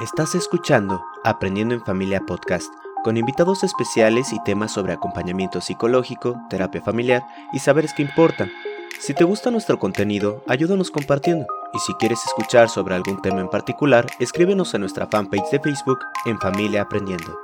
Estás 0.00 0.34
escuchando 0.34 1.04
Aprendiendo 1.24 1.74
en 1.74 1.84
Familia 1.84 2.20
Podcast, 2.20 2.72
con 3.04 3.18
invitados 3.18 3.62
especiales 3.64 4.32
y 4.32 4.42
temas 4.44 4.72
sobre 4.72 4.94
acompañamiento 4.94 5.60
psicológico, 5.60 6.40
terapia 6.48 6.80
familiar 6.80 7.22
y 7.52 7.58
saberes 7.58 7.92
que 7.92 8.00
importan. 8.00 8.50
Si 8.98 9.12
te 9.12 9.24
gusta 9.24 9.50
nuestro 9.50 9.78
contenido, 9.78 10.42
ayúdanos 10.48 10.90
compartiendo. 10.90 11.46
Y 11.74 11.78
si 11.80 11.92
quieres 11.96 12.24
escuchar 12.24 12.70
sobre 12.70 12.94
algún 12.94 13.20
tema 13.20 13.42
en 13.42 13.50
particular, 13.50 14.06
escríbenos 14.18 14.74
a 14.74 14.78
nuestra 14.78 15.06
fanpage 15.06 15.50
de 15.50 15.60
Facebook 15.60 15.98
en 16.24 16.40
Familia 16.40 16.80
Aprendiendo. 16.80 17.38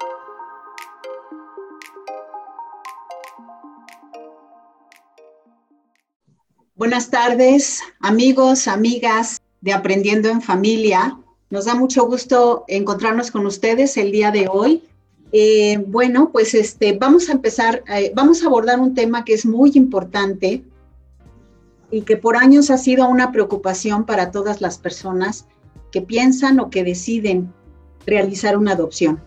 Buenas 6.75 7.11
tardes, 7.11 7.83
amigos, 8.01 8.67
amigas 8.67 9.43
de 9.61 9.75
Aprendiendo 9.75 10.31
en 10.31 10.41
Familia. 10.41 11.19
Nos 11.49 11.67
da 11.67 11.75
mucho 11.77 12.05
gusto 12.07 12.65
encontrarnos 12.67 13.31
con 13.31 13.47
ustedes 13.47 13.97
el 13.97 14.11
día 14.11 14.33
de 14.33 14.49
hoy. 14.51 14.83
Eh, 15.31 15.79
bueno, 15.87 16.31
pues 16.33 16.55
este, 16.55 16.93
vamos 16.99 17.29
a 17.29 17.33
empezar, 17.33 17.85
eh, 17.89 18.13
vamos 18.15 18.43
a 18.43 18.47
abordar 18.47 18.81
un 18.81 18.95
tema 18.95 19.25
que 19.25 19.35
es 19.35 19.47
muy 19.47 19.73
importante 19.75 20.65
y 21.91 22.01
que 22.03 22.17
por 22.17 22.37
años 22.37 22.71
ha 22.71 22.79
sido 22.79 23.09
una 23.09 23.31
preocupación 23.31 24.07
para 24.07 24.33
todas 24.33 24.61
las 24.61 24.79
personas 24.79 25.47
que 25.93 26.03
piensan 26.03 26.59
o 26.59 26.69
que 26.69 26.83
deciden 26.83 27.53
realizar 28.07 28.57
una 28.57 28.73
adopción. 28.73 29.23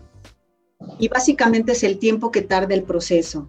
Y 0.98 1.08
básicamente 1.08 1.72
es 1.72 1.82
el 1.84 1.98
tiempo 1.98 2.30
que 2.30 2.42
tarda 2.42 2.74
el 2.74 2.82
proceso. 2.82 3.48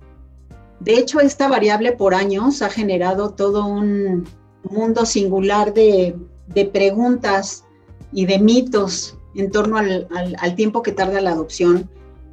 De 0.79 0.97
hecho, 0.97 1.19
esta 1.19 1.49
variable 1.49 1.91
por 1.91 2.13
años 2.13 2.61
ha 2.61 2.69
generado 2.69 3.31
todo 3.31 3.65
un 3.65 4.27
mundo 4.63 5.05
singular 5.05 5.73
de, 5.73 6.15
de 6.47 6.65
preguntas 6.65 7.65
y 8.11 8.25
de 8.25 8.39
mitos 8.39 9.17
en 9.35 9.51
torno 9.51 9.77
al, 9.77 10.55
tiempo 10.55 10.81
que 10.81 10.91
tarda 10.91 11.21
la 11.21 11.31
adopción 11.31 11.89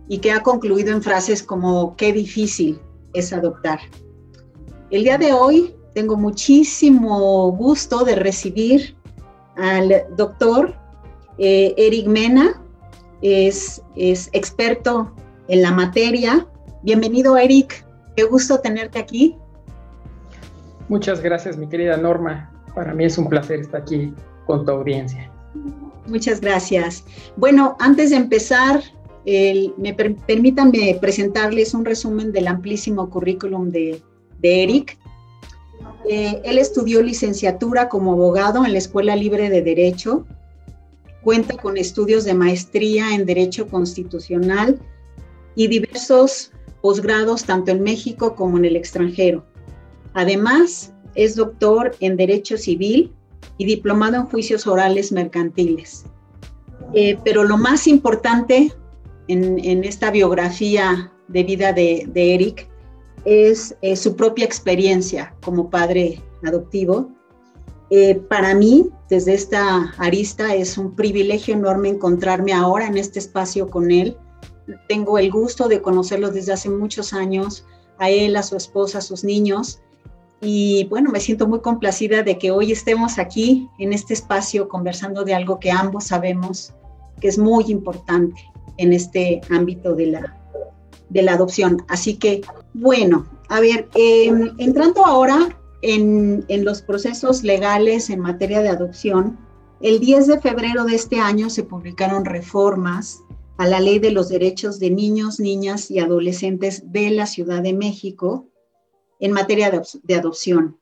y 0.09 0.19
que 0.19 0.33
ha 0.33 0.43
concluido 0.43 0.93
en 0.93 1.03
frases 1.03 1.43
como 1.43 1.95
qué 1.97 2.13
difícil 2.13 2.81
es 3.13 3.33
adoptar. 3.33 3.79
El 4.91 5.05
día 5.05 5.19
de 5.19 5.33
hoy 5.33 5.75
tengo 5.95 6.17
muchísimo 6.17 7.53
gusto 7.53 8.05
de 8.05 8.17
recibir 8.17 8.97
al 9.57 10.05
doctor 10.17 10.75
eh, 11.39 11.75
Eric 11.77 12.07
Mena, 12.07 12.63
es, 13.21 13.83
es 13.97 14.31
experto 14.33 15.13
en 15.49 15.63
la 15.63 15.73
materia. 15.73 16.47
Bienvenido 16.83 17.37
Eric, 17.37 17.85
qué 18.17 18.25
gusto 18.25 18.61
tenerte 18.61 18.99
aquí. 18.99 19.37
Muchas 20.89 21.21
gracias 21.21 21.57
mi 21.57 21.69
querida 21.69 21.97
Norma, 21.97 22.51
para 22.75 22.95
mí 22.95 23.05
es 23.05 23.19
un 23.19 23.29
placer 23.29 23.61
estar 23.61 23.83
aquí 23.83 24.15
con 24.47 24.65
tu 24.65 24.73
audiencia. 24.73 25.31
Muchas 26.07 26.41
gracias. 26.41 27.05
Bueno, 27.37 27.77
antes 27.81 28.11
de 28.11 28.17
empezar, 28.17 28.83
me 29.77 29.95
permítanme 29.95 30.97
presentarles 31.01 31.75
un 31.75 31.85
resumen 31.85 32.33
del 32.33 32.49
amplísimo 32.49 33.11
currículum 33.11 33.71
de, 33.71 34.03
Eric. 34.43 34.99
Eh, 36.09 36.41
él 36.45 36.59
estudió 36.59 37.03
licenciatura 37.03 37.89
como 37.89 38.13
abogado 38.13 38.65
en 38.65 38.73
la 38.73 38.79
Escuela 38.79 39.15
Libre 39.17 39.51
de 39.51 39.63
Derecho. 39.63 40.27
Cuenta 41.23 41.57
con 41.59 41.77
estudios 41.77 42.25
de 42.25 42.33
maestría 42.33 43.15
en 43.15 43.27
Derecho 43.27 43.69
Constitucional 43.69 44.79
y 45.55 45.67
diversos 45.67 46.53
posgrados 46.81 47.45
tanto 47.45 47.73
en 47.73 47.83
México 47.83 48.35
como 48.35 48.57
en 48.57 48.65
el 48.65 48.77
extranjero. 48.77 49.45
Además, 50.15 50.95
es 51.15 51.35
doctor 51.35 51.95
en 52.01 52.17
Derecho 52.17 52.57
Civil 52.57 53.13
y 53.59 53.67
diplomado 53.67 54.17
en 54.17 54.27
juicios 54.27 54.67
orales 54.67 55.13
mercantiles. 55.13 56.05
Eh, 56.95 57.19
pero 57.25 57.45
lo 57.45 57.59
más 57.59 57.87
importante 57.87 58.73
en, 59.27 59.85
esta 59.85 60.11
biografía 60.11 61.13
de 61.29 61.43
vida 61.43 61.73
de, 61.73 62.09
Eric 62.15 62.69
es 63.25 63.77
eh, 63.83 63.95
su 63.97 64.17
propia 64.17 64.47
experiencia 64.47 65.35
como 65.43 65.69
padre 65.69 66.23
adoptivo. 66.45 67.11
Eh, 67.91 68.15
para 68.15 68.55
mí, 68.55 68.89
desde 69.11 69.35
esta 69.35 69.93
arista, 69.99 70.55
es 70.55 70.79
un 70.79 70.95
privilegio 70.95 71.55
enorme 71.55 71.91
encontrarme 71.91 72.53
ahora 72.53 72.87
en 72.87 72.97
este 72.97 73.19
espacio 73.19 73.69
con 73.69 73.91
él. 73.91 74.17
Tengo 74.89 75.19
el 75.19 75.31
gusto 75.31 75.69
de 75.69 75.83
conocerlo 75.83 76.31
desde 76.31 76.53
hace 76.53 76.71
muchos 76.71 77.13
años, 77.13 77.67
a 77.99 78.11
él, 78.11 78.37
a 78.37 78.43
su 78.43 78.57
esposa, 78.57 78.99
a 78.99 79.03
sus 79.03 79.25
niños, 79.25 79.81
y 80.41 80.85
bueno, 80.85 81.11
me 81.11 81.21
siento 81.21 81.49
muy 81.49 81.61
complacida 81.61 82.23
de 82.23 82.39
que 82.39 82.51
hoy 82.51 82.71
estemos 82.71 83.19
aquí 83.19 83.69
en 83.79 83.93
este 83.93 84.15
espacio 84.15 84.69
conversando 84.69 85.25
de 85.25 85.35
algo 85.35 85.59
que 85.59 85.71
ambos 85.71 86.05
sabemos 86.05 86.73
que 87.21 87.29
es 87.29 87.39
muy 87.39 87.65
importante 87.69 88.41
en 88.77 88.93
este 88.93 89.41
ámbito 89.51 89.95
de 89.95 90.07
la, 90.07 90.39
de 91.09 91.23
la 91.23 91.33
adopción. 91.33 91.83
Así 91.89 92.15
que, 92.15 92.43
bueno, 92.75 93.27
a 93.49 93.61
ver, 93.61 93.89
em, 93.95 94.55
entrando 94.59 95.05
ahora 95.05 95.59
en, 95.83 96.45
en 96.47 96.65
los 96.65 96.83
procesos 96.83 97.43
legales 97.43 98.09
en 98.09 98.21
materia 98.21 98.61
de 98.61 98.69
adopción, 98.69 99.37
el 99.81 99.99
10 99.99 100.29
de 100.29 100.41
febrero 100.41 100.85
de 100.85 100.95
este 100.95 101.19
año 101.19 101.51
se 101.51 101.65
publicaron 101.65 102.25
reformas 102.25 103.21
a 103.59 103.67
la 103.67 103.81
Ley 103.81 103.99
de 103.99 104.13
los 104.13 104.29
Derechos 104.29 104.79
de 104.79 104.91
Niños, 104.91 105.41
Niñas 105.41 105.91
y 105.91 105.99
Adolescentes 105.99 106.93
de 106.93 107.11
la 107.11 107.27
Ciudad 107.27 107.63
de 107.63 107.75
México, 107.75 108.47
en 109.19 109.33
materia 109.33 109.71
de, 109.71 110.15
adopción. 110.15 110.79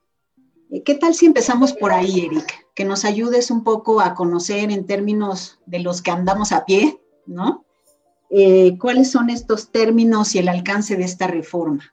Eh, 0.71 0.83
¿Qué 0.83 0.95
tal 0.95 1.13
si 1.13 1.25
empezamos 1.25 1.73
por 1.73 1.91
ahí, 1.91 2.25
Eric? 2.25 2.67
Que 2.75 2.85
nos 2.85 3.05
ayudes 3.05 3.51
un 3.51 3.63
poco 3.63 4.01
a 4.01 4.13
conocer 4.13 4.71
en 4.71 4.85
términos 4.85 5.59
de 5.65 5.79
los 5.79 6.01
que 6.01 6.11
andamos 6.11 6.51
a 6.51 6.65
pie, 6.65 6.99
¿no? 7.25 7.65
Eh, 8.29 8.77
¿Cuáles 8.77 9.11
son 9.11 9.29
estos 9.29 9.71
términos 9.71 10.35
y 10.35 10.39
el 10.39 10.49
alcance 10.49 10.95
de 10.95 11.03
esta 11.03 11.27
reforma? 11.27 11.83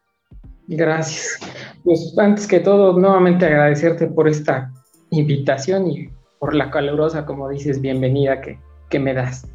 Gracias. 0.67 1.39
Pues 1.85 2.15
antes 2.19 2.47
que 2.47 2.61
todo, 2.61 2.99
nuevamente 2.99 3.47
agradecerte 3.47 4.07
por 4.07 4.29
esta 4.29 4.73
invitación 5.11 5.91
y 5.91 6.09
por 6.39 6.55
la 6.55 6.71
calurosa, 6.71 7.25
como 7.25 7.49
dices, 7.49 7.81
bienvenida 7.81 8.41
que, 8.41 8.59
que 8.91 8.99
me 8.99 9.15
das. 9.15 9.47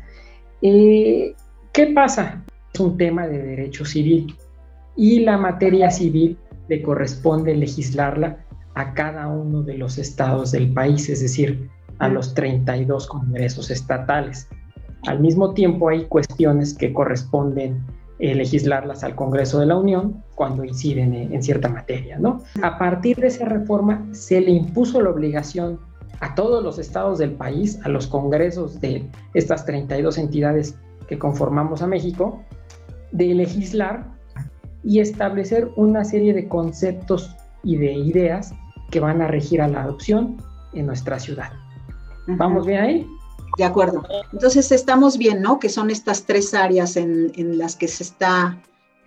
Eh, 0.62 1.36
¿Qué 1.74 1.88
pasa? 1.88 2.44
Es 2.74 2.80
un 2.80 2.98
tema 2.98 3.28
de 3.28 3.40
derecho 3.40 3.86
civil 3.86 4.36
y 4.96 5.22
la 5.22 5.38
materia 5.38 5.90
civil 5.92 6.38
le 6.70 6.82
corresponde 6.82 7.56
legislarla 7.56 8.46
a 8.76 8.94
cada 8.94 9.28
uno 9.28 9.64
de 9.64 9.78
los 9.78 9.98
estados 9.98 10.52
del 10.52 10.72
país, 10.74 11.10
es 11.10 11.22
decir, 11.22 11.70
a 11.98 12.08
los 12.08 12.34
32 12.34 13.08
congresos 13.08 13.70
estatales. 13.72 14.48
Al 15.08 15.20
mismo 15.20 15.54
tiempo 15.54 15.90
hay 15.90 16.06
cuestiones 16.06 16.74
que 16.74 16.94
corresponden 16.94 17.84
eh, 18.20 18.36
legislarlas 18.36 19.04
al 19.04 19.16
Congreso 19.16 19.60
de 19.60 19.66
la 19.66 19.78
Unión 19.78 20.24
cuando 20.36 20.64
inciden 20.64 21.14
en, 21.14 21.42
cierta 21.42 21.70
materia, 21.70 22.20
¿no? 22.20 22.42
A 22.62 22.78
partir 22.78 23.18
de 23.18 23.28
esa 23.28 23.46
reforma 23.46 24.06
se 24.12 24.42
le 24.42 24.52
impuso 24.52 25.02
la 25.02 25.10
obligación 25.10 25.80
a 26.20 26.36
todos 26.36 26.62
los 26.64 26.80
estados 26.80 27.18
del 27.18 27.32
país, 27.32 27.80
a 27.84 27.90
los 27.90 28.08
congresos 28.08 28.82
de 28.82 29.10
estas 29.34 29.66
32 29.66 30.18
entidades 30.18 30.76
que 31.08 31.18
conformamos 31.18 31.82
a 31.82 31.88
México, 31.88 32.44
de 33.12 33.34
legislar 33.34 34.19
y 34.84 35.00
establecer 35.00 35.70
una 35.76 36.04
serie 36.06 36.34
de 36.34 36.48
conceptos 36.48 37.36
y 37.64 37.78
de 37.78 37.94
ideas 37.94 38.54
que 38.92 39.00
van 39.00 39.22
a 39.22 39.28
regir 39.28 39.62
a 39.62 39.68
la 39.68 39.84
adopción 39.84 40.38
en 40.74 40.86
nuestra 40.86 41.20
ciudad. 41.20 41.52
¿Vamos 42.28 42.66
bien 42.66 42.82
ahí? 42.82 43.08
De 43.58 43.64
acuerdo. 43.64 44.04
Entonces 44.32 44.72
estamos 44.72 45.18
bien, 45.18 45.42
¿no? 45.42 45.60
Que 45.60 45.70
son 45.70 45.90
estas 45.90 46.24
tres 46.24 46.54
áreas 46.54 46.96
en, 46.96 47.58
las 47.58 47.76
que 47.76 47.88
se 47.88 48.04
está 48.04 48.58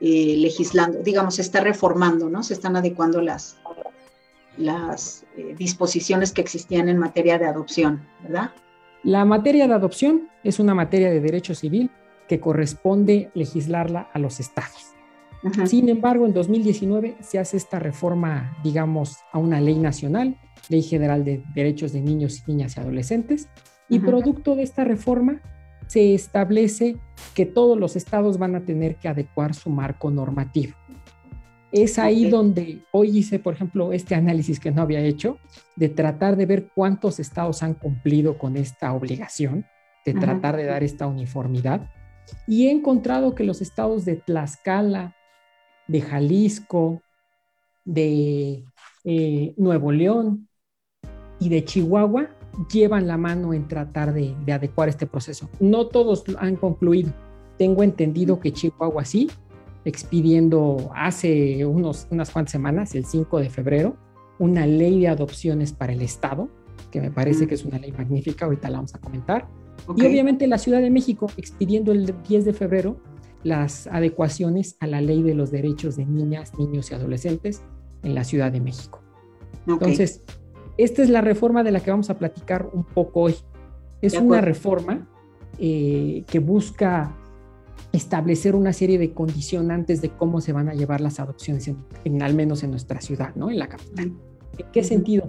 eh, 0.00 0.36
legislando, 0.38 0.98
digamos, 1.02 1.36
se 1.36 1.42
está 1.42 1.60
reformando, 1.60 2.28
¿no? 2.28 2.42
Se 2.42 2.54
están 2.54 2.76
adecuando 2.76 3.20
las, 3.20 3.56
las 4.56 5.24
eh, 5.36 5.54
disposiciones 5.56 6.32
que 6.32 6.40
existían 6.40 6.88
en 6.88 6.98
materia 6.98 7.38
de 7.38 7.46
adopción, 7.46 8.02
¿verdad? 8.22 8.50
La 9.04 9.24
materia 9.24 9.66
de 9.66 9.74
adopción 9.74 10.28
es 10.44 10.58
una 10.58 10.74
materia 10.74 11.10
de 11.10 11.20
derecho 11.20 11.54
civil 11.54 11.90
que 12.28 12.40
corresponde 12.40 13.30
legislarla 13.34 14.08
a 14.12 14.18
los 14.18 14.40
estados. 14.40 14.91
Sin 15.66 15.88
embargo, 15.88 16.26
en 16.26 16.32
2019 16.32 17.16
se 17.20 17.38
hace 17.38 17.56
esta 17.56 17.78
reforma, 17.78 18.56
digamos, 18.62 19.16
a 19.32 19.38
una 19.38 19.60
ley 19.60 19.78
nacional, 19.78 20.36
Ley 20.68 20.82
General 20.82 21.24
de 21.24 21.42
Derechos 21.54 21.92
de 21.92 22.00
Niños, 22.00 22.44
Niñas 22.46 22.76
y 22.76 22.80
Adolescentes, 22.80 23.48
y 23.88 23.98
producto 23.98 24.54
de 24.54 24.62
esta 24.62 24.84
reforma 24.84 25.42
se 25.88 26.14
establece 26.14 26.96
que 27.34 27.44
todos 27.44 27.78
los 27.78 27.96
estados 27.96 28.38
van 28.38 28.54
a 28.54 28.64
tener 28.64 28.96
que 28.96 29.08
adecuar 29.08 29.54
su 29.54 29.68
marco 29.68 30.10
normativo. 30.10 30.74
Es 31.72 31.98
ahí 31.98 32.28
donde 32.28 32.82
hoy 32.92 33.18
hice, 33.18 33.38
por 33.38 33.54
ejemplo, 33.54 33.92
este 33.92 34.14
análisis 34.14 34.60
que 34.60 34.70
no 34.70 34.82
había 34.82 35.00
hecho, 35.00 35.38
de 35.74 35.88
tratar 35.88 36.36
de 36.36 36.46
ver 36.46 36.68
cuántos 36.74 37.18
estados 37.18 37.62
han 37.62 37.74
cumplido 37.74 38.38
con 38.38 38.56
esta 38.56 38.92
obligación, 38.92 39.66
de 40.04 40.14
tratar 40.14 40.56
de 40.56 40.64
dar 40.64 40.84
esta 40.84 41.06
uniformidad. 41.06 41.90
Y 42.46 42.68
he 42.68 42.70
encontrado 42.70 43.34
que 43.34 43.44
los 43.44 43.60
estados 43.62 44.04
de 44.04 44.16
Tlaxcala, 44.16 45.16
de 45.92 46.00
Jalisco, 46.00 47.02
de 47.84 48.64
eh, 49.04 49.54
Nuevo 49.56 49.92
León 49.92 50.48
y 51.38 51.50
de 51.50 51.64
Chihuahua 51.64 52.30
llevan 52.72 53.06
la 53.06 53.16
mano 53.16 53.54
en 53.54 53.68
tratar 53.68 54.12
de, 54.12 54.34
adecuar 54.52 54.88
este 54.88 55.06
proceso. 55.06 55.48
No 55.60 55.86
todos 55.86 56.24
han 56.38 56.56
concluido. 56.56 57.12
Tengo 57.58 57.82
entendido 57.82 58.40
que 58.40 58.52
Chihuahua 58.52 59.04
sí, 59.04 59.30
expidiendo 59.84 60.90
hace 60.94 61.64
unos, 61.66 62.06
unas 62.10 62.30
cuantas 62.30 62.52
semanas, 62.52 62.94
el 62.94 63.04
5 63.04 63.38
de 63.40 63.50
febrero, 63.50 63.96
una 64.38 64.66
ley 64.66 65.00
de 65.00 65.08
adopciones 65.08 65.72
para 65.72 65.92
el 65.92 66.02
Estado, 66.02 66.48
que 66.90 67.00
me 67.00 67.10
parece 67.10 67.46
que 67.46 67.54
es 67.54 67.64
una 67.64 67.78
ley 67.78 67.92
magnífica, 67.92 68.46
ahorita 68.46 68.70
la 68.70 68.78
vamos 68.78 68.94
a 68.94 68.98
comentar. 68.98 69.46
Y 69.96 70.06
obviamente 70.06 70.46
la 70.46 70.58
Ciudad 70.58 70.80
de 70.80 70.90
México 70.90 71.26
expidiendo 71.36 71.92
el 71.92 72.14
10 72.22 72.44
de 72.44 72.52
febrero 72.52 72.96
las 73.44 73.86
adecuaciones 73.88 74.76
a 74.80 74.86
la 74.86 75.00
ley 75.00 75.22
de 75.22 75.34
los 75.34 75.50
derechos 75.50 75.96
de 75.96 76.06
niñas, 76.06 76.52
niños 76.58 76.90
y 76.90 76.94
adolescentes 76.94 77.62
en 78.02 78.14
la 78.14 78.24
Ciudad 78.24 78.52
de 78.52 78.60
México. 78.60 79.00
Entonces, 79.66 80.22
esta 80.76 81.02
es 81.02 81.10
la 81.10 81.20
reforma 81.20 81.62
de 81.62 81.70
la 81.70 81.80
que 81.80 81.90
vamos 81.90 82.10
a 82.10 82.18
platicar 82.18 82.68
un 82.72 82.84
poco 82.84 83.22
hoy. 83.22 83.36
Es 84.00 84.14
una 84.14 84.40
reforma 84.40 85.08
eh, 85.58 86.24
que 86.26 86.38
busca 86.38 87.16
establecer 87.92 88.56
una 88.56 88.72
serie 88.72 88.98
de 88.98 89.12
condicionantes 89.12 90.00
de 90.00 90.10
cómo 90.10 90.40
se 90.40 90.52
van 90.52 90.68
a 90.68 90.74
llevar 90.74 91.00
las 91.00 91.20
adopciones, 91.20 91.70
en, 92.04 92.22
al 92.22 92.34
menos 92.34 92.62
en 92.62 92.70
nuestra 92.70 93.00
ciudad, 93.00 93.34
¿no? 93.34 93.50
En 93.50 93.58
la 93.58 93.68
capital. 93.68 94.12
¿En 94.58 94.70
qué 94.72 94.82
sentido? 94.82 95.24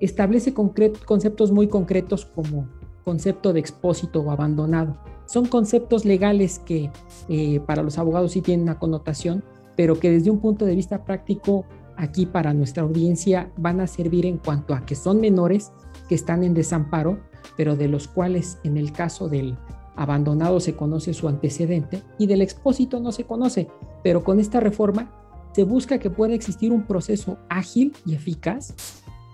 Establece 0.00 0.54
conceptos 0.54 1.52
muy 1.52 1.68
concretos 1.68 2.24
como 2.24 2.68
concepto 3.04 3.52
de 3.52 3.60
expósito 3.60 4.20
o 4.20 4.30
abandonado. 4.30 4.98
Son 5.28 5.44
conceptos 5.44 6.06
legales 6.06 6.58
que 6.58 6.90
eh, 7.28 7.60
para 7.60 7.82
los 7.82 7.98
abogados 7.98 8.32
sí 8.32 8.40
tienen 8.40 8.62
una 8.62 8.78
connotación, 8.78 9.44
pero 9.76 10.00
que 10.00 10.10
desde 10.10 10.30
un 10.30 10.40
punto 10.40 10.64
de 10.64 10.74
vista 10.74 11.04
práctico 11.04 11.66
aquí 11.98 12.24
para 12.24 12.54
nuestra 12.54 12.82
audiencia 12.82 13.52
van 13.58 13.80
a 13.80 13.86
servir 13.86 14.24
en 14.24 14.38
cuanto 14.38 14.72
a 14.72 14.86
que 14.86 14.94
son 14.94 15.20
menores 15.20 15.70
que 16.08 16.14
están 16.14 16.44
en 16.44 16.54
desamparo, 16.54 17.18
pero 17.58 17.76
de 17.76 17.88
los 17.88 18.08
cuales 18.08 18.58
en 18.64 18.78
el 18.78 18.90
caso 18.90 19.28
del 19.28 19.58
abandonado 19.96 20.60
se 20.60 20.74
conoce 20.74 21.12
su 21.12 21.28
antecedente 21.28 22.02
y 22.18 22.26
del 22.26 22.40
expósito 22.40 22.98
no 22.98 23.12
se 23.12 23.24
conoce, 23.24 23.68
pero 24.02 24.24
con 24.24 24.40
esta 24.40 24.60
reforma 24.60 25.12
se 25.52 25.64
busca 25.64 25.98
que 25.98 26.08
pueda 26.08 26.34
existir 26.34 26.72
un 26.72 26.86
proceso 26.86 27.36
ágil 27.50 27.92
y 28.06 28.14
eficaz 28.14 28.74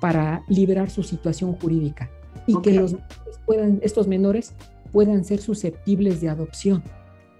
para 0.00 0.42
liberar 0.48 0.90
su 0.90 1.04
situación 1.04 1.52
jurídica 1.52 2.10
y 2.48 2.60
que 2.62 2.72
los 2.72 2.96
puedan, 3.46 3.78
estos 3.82 4.08
menores 4.08 4.54
puedan 4.94 5.24
ser 5.24 5.40
susceptibles 5.40 6.20
de 6.20 6.28
adopción. 6.28 6.84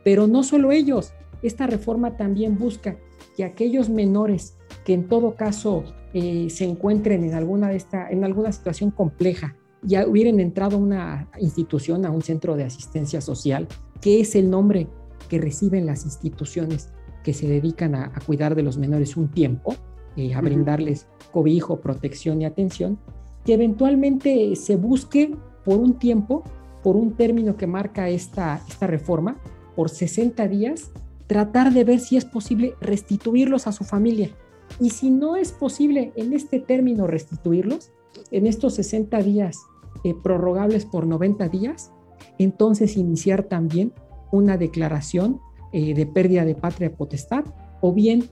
Pero 0.03 0.27
no 0.27 0.43
solo 0.43 0.73
ellos, 0.73 1.15
esta 1.41 1.69
reforma 1.69 2.17
también 2.17 2.59
busca 2.59 2.99
que 3.37 3.45
aquellos 3.45 3.89
menores 3.89 4.59
que 4.85 4.93
en 4.93 5.09
todo 5.09 5.37
caso 5.37 5.85
eh, 6.13 6.51
se 6.51 6.65
encuentren 6.65 7.23
en 7.23 7.33
alguna, 7.33 7.69
de 7.69 7.77
esta, 7.77 8.11
en 8.11 8.25
alguna 8.25 8.51
situación 8.51 8.91
compleja, 8.91 9.57
ya 9.83 10.05
hubieran 10.05 10.41
entrado 10.41 10.77
a 10.77 10.81
una 10.81 11.31
institución, 11.41 12.05
a 12.05 12.11
un 12.11 12.23
centro 12.23 12.57
de 12.57 12.65
asistencia 12.65 13.21
social, 13.21 13.69
que 14.01 14.21
es 14.21 14.35
el 14.35 14.51
nombre 14.51 14.89
que 15.29 15.39
reciben 15.39 15.87
las 15.87 16.05
instituciones 16.05 16.93
que 17.23 17.35
se 17.35 17.47
dedican 17.47 17.95
a, 17.95 18.13
cuidar 18.27 18.57
de 18.57 18.65
los 18.65 18.79
menores 18.79 19.17
un 19.17 19.29
tiempo, 19.29 19.77
eh, 20.17 20.35
a 20.35 20.41
brindarles 20.41 21.07
cobijo, 21.33 21.81
protección 21.81 22.43
y 22.43 22.47
atención, 22.47 22.99
que 23.45 23.55
eventualmente 23.55 24.57
se 24.57 24.75
busque 24.75 25.37
por 25.65 25.79
un 25.79 25.99
tiempo, 25.99 26.43
por 26.85 26.97
un 26.97 27.15
término 27.15 27.57
que 27.57 27.67
marca 27.67 28.11
esta, 28.11 28.61
esta 28.69 28.87
reforma, 28.87 29.39
por 29.75 29.89
60 29.89 30.47
días, 30.49 30.93
tratar 31.27 31.73
de 31.73 31.83
ver 31.83 31.99
si 31.99 32.19
es 32.19 32.27
posible 32.27 32.75
restituirlos 32.81 33.67
a 33.67 33.73
su 33.73 33.85
familia. 33.85 34.31
Y 34.79 34.91
si 34.91 35.11
no 35.11 35.35
es 35.37 35.51
posible 35.51 36.13
en 36.15 36.35
este 36.35 36.61
término 36.61 37.07
restituirlos, 37.07 37.91
en 38.31 38.47
estos 38.47 38.75
60 38.75 39.19
días 39.23 39.57
eh, 40.05 40.15
prorrogables 40.23 40.85
por 40.85 41.07
90 41.07 41.49
días, 41.49 41.91
entonces 42.39 42.99
iniciar 42.99 43.45
también 43.45 43.95
una 44.31 44.59
declaración 44.59 45.41
eh, 45.73 45.95
de 45.95 46.05
pérdida 46.05 46.45
de 46.45 46.55
patria 46.55 46.95
potestad 46.95 47.45
o 47.81 47.95
bien 47.95 48.29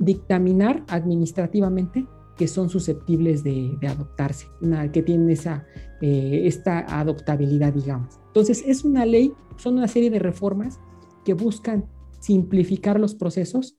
dictaminar 0.00 0.82
administrativamente 0.88 2.04
que 2.36 2.48
son 2.48 2.70
susceptibles 2.70 3.44
de, 3.44 3.76
adoptarse, 3.86 4.46
que 4.92 5.02
tienen 5.02 5.30
esa, 5.30 5.66
eh, 6.00 6.42
esta 6.44 6.80
adoptabilidad, 6.98 7.74
digamos. 7.74 8.18
Entonces, 8.28 8.64
es 8.66 8.84
una 8.84 9.04
ley, 9.04 9.32
son 9.56 9.74
una 9.74 9.88
serie 9.88 10.10
de 10.10 10.18
reformas 10.18 10.80
que 11.24 11.34
buscan 11.34 11.86
simplificar 12.20 12.98
los 12.98 13.14
procesos 13.14 13.76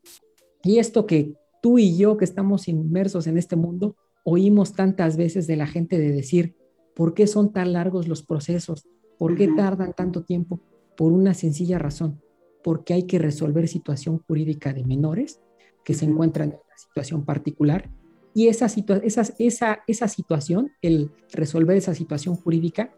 y 0.63 0.77
esto 0.77 1.05
que 1.05 1.33
tú 1.61 1.79
y 1.79 1.97
yo 1.97 2.17
que 2.17 2.25
estamos 2.25 2.67
inmersos 2.67 3.27
en 3.27 3.37
este 3.37 3.55
mundo 3.55 3.95
oímos 4.23 4.73
tantas 4.73 5.17
veces 5.17 5.47
de 5.47 5.55
la 5.55 5.67
gente 5.67 5.97
de 5.97 6.11
decir, 6.11 6.55
¿por 6.95 7.13
qué 7.13 7.27
son 7.27 7.51
tan 7.51 7.73
largos 7.73 8.07
los 8.07 8.23
procesos? 8.23 8.87
¿Por 9.17 9.35
qué 9.35 9.47
tardan 9.49 9.93
tanto 9.93 10.23
tiempo? 10.23 10.61
Por 10.95 11.11
una 11.11 11.33
sencilla 11.33 11.79
razón, 11.79 12.21
porque 12.63 12.93
hay 12.93 13.03
que 13.03 13.19
resolver 13.19 13.67
situación 13.67 14.21
jurídica 14.27 14.73
de 14.73 14.83
menores 14.83 15.41
que 15.83 15.93
se 15.93 16.05
encuentran 16.05 16.51
en 16.51 16.55
una 16.55 16.77
situación 16.77 17.25
particular 17.25 17.89
y 18.33 18.47
esa, 18.47 18.65
esa, 18.65 19.23
esa, 19.37 19.79
esa 19.87 20.07
situación, 20.07 20.71
el 20.81 21.11
resolver 21.31 21.77
esa 21.77 21.93
situación 21.93 22.35
jurídica, 22.35 22.93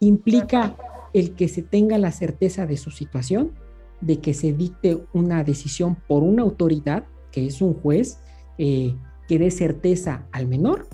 implica 0.00 0.76
el 1.12 1.34
que 1.34 1.48
se 1.48 1.62
tenga 1.62 1.98
la 1.98 2.12
certeza 2.12 2.66
de 2.66 2.76
su 2.76 2.90
situación, 2.90 3.52
de 4.00 4.20
que 4.20 4.34
se 4.34 4.52
dicte 4.52 5.04
una 5.12 5.44
decisión 5.44 5.96
por 6.08 6.22
una 6.22 6.42
autoridad, 6.42 7.04
que 7.30 7.46
es 7.46 7.60
un 7.60 7.74
juez, 7.74 8.18
eh, 8.58 8.96
que 9.28 9.38
dé 9.38 9.50
certeza 9.50 10.26
al 10.32 10.48
menor 10.48 10.88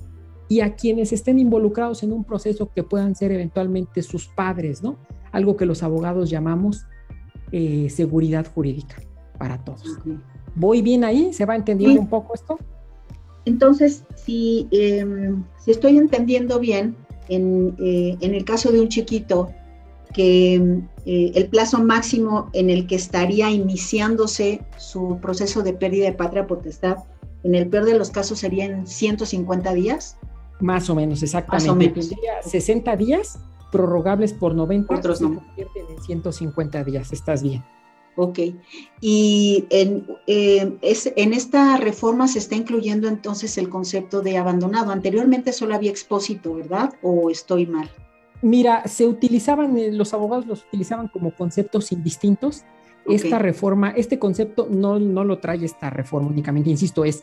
y 0.49 0.61
a 0.61 0.77
quienes 0.77 1.13
estén 1.13 1.39
involucrados 1.39 2.03
en 2.03 2.13
un 2.13 2.25
proceso 2.25 2.71
que 2.73 2.83
puedan 2.83 3.15
ser 3.15 3.33
eventualmente 3.33 4.03
sus 4.03 4.29
padres, 4.29 4.83
¿no? 4.83 4.99
Algo 5.33 5.57
que 5.57 5.67
los 5.67 5.83
abogados 5.83 6.31
llamamos 6.31 6.87
eh, 7.53 7.89
seguridad 7.91 8.47
jurídica 8.53 8.97
para 9.39 9.65
todos. 9.65 9.99
¿Voy 10.55 10.83
bien 10.83 11.05
ahí? 11.05 11.33
¿Se 11.33 11.45
va 11.45 11.57
entendiendo 11.57 12.01
un 12.01 12.09
poco 12.09 12.35
esto? 12.35 12.59
Entonces, 13.47 14.03
si, 14.15 14.69
em, 14.73 15.45
si 15.65 15.71
estoy 15.71 15.97
entendiendo 15.97 16.59
bien, 16.59 16.95
en, 17.29 17.75
eh, 17.79 18.17
en, 18.21 18.35
el 18.35 18.45
caso 18.45 18.71
de 18.71 18.81
un 18.81 18.89
chiquito, 18.89 19.51
que 20.13 20.55
eh, 21.05 21.33
el 21.35 21.49
plazo 21.49 21.83
máximo 21.83 22.51
en 22.53 22.71
el 22.71 22.87
que 22.87 22.95
estaría 22.97 23.51
iniciándose 23.51 24.63
su 24.77 25.19
proceso 25.21 25.63
de 25.63 25.73
pérdida 25.73 26.07
de 26.07 26.13
patria 26.13 26.47
potestad, 26.47 26.99
en 27.43 27.55
el 27.55 27.69
peor 27.69 27.85
de 27.85 27.99
los 27.99 28.11
casos 28.11 28.41
serían 28.41 28.87
150 28.87 29.75
días. 29.75 30.17
Más 30.61 30.91
o 30.91 30.95
menos, 30.95 31.23
exactamente. 31.23 31.69
Más 31.69 32.11
o 32.11 32.17
menos. 32.17 32.51
60 32.51 32.97
días 32.97 33.39
prorrogables 33.71 34.33
por 34.33 34.55
90 34.55 34.95
Otros 34.95 35.21
no. 35.21 35.43
se 35.55 35.63
en 35.63 36.03
150 36.03 36.85
días, 36.85 37.13
estás 37.13 37.43
bien. 37.43 37.63
Ok. 38.17 38.39
Y 39.01 39.67
en, 39.71 40.07
eh, 40.27 40.77
es, 40.81 41.13
en 41.17 41.35
esta 41.35 41.77
reforma 41.77 42.29
se 42.29 42.39
está 42.39 42.57
incluyendo 42.57 43.09
entonces 43.09 43.59
el 43.59 43.69
concepto 43.69 44.23
de 44.23 44.39
abandonado. 44.39 44.91
Anteriormente 44.91 45.53
solo 45.53 45.75
había 45.75 45.91
expósito, 45.91 46.55
¿verdad? 46.55 46.95
¿O 47.03 47.31
estoy 47.31 47.67
mal? 47.67 47.91
Mira, 48.43 48.87
se 48.87 49.07
utilizaban, 49.07 49.77
eh, 49.77 49.93
los 49.93 50.15
abogados 50.15 50.47
los 50.47 50.65
utilizaban 50.65 51.09
como 51.09 51.35
conceptos 51.35 51.93
indistintos. 51.93 52.65
Esta 53.07 53.39
reforma, 53.39 53.91
este 53.91 54.19
concepto 54.19 54.67
no, 54.69 54.99
no 54.99 55.23
lo 55.23 55.39
trae 55.39 55.65
esta 55.65 55.91
reforma 55.91 56.29
únicamente, 56.29 56.71
insisto, 56.71 57.05
es 57.05 57.23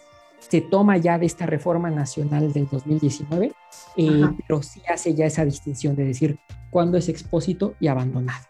se 0.50 0.62
toma 0.62 0.98
ya 0.98 1.18
de 1.18 1.26
esta 1.26 1.46
reforma 1.46 1.90
nacional 1.90 2.52
del 2.52 2.68
2019, 2.70 3.54
eh, 3.98 4.22
pero 4.46 4.62
sí 4.62 4.82
hace 4.92 5.14
ya 5.14 5.26
esa 5.26 5.46
distinción 5.46 5.96
de 5.96 6.06
decir 6.06 6.38
cuándo 6.70 6.98
es 6.98 7.10
expósito 7.10 7.76
y 7.80 7.88
abandonado. 7.88 8.46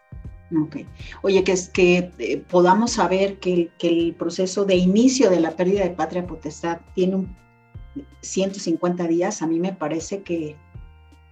Ok. 0.62 0.78
Oye, 1.22 1.44
que, 1.44 1.52
es 1.52 1.70
que 1.70 2.12
eh, 2.20 2.44
podamos 2.50 2.92
saber 2.92 3.38
que, 3.40 3.70
que, 3.78 3.90
el 3.90 4.14
proceso 4.14 4.66
de 4.66 4.76
inicio 4.76 5.30
de 5.30 5.40
la 5.40 5.52
pérdida 5.52 5.84
de 5.84 5.90
patria 5.90 6.28
potestad 6.28 6.80
tiene 6.94 7.16
un 7.16 7.36
150 8.22 9.08
días, 9.08 9.42
a 9.42 9.48
mí 9.48 9.60
me 9.60 9.74
parece 9.74 10.22
que, 10.22 10.56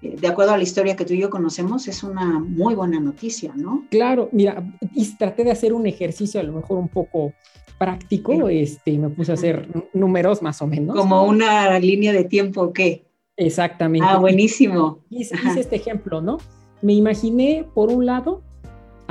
eh, 0.01 0.15
de 0.19 0.27
acuerdo 0.27 0.53
a 0.53 0.57
la 0.57 0.63
historia 0.63 0.95
que 0.95 1.05
tú 1.05 1.13
y 1.13 1.19
yo 1.19 1.29
conocemos, 1.29 1.87
es 1.87 2.03
una 2.03 2.39
muy 2.39 2.75
buena 2.75 2.99
noticia, 2.99 3.53
¿no? 3.55 3.85
Claro, 3.89 4.29
mira, 4.31 4.63
y 4.93 5.05
traté 5.15 5.43
de 5.43 5.51
hacer 5.51 5.73
un 5.73 5.87
ejercicio 5.87 6.39
a 6.39 6.43
lo 6.43 6.53
mejor 6.53 6.77
un 6.77 6.89
poco 6.89 7.33
práctico, 7.77 8.47
este, 8.49 8.97
me 8.99 9.09
puse 9.09 9.31
a 9.31 9.33
hacer 9.33 9.67
números 9.93 10.41
más 10.41 10.61
o 10.61 10.67
menos. 10.67 10.95
Como 10.95 11.23
una 11.23 11.79
línea 11.79 12.13
de 12.13 12.25
tiempo, 12.25 12.61
¿o 12.61 12.73
¿qué? 12.73 13.05
Exactamente. 13.37 14.07
Ah, 14.07 14.17
buenísimo. 14.17 14.99
Hice, 15.09 15.35
este 15.57 15.77
ejemplo, 15.77 16.21
¿no? 16.21 16.37
Me 16.83 16.93
imaginé, 16.93 17.65
por 17.73 17.89
un 17.89 18.05
lado, 18.05 18.43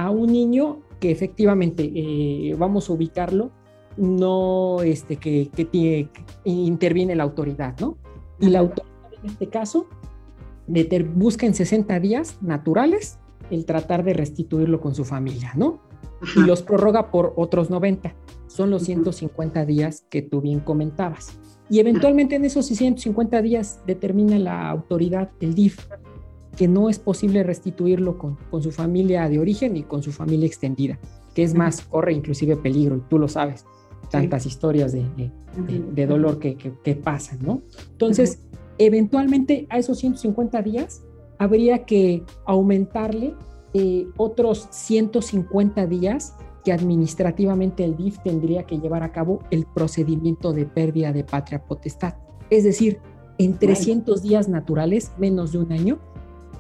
a 0.04 0.11
un 0.11 0.33
niño 0.33 0.80
que 0.99 1.11
efectivamente 1.11 1.90
eh, 1.95 2.54
vamos 2.59 2.88
a 2.88 2.92
ubicarlo, 2.92 3.50
no 3.97 4.83
este, 4.83 5.16
que, 5.16 5.50
que, 5.54 5.64
tiene, 5.64 6.11
interviene 6.45 7.14
la 7.14 7.25
autoridad, 7.25 7.78
¿no? 7.80 7.97
Y 8.38 8.50
la 8.50 8.61
autoridad 8.61 8.90
en 9.23 9.30
este 9.30 9.49
caso 9.49 9.87
de 10.66 11.02
busca 11.02 11.47
en 11.47 11.54
60 11.54 11.99
días 12.00 12.38
naturales 12.40 13.19
el 13.50 13.64
tratar 13.64 14.04
de 14.04 14.14
restituirlo 14.14 14.80
con 14.80 14.95
su 14.95 15.04
familia, 15.04 15.52
¿no? 15.57 15.80
Y 16.37 16.40
los 16.40 16.62
prorroga 16.62 17.11
por 17.11 17.33
otros 17.37 17.71
90. 17.71 18.14
Son 18.47 18.71
los 18.71 18.83
150 18.83 19.64
días 19.64 20.04
que 20.09 20.23
tú 20.23 20.40
bien 20.40 20.61
comentabas. 20.61 21.38
Y 21.69 21.78
eventualmente 21.80 22.37
en 22.37 22.45
esos 22.45 22.66
150 22.66 23.42
días 23.42 23.80
determina 23.87 24.38
la 24.38 24.69
autoridad, 24.69 25.30
el 25.40 25.54
DIF, 25.54 25.78
que 26.61 26.69
no 26.69 26.90
es 26.90 26.99
posible 26.99 27.43
restituirlo 27.43 28.19
con, 28.19 28.37
su 28.62 28.71
familia 28.71 29.31
de 29.31 29.38
origen 29.38 29.79
y 29.79 29.83
con 29.83 30.02
su 30.02 30.12
familia 30.12 30.47
extendida, 30.47 30.99
que 31.35 31.43
es 31.43 31.55
más, 31.55 31.81
corre 31.81 32.12
inclusive 32.12 32.55
peligro, 32.55 32.99
y 32.99 33.00
tú 33.09 33.19
lo 33.19 33.29
sabes, 33.29 33.64
tantas 34.11 34.45
historias 34.45 34.93
de, 34.93 35.07
de, 35.95 36.07
dolor 36.07 36.38
que, 36.38 36.59
que, 36.59 36.95
pasan, 36.97 37.38
¿no? 37.40 37.62
Entonces, 37.93 38.43
eventualmente 38.76 39.67
a 39.71 39.79
esos 39.79 40.00
150 40.00 40.61
días 40.61 41.02
habría 41.38 41.87
que 41.87 42.25
aumentarle 42.45 43.35
eh, 43.73 44.07
otros 44.19 44.69
150 44.71 45.87
días 45.87 46.37
que 46.62 46.75
administrativamente 46.75 47.85
el 47.85 47.97
DIF 47.97 48.19
tendría 48.19 48.64
que 48.64 48.79
llevar 48.79 49.02
a 49.02 49.12
cabo 49.12 49.38
el 49.50 49.64
procedimiento 49.64 50.52
de 50.52 50.67
pérdida 50.67 51.11
de 51.11 51.25
patria 51.25 51.64
potestad. 51.64 52.17
Es 52.50 52.64
decir, 52.64 52.99
en 53.38 53.59
300 53.59 54.21
días 54.21 54.50
naturales, 54.50 55.12
menos 55.17 55.52
de 55.52 55.59
un 55.59 55.73
año, 55.73 55.99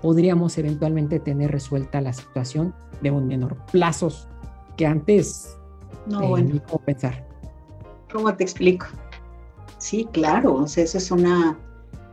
podríamos 0.02 0.56
eventualmente 0.58 1.20
tener 1.20 1.50
resuelta 1.50 2.00
la 2.00 2.12
situación 2.12 2.74
de 3.02 3.10
un 3.10 3.26
menor. 3.26 3.56
Plazos 3.70 4.28
que 4.76 4.86
antes 4.86 5.56
no, 6.06 6.28
bueno. 6.28 6.60
pensar. 6.84 7.26
¿Cómo 8.12 8.34
te 8.34 8.44
explico? 8.44 8.86
Sí, 9.78 10.08
claro, 10.12 10.54
o 10.54 10.66
sea, 10.66 10.84
eso 10.84 10.98
es 10.98 11.10
una, 11.10 11.58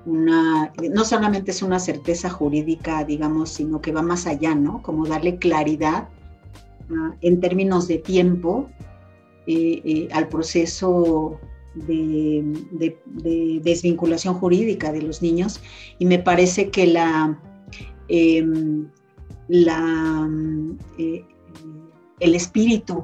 una, 0.06 0.72
no 0.91 1.03
solamente 1.03 1.51
es 1.51 1.62
una 1.62 1.79
certeza 1.79 2.29
jurídica, 2.29 3.03
digamos, 3.03 3.50
sino 3.50 3.82
que 3.82 3.91
va 3.91 4.01
más 4.01 4.27
allá, 4.27 4.56
¿no? 4.56 4.82
Como 4.82 5.06
darle 5.06 5.38
claridad 5.38 6.08
ah, 6.91 7.15
en 7.22 7.39
términos 7.39 7.88
de 7.88 7.98
tiempo 7.98 8.70
eh, 9.48 9.82
eh, 9.84 10.10
al 10.12 10.27
proceso 10.27 11.39
de, 11.74 12.98
desvinculación 13.63 14.34
jurídica 14.34 14.91
de 14.91 15.01
los 15.01 15.22
niños 15.22 15.62
y 16.00 16.06
me 16.06 16.20
parece 16.20 16.70
que 16.70 16.88
la, 16.88 17.39
em, 18.10 18.88
la 19.48 20.30
eh, 20.98 21.26
el 22.20 22.36
espíritu 22.36 23.04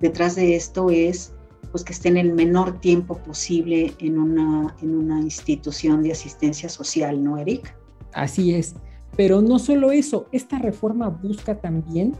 detrás 0.00 0.36
de 0.36 0.56
esto 0.56 0.90
es 0.90 1.32
pues 1.70 1.84
que 1.84 1.92
estén 1.92 2.16
el 2.16 2.32
menor 2.32 2.80
tiempo 2.80 3.18
posible 3.18 3.94
en 4.00 4.18
una, 4.18 4.74
en 4.82 4.96
una 4.96 5.20
institución 5.20 6.02
de 6.02 6.10
asistencia 6.10 6.68
social, 6.68 7.22
¿no, 7.22 7.38
Eric? 7.38 7.76
Así 8.12 8.54
es, 8.54 8.74
pero 9.16 9.40
no 9.40 9.60
solo 9.60 9.92
eso, 9.92 10.26
esta 10.32 10.58
reforma 10.58 11.08
busca 11.08 11.60
también, 11.60 12.16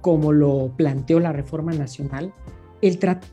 como 0.00 0.32
lo 0.32 0.72
planteó 0.76 1.20
la 1.20 1.32
reforma 1.32 1.72
nacional, 1.72 2.32
el 2.80 2.98
trato 2.98 3.26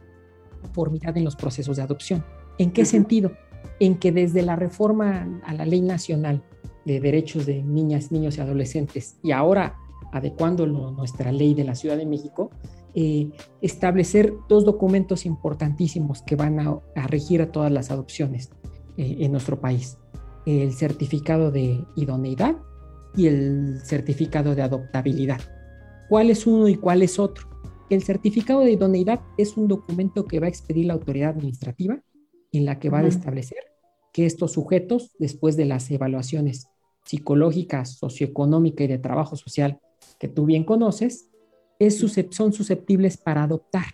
de 0.75 1.19
en 1.19 1.24
los 1.24 1.36
procesos 1.36 1.77
de 1.77 1.83
adopción. 1.83 2.24
¿En 2.57 2.71
qué 2.71 2.86
sentido? 2.86 3.31
En 3.79 3.98
que 3.98 4.12
desde 4.12 4.41
la 4.41 4.55
reforma 4.55 5.27
a 5.45 5.53
la 5.53 5.65
ley 5.65 5.81
nacional 5.81 6.43
de 6.85 7.00
derechos 7.00 7.45
de 7.45 7.63
niñas, 7.63 8.11
niños 8.11 8.38
y 8.38 8.41
adolescentes 8.41 9.17
y 9.23 9.31
ahora 9.31 9.75
adecuándolo 10.11 10.91
nuestra 10.91 11.31
ley 11.31 11.53
de 11.53 11.63
la 11.63 11.75
Ciudad 11.75 11.97
de 11.97 12.05
México, 12.05 12.51
eh, 12.93 13.29
establecer 13.61 14.33
dos 14.50 14.65
documentos 14.65 15.25
importantísimos 15.25 16.21
que 16.21 16.35
van 16.35 16.59
a, 16.59 16.81
regir 17.07 17.41
a 17.41 17.51
todas 17.51 17.71
las 17.71 17.91
adopciones 17.91 18.50
eh, 18.97 19.17
en 19.19 19.31
nuestro 19.31 19.59
país. 19.59 19.97
El 20.45 20.73
certificado 20.73 21.51
de 21.51 21.85
idoneidad 21.95 22.57
y 23.15 23.27
el 23.27 23.79
certificado 23.83 24.55
de 24.55 24.63
adoptabilidad. 24.63 25.39
¿Cuál 26.09 26.29
es 26.29 26.45
uno 26.45 26.67
y 26.67 26.75
cuál 26.75 27.01
es 27.01 27.19
otro? 27.19 27.47
El 27.89 28.03
certificado 28.03 28.61
de 28.61 28.71
idoneidad 28.71 29.21
es 29.38 29.55
un 29.55 29.67
documento 29.67 30.25
que 30.25 30.39
va 30.39 30.47
a 30.47 30.50
expedir 30.50 30.85
la 30.88 30.93
autoridad 30.93 31.29
administrativa 31.29 32.01
en 32.51 32.65
la 32.65 32.79
que 32.79 32.89
va 32.89 33.00
a 33.00 33.07
establecer 33.07 33.59
que 34.13 34.25
estos 34.25 34.53
sujetos, 34.53 35.11
después 35.19 35.55
de 35.55 35.65
las 35.65 35.89
evaluaciones 35.89 36.67
psicológicas, 37.03 37.98
socioeconómicas 37.98 38.86
y 38.86 38.88
de 38.88 38.98
trabajo 38.98 39.36
social 39.36 39.79
que 40.20 40.27
tú 40.27 40.46
bien 40.46 40.63
conoces, 40.63 41.29
son 42.29 42.53
susceptibles 42.53 43.17
para 43.17 43.43
adoptar, 43.43 43.86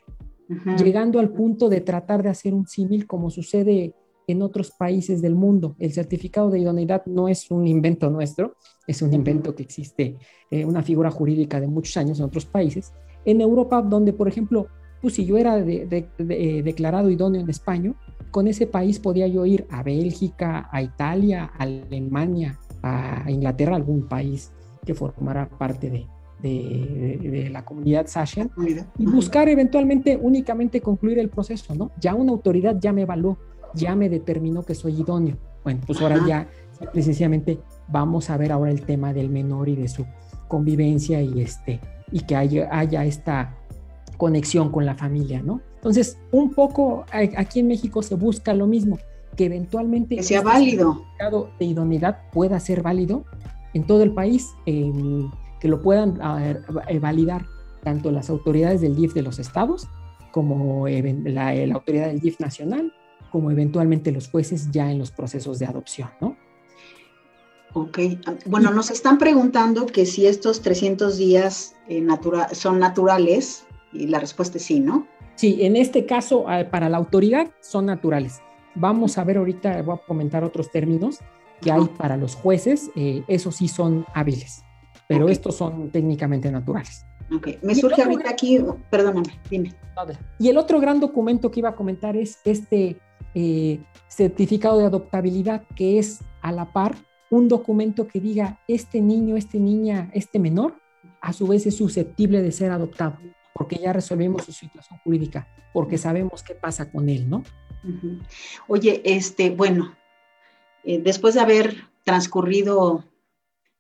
llegando 0.78 1.20
al 1.20 1.30
punto 1.30 1.70
de 1.70 1.82
tratar 1.82 2.24
de 2.24 2.30
hacer 2.30 2.54
un 2.54 2.68
símil 2.68 3.08
como 3.08 3.30
sucede 3.30 3.94
en 4.28 4.42
otros 4.42 4.72
países 4.72 5.22
del 5.22 5.36
mundo. 5.36 5.76
El 5.80 5.94
certificado 5.94 6.50
de 6.50 6.60
idoneidad 6.60 7.06
no 7.06 7.30
es 7.30 7.50
un 7.50 7.66
invento 7.66 8.10
nuestro, 8.10 8.56
es 8.86 9.02
un 9.02 9.14
invento 9.14 9.56
que 9.56 9.64
existe, 9.64 10.18
eh, 10.52 10.66
una 10.66 10.84
figura 10.84 11.10
jurídica 11.10 11.62
de 11.62 11.68
muchos 11.68 11.96
años 11.96 12.20
en 12.20 12.26
otros 12.26 12.46
países. 12.46 12.94
En 13.24 13.40
Europa, 13.40 13.82
donde, 13.82 14.12
por 14.12 14.28
ejemplo, 14.28 14.68
pues 15.02 15.14
si 15.14 15.26
yo 15.26 15.38
era 15.38 15.58
eh, 15.60 16.62
declarado 16.64 17.10
idóneo 17.10 17.42
en 17.42 17.50
España, 17.50 17.94
con 18.32 18.48
ese 18.48 18.68
país 18.68 19.00
podía 19.00 19.28
yo 19.28 19.46
ir 19.46 19.66
a 19.70 19.84
Bélgica, 19.84 20.68
a 20.72 20.82
Italia, 20.82 21.52
a 21.58 21.64
Alemania, 21.64 22.60
a 22.88 23.32
Inglaterra, 23.32 23.75
algún 23.75 24.08
país 24.08 24.51
que 24.86 24.94
formara 24.94 25.50
parte 25.50 25.89
de, 25.89 26.08
de, 26.41 27.50
la 27.51 27.65
comunidad 27.65 28.08
Sasha 28.08 28.48
y 28.98 29.06
buscar 29.06 29.50
eventualmente 29.50 30.17
únicamente 30.22 30.82
concluir 30.82 31.20
el 31.20 31.29
proceso, 31.29 31.75
¿no? 31.75 31.91
Ya 32.00 32.13
una 32.13 32.32
autoridad 32.32 32.77
ya 32.79 32.94
me 32.94 33.01
evaluó, 33.03 33.38
ya 33.74 33.96
me 33.96 34.10
determinó 34.10 34.63
que 34.63 34.75
soy 34.75 35.01
idóneo. 35.01 35.38
Bueno, 35.63 35.82
pues 35.86 36.01
ahora 36.01 36.20
ya 36.25 36.48
precisamente 36.94 37.60
vamos 37.88 38.29
a 38.29 38.38
ver 38.38 38.51
ahora 38.51 38.72
el 38.72 38.84
tema 38.84 39.13
del 39.13 39.29
menor 39.29 39.67
y 39.70 39.75
de 39.75 39.88
su 39.88 40.06
convivencia 40.48 41.22
y 41.22 41.41
este 41.41 41.82
y 42.12 42.22
que 42.22 42.36
haya, 42.36 42.70
haya 42.72 43.03
esta 43.03 43.56
conexión 44.17 44.72
con 44.72 44.86
la 44.86 44.96
familia, 44.96 45.41
¿no? 45.41 45.62
Entonces, 45.75 46.17
un 46.32 46.53
poco 46.53 47.06
aquí 47.12 47.60
en 47.60 47.67
México 47.67 48.01
se 48.01 48.15
busca 48.15 48.53
lo 48.53 48.65
mismo, 48.65 48.98
que 49.38 49.46
eventualmente 49.46 50.17
que 50.17 50.24
sea 50.24 50.39
este 50.39 50.50
válido. 50.50 51.06
de 51.60 51.65
idoneidad 51.65 52.29
pueda 52.32 52.60
ser 52.60 52.82
válido 52.82 53.24
en 53.74 53.86
todo 53.86 54.03
el 54.03 54.12
país. 54.12 54.50
Que 54.65 55.67
lo 55.67 55.82
puedan 55.82 56.20
eh, 56.41 57.00
validar 57.00 57.46
tanto 57.84 58.12
las 58.12 58.29
autoridades 58.29 58.82
del 58.82 58.96
DIF 58.96 59.13
de 59.13 59.22
los 59.22 59.39
estados 59.39 59.88
como 60.32 60.88
la, 60.88 61.50
autoridad 61.74 62.08
del 62.08 62.20
DIF 62.20 62.39
nacional, 62.39 62.94
como 63.32 63.50
eventualmente 63.50 64.12
los 64.12 64.29
jueces 64.29 64.70
ya 64.72 64.91
en 64.91 65.00
los 65.00 65.12
procesos 65.12 65.58
de 65.58 65.65
adopción, 65.65 66.10
¿no? 66.22 66.38
Ok, 67.74 68.00
bueno, 68.46 68.72
nos 68.72 68.91
están 68.91 69.17
preguntando 69.17 69.86
que 69.86 70.06
si 70.06 70.25
estos 70.25 70.62
300 70.62 71.17
días 71.17 71.75
eh, 71.88 72.06
son 72.53 72.79
naturales 72.79 73.65
y 73.94 74.08
la 74.08 74.20
respuesta 74.20 74.58
es 74.58 74.63
sí, 74.63 74.79
¿no? 74.79 75.08
Sí, 75.36 75.60
en 75.62 75.75
este 75.75 76.06
caso, 76.06 76.46
para 76.72 76.89
la 76.89 76.98
autoridad 76.98 77.51
son 77.62 77.86
naturales. 77.86 78.41
Vamos 78.79 79.17
a 79.17 79.24
ver 79.24 79.38
ahorita, 79.38 79.81
voy 79.81 79.96
a 79.96 80.05
comentar 80.05 80.43
otros 80.43 80.72
términos 80.72 81.19
que 81.62 81.72
hay 81.72 81.86
para 81.98 82.17
los 82.17 82.36
jueces, 82.36 82.91
eh, 82.96 83.24
esos 83.27 83.55
sí 83.55 83.67
son 83.67 84.05
hábiles 84.13 84.63
pero 85.07 85.29
estos 85.29 85.55
son 85.55 85.89
técnicamente 85.89 86.51
naturales. 86.51 87.05
Ok, 87.34 87.48
me 87.62 87.75
surge 87.75 88.01
ahorita 88.01 88.29
aquí, 88.29 88.60
perdóname, 88.89 89.39
dime. 89.50 89.74
Y 90.39 90.50
el 90.50 90.57
otro 90.57 90.79
gran 90.79 91.00
documento 91.00 91.50
que 91.50 91.60
iba 91.60 91.69
a 91.69 91.75
comentar 91.75 92.15
es 92.15 92.39
este 92.46 92.98
eh, 93.34 93.79
certificado 94.07 94.77
de 94.77 94.86
adoptabilidad, 94.86 95.63
que 95.75 96.00
es 96.00 96.19
a 96.41 96.51
la 96.51 96.72
par 96.72 96.96
un 97.29 97.50
documento 97.50 98.07
que 98.07 98.22
diga, 98.22 98.62
este 98.67 99.01
niño, 99.01 99.36
este 99.36 99.60
niña, 99.60 100.10
este 100.13 100.39
menor, 100.39 100.75
a 101.19 101.34
su 101.34 101.48
vez 101.48 101.65
es 101.65 101.75
susceptible 101.75 102.41
de 102.41 102.53
ser 102.53 102.72
adoptado, 102.72 103.17
porque 103.58 103.78
ya 103.78 103.92
resolvemos 103.92 104.44
su 104.46 104.52
situación 104.52 105.00
jurídica, 105.04 105.48
porque 105.74 105.98
sabemos 105.98 106.44
qué 106.44 106.54
pasa 106.54 106.92
con 106.92 107.10
él, 107.10 107.30
¿no? 107.30 107.44
Oye, 108.68 109.02
este, 109.04 109.50
bueno, 109.50 109.96
eh, 110.84 111.00
después 111.02 111.34
de 111.34 111.42
haber 111.42 111.76
transcurrido 112.04 113.04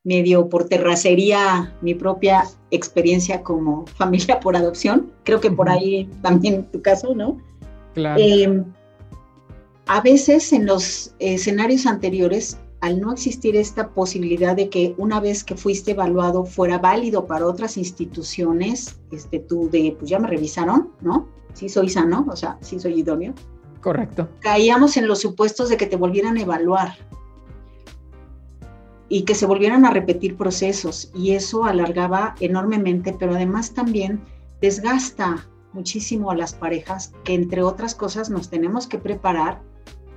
medio 0.03 0.47
por 0.47 0.69
terracería 0.69 1.75
mi 1.81 1.93
propia 1.93 2.45
experiencia 2.71 3.43
como 3.43 3.85
familia 3.87 4.39
por 4.39 4.55
adopción. 4.55 5.11
Creo 5.23 5.41
que 5.41 5.51
por 5.51 5.69
ahí 5.69 6.09
también 6.21 6.63
tu 6.71 6.81
caso, 6.81 7.13
¿no? 7.13 7.37
Claro. 7.93 8.21
Em, 8.21 8.63
a 9.85 10.01
veces 10.01 10.53
en 10.53 10.65
los 10.65 11.13
escenarios 11.19 11.85
anteriores, 11.85 12.57
al 12.81 13.01
no 13.01 13.11
existir 13.11 13.55
esta 13.55 13.89
posibilidad 13.89 14.55
de 14.55 14.69
que 14.69 14.93
una 14.97 15.19
vez 15.19 15.43
que 15.43 15.55
fuiste 15.55 15.91
evaluado 15.91 16.45
fuera 16.45 16.77
válido 16.77 17.25
para 17.25 17.47
otras 17.47 17.77
instituciones, 17.77 18.99
este, 19.11 19.39
tú 19.39 19.69
de, 19.71 19.95
pues 19.97 20.09
ya 20.09 20.19
me 20.19 20.27
revisaron, 20.27 20.89
¿no? 21.01 21.27
Sí 21.53 21.69
soy 21.69 21.89
sano, 21.89 22.25
o 22.29 22.35
sea, 22.35 22.57
sí 22.61 22.79
soy 22.79 22.99
idóneo. 22.99 23.33
Correcto. 23.81 24.27
Caíamos 24.41 24.97
en 24.97 25.07
los 25.07 25.19
supuestos 25.19 25.69
de 25.69 25.77
que 25.77 25.87
te 25.87 25.95
volvieran 25.95 26.37
a 26.37 26.41
evaluar 26.41 26.95
y 29.09 29.23
que 29.23 29.35
se 29.35 29.45
volvieran 29.45 29.85
a 29.85 29.91
repetir 29.91 30.35
procesos 30.35 31.11
y 31.15 31.31
eso 31.31 31.65
alargaba 31.65 32.35
enormemente, 32.39 33.15
pero 33.17 33.35
además 33.35 33.73
también 33.73 34.21
desgasta 34.61 35.47
muchísimo 35.73 36.31
a 36.31 36.35
las 36.35 36.53
parejas 36.53 37.13
que 37.23 37.33
entre 37.33 37.63
otras 37.63 37.95
cosas 37.95 38.29
nos 38.29 38.49
tenemos 38.49 38.87
que 38.87 38.97
preparar 38.97 39.61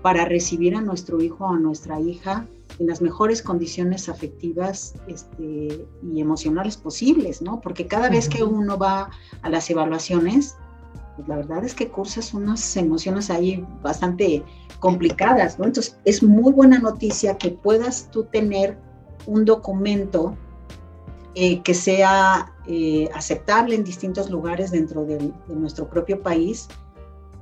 para 0.03 0.25
recibir 0.25 0.75
a 0.77 0.81
nuestro 0.81 1.21
hijo 1.21 1.45
o 1.45 1.53
a 1.53 1.59
nuestra 1.59 2.01
hija 2.01 2.47
en 2.79 2.87
las 2.87 3.03
mejores 3.03 3.43
condiciones 3.43 4.09
afectivas 4.09 4.95
este, 5.07 5.87
y 6.03 6.21
emocionales 6.21 6.77
posibles, 6.77 7.43
¿no? 7.43 7.61
Porque 7.61 7.87
cada 7.87 8.09
vez 8.09 8.29
que 8.29 8.43
uno 8.43 8.79
va 8.79 9.11
a 9.43 9.51
las 9.51 9.69
evaluaciones, 9.69 10.57
pues 11.17 11.29
la 11.29 11.37
verdad 11.37 11.65
es 11.65 11.75
que 11.75 11.89
cursas 11.89 12.33
unas 12.33 12.77
emociones 12.77 13.31
ahí 13.31 13.67
bastante 13.83 14.43
complicadas, 14.79 15.59
¿no? 15.59 15.67
Entonces, 15.67 15.99
es 16.05 16.23
muy 16.23 16.53
buena 16.53 16.79
noticia 16.79 17.37
que 17.37 17.51
puedas 17.51 18.11
tú 18.11 18.25
tener 18.25 18.79
un 19.27 19.45
documento 19.45 20.37
eh, 21.35 21.63
que 21.63 21.75
sea 21.75 22.53
eh, 22.67 23.09
aceptable 23.15 23.77
en 23.77 23.85
distintos 23.85 24.31
lugares 24.31 24.73
dentro 24.73 25.05
de, 25.05 25.33
nuestro 25.49 25.89
propio 25.89 26.23
país. 26.23 26.69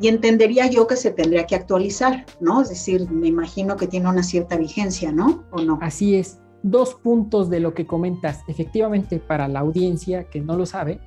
Y 0.01 0.09
entendería 0.09 0.67
yo 0.69 0.87
que 0.87 0.97
se 0.97 1.11
tendría 1.11 1.47
que 1.47 1.57
actualizar, 1.57 2.25
¿no? 2.41 2.63
Es 2.63 2.69
decir, 2.69 3.11
me 3.11 3.29
imagino 3.29 3.77
que 3.77 3.87
tiene 3.87 4.09
una 4.09 4.23
cierta 4.23 4.57
vigencia, 4.57 5.11
¿no? 5.11 5.45
¿O 5.51 5.61
no? 5.61 5.79
Así 5.83 6.15
es. 6.15 6.39
Dos 6.63 6.95
puntos 6.95 7.51
de 7.51 7.61
lo 7.61 7.75
que 7.75 7.87
comentas. 7.87 8.43
Efectivamente, 8.47 9.19
para 9.19 9.49
la 9.49 9.61
audiencia 9.61 10.25
que 10.25 10.41
no 10.41 10.57
lo 10.57 10.67
sabe, 10.67 11.01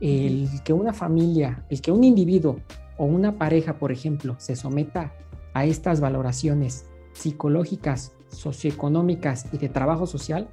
el 0.00 0.48
que 0.64 0.72
una 0.72 0.92
familia, 0.92 1.64
el 1.68 1.82
que 1.82 1.92
un 1.92 2.04
individuo 2.04 2.60
o 2.96 3.04
una 3.04 3.38
pareja, 3.38 3.78
por 3.78 3.92
ejemplo, 3.92 4.36
se 4.38 4.56
someta 4.56 5.12
a 5.52 5.64
estas 5.66 6.00
valoraciones 6.00 6.86
psicológicas, 7.12 8.12
socioeconómicas 8.28 9.46
y 9.52 9.58
de 9.58 9.68
trabajo 9.68 10.06
social, 10.06 10.48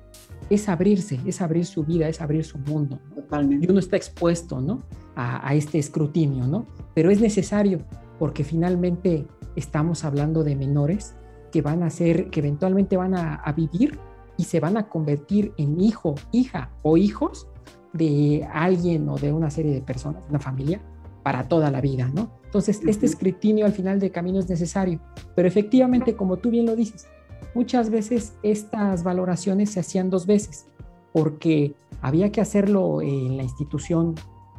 es 0.50 0.68
abrirse, 0.70 1.20
es 1.26 1.42
abrir 1.42 1.66
su 1.66 1.84
vida, 1.84 2.10
es 2.10 2.22
abrir 2.22 2.44
su 2.44 2.58
mundo. 2.58 3.00
Totalmente. 3.16 3.66
Y 3.66 3.70
uno 3.70 3.80
está 3.80 3.96
expuesto, 3.96 4.60
¿no? 4.60 4.84
A, 5.20 5.56
este 5.56 5.80
escrutinio, 5.80 6.46
¿no? 6.46 6.68
Pero 6.94 7.10
es 7.10 7.20
necesario 7.20 7.80
porque 8.20 8.44
finalmente 8.44 9.26
estamos 9.56 10.04
hablando 10.04 10.44
de 10.44 10.56
menores 10.56 11.16
que 11.52 11.64
van 11.64 11.82
a 11.82 11.90
ser, 11.90 12.30
que 12.30 12.40
eventualmente 12.40 12.98
van 12.98 13.16
a, 13.16 13.34
a 13.34 13.52
vivir 13.52 13.98
y 14.38 14.44
se 14.44 14.60
van 14.60 14.78
a 14.78 14.90
convertir 14.90 15.54
en 15.58 15.82
hijo, 15.82 16.14
hija 16.32 16.70
o 16.84 16.98
hijos 16.98 17.48
de 17.94 18.48
alguien 18.54 19.10
o 19.10 19.18
de 19.18 19.34
una 19.34 19.50
serie 19.50 19.74
de 19.74 19.82
personas, 19.82 20.22
una 20.30 20.40
familia, 20.40 20.82
para 21.24 21.50
toda 21.50 21.70
la 21.72 21.82
vida, 21.82 22.10
¿no? 22.14 22.32
Entonces, 22.46 22.80
este 22.88 23.06
escrutinio 23.06 23.66
al 23.66 23.74
final 23.74 24.00
del 24.00 24.12
camino 24.12 24.40
es 24.40 24.48
necesario, 24.48 25.02
pero 25.36 25.46
efectivamente, 25.46 26.16
como 26.16 26.38
tú 26.38 26.52
bien 26.52 26.66
lo 26.66 26.74
dices, 26.74 27.06
muchas 27.54 27.90
veces 27.90 28.36
estas 28.44 29.04
valoraciones 29.04 29.72
se 29.72 29.82
hacían 29.82 30.10
dos 30.10 30.26
veces, 30.26 30.68
porque 31.12 31.76
había 32.02 32.32
que 32.32 32.40
hacerlo 32.40 33.02
en 33.02 33.36
la 33.36 33.44
institución 33.44 34.16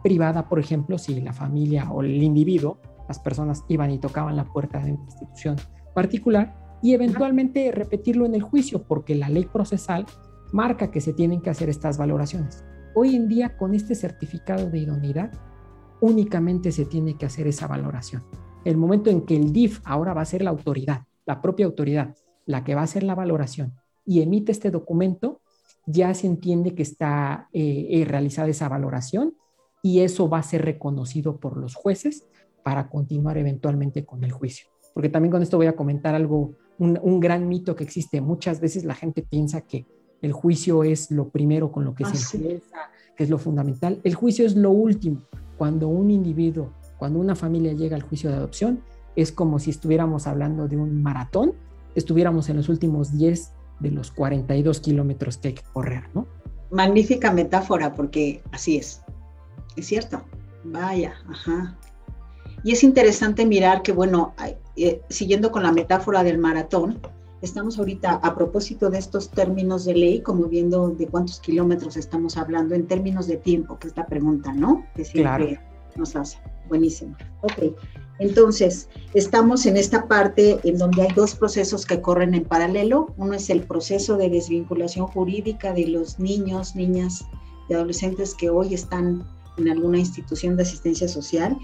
privada, 0.08 0.48
por 0.48 0.58
ejemplo, 0.58 0.96
si 0.96 1.20
la 1.20 1.34
familia 1.34 1.90
o 1.90 2.00
el 2.00 2.22
individuo, 2.22 2.78
las 3.08 3.18
personas 3.18 3.62
iban 3.68 3.90
y 3.90 3.98
tocaban 3.98 4.36
la 4.36 4.46
puerta 4.46 4.78
de 4.78 4.94
una 4.94 5.04
institución 5.04 5.56
particular, 5.94 6.56
y 6.80 6.94
eventualmente 6.94 7.70
repetirlo 7.72 8.24
en 8.24 8.34
el 8.34 8.40
juicio, 8.40 8.84
porque 8.84 9.14
la 9.14 9.28
ley 9.28 9.44
procesal 9.44 10.06
marca 10.50 10.90
que 10.90 11.02
se 11.02 11.12
tienen 11.12 11.42
que 11.42 11.50
hacer 11.50 11.68
estas 11.68 11.98
valoraciones. 11.98 12.64
Hoy 12.94 13.16
en 13.16 13.28
día, 13.28 13.58
con 13.58 13.74
este 13.74 13.94
certificado 13.94 14.70
de 14.70 14.78
idoneidad, 14.78 15.30
únicamente 16.00 16.72
se 16.72 16.86
tiene 16.86 17.18
que 17.18 17.26
hacer 17.26 17.46
esa 17.46 17.66
valoración. 17.66 18.22
El 18.64 18.78
momento 18.78 19.10
en 19.10 19.26
que 19.26 19.36
el 19.36 19.52
DIF 19.52 19.82
ahora 19.84 20.14
va 20.14 20.22
a 20.22 20.24
ser 20.24 20.40
la 20.40 20.48
autoridad, 20.48 21.02
la 21.26 21.42
propia 21.42 21.66
autoridad, 21.66 22.14
la 22.46 22.64
que 22.64 22.74
va 22.74 22.80
a 22.80 22.84
hacer 22.84 23.02
la 23.02 23.14
valoración 23.14 23.74
y 24.06 24.22
emite 24.22 24.52
este 24.52 24.70
documento, 24.70 25.42
ya 25.84 26.14
se 26.14 26.26
entiende 26.26 26.74
que 26.74 26.82
está 26.82 27.50
eh, 27.52 27.88
eh, 27.90 28.06
realizada 28.06 28.48
esa 28.48 28.70
valoración 28.70 29.34
y 29.82 30.00
eso 30.00 30.28
va 30.28 30.38
a 30.38 30.42
ser 30.42 30.64
reconocido 30.64 31.36
por 31.38 31.56
los 31.56 31.74
jueces 31.74 32.26
para 32.62 32.88
continuar 32.88 33.38
eventualmente 33.38 34.04
con 34.04 34.24
el 34.24 34.32
juicio. 34.32 34.68
Porque 34.94 35.08
también 35.08 35.30
con 35.30 35.42
esto 35.42 35.56
voy 35.56 35.66
a 35.66 35.76
comentar 35.76 36.14
algo, 36.14 36.54
un, 36.78 37.20
gran 37.20 37.48
mito 37.48 37.76
que 37.76 37.84
existe. 37.84 38.20
Muchas 38.20 38.60
veces 38.60 38.84
la 38.84 38.94
gente 38.94 39.22
piensa 39.22 39.60
que 39.60 39.86
el 40.22 40.32
juicio 40.32 40.82
es 40.82 41.10
lo 41.10 41.28
primero 41.28 41.70
con 41.70 41.84
lo 41.84 41.94
que 41.94 42.04
ah, 42.04 42.14
se 42.14 42.36
empieza, 42.36 42.76
que 43.16 43.24
es 43.24 43.30
lo 43.30 43.38
fundamental. 43.38 44.00
El 44.02 44.14
juicio 44.14 44.44
es 44.44 44.56
lo 44.56 44.70
último. 44.70 45.22
Cuando 45.56 45.88
un 45.88 46.10
individuo, 46.10 46.72
cuando 46.98 47.20
una 47.20 47.36
familia 47.36 47.72
llega 47.72 47.96
al 47.96 48.02
juicio 48.02 48.30
de 48.30 48.36
adopción, 48.36 48.82
es 49.14 49.32
como 49.32 49.58
si 49.58 49.70
estuviéramos 49.70 50.26
hablando 50.26 50.68
de 50.68 50.76
un 50.76 51.02
maratón, 51.02 51.54
estuviéramos 51.94 52.48
en 52.48 52.56
los 52.56 52.68
últimos 52.68 53.16
10 53.16 53.52
de 53.80 53.90
los 53.90 54.10
42 54.10 54.80
kilómetros 54.80 55.38
que 55.38 55.48
hay 55.48 55.54
que 55.54 55.62
correr, 55.72 56.04
¿no? 56.14 56.26
Magnífica 56.70 57.32
metáfora, 57.32 57.94
porque 57.94 58.42
así 58.52 58.76
es. 58.76 59.00
Es 59.78 59.86
cierto. 59.86 60.22
Vaya, 60.64 61.14
ajá. 61.28 61.76
Y 62.64 62.72
es 62.72 62.82
interesante 62.82 63.46
mirar 63.46 63.82
que, 63.82 63.92
bueno, 63.92 64.34
eh, 64.76 65.00
siguiendo 65.08 65.52
con 65.52 65.62
la 65.62 65.72
metáfora 65.72 66.24
del 66.24 66.38
maratón, 66.38 67.00
Estamos 67.40 67.78
ahorita 67.78 68.14
a 68.14 68.34
propósito 68.34 68.90
de 68.90 68.98
estos 68.98 69.30
términos 69.30 69.84
de 69.84 69.94
ley, 69.94 70.20
como 70.22 70.46
viendo 70.46 70.90
de 70.90 71.06
cuántos 71.06 71.38
kilómetros 71.38 71.96
estamos 71.96 72.36
hablando 72.36 72.74
en 72.74 72.88
términos 72.88 73.28
de 73.28 73.36
tiempo, 73.36 73.78
que 73.78 73.88
es 73.88 73.96
la 73.96 74.06
pregunta, 74.06 74.52
¿no? 74.52 74.84
Que 74.96 75.04
siempre 75.04 75.60
nos 75.94 76.16
hace. 76.16 76.38
Buenísimo. 76.68 77.16
Ok. 77.42 77.76
Entonces, 78.18 78.88
estamos 79.14 79.66
en 79.66 79.76
esta 79.76 80.08
parte 80.08 80.58
en 80.64 80.78
donde 80.78 81.02
hay 81.02 81.12
dos 81.14 81.36
procesos 81.36 81.86
que 81.86 82.00
corren 82.00 82.34
en 82.34 82.44
paralelo. 82.44 83.14
Uno 83.16 83.34
es 83.34 83.48
el 83.50 83.62
proceso 83.62 84.16
de 84.16 84.28
desvinculación 84.30 85.06
jurídica 85.06 85.72
de 85.72 85.86
los 85.86 86.18
niños, 86.18 86.74
niñas 86.74 87.24
y 87.68 87.74
adolescentes 87.74 88.34
que 88.34 88.50
hoy 88.50 88.74
están 88.74 89.24
en 89.58 89.68
alguna 89.68 89.98
institución 89.98 90.56
de 90.56 90.62
asistencia 90.62 91.08
social. 91.08 91.58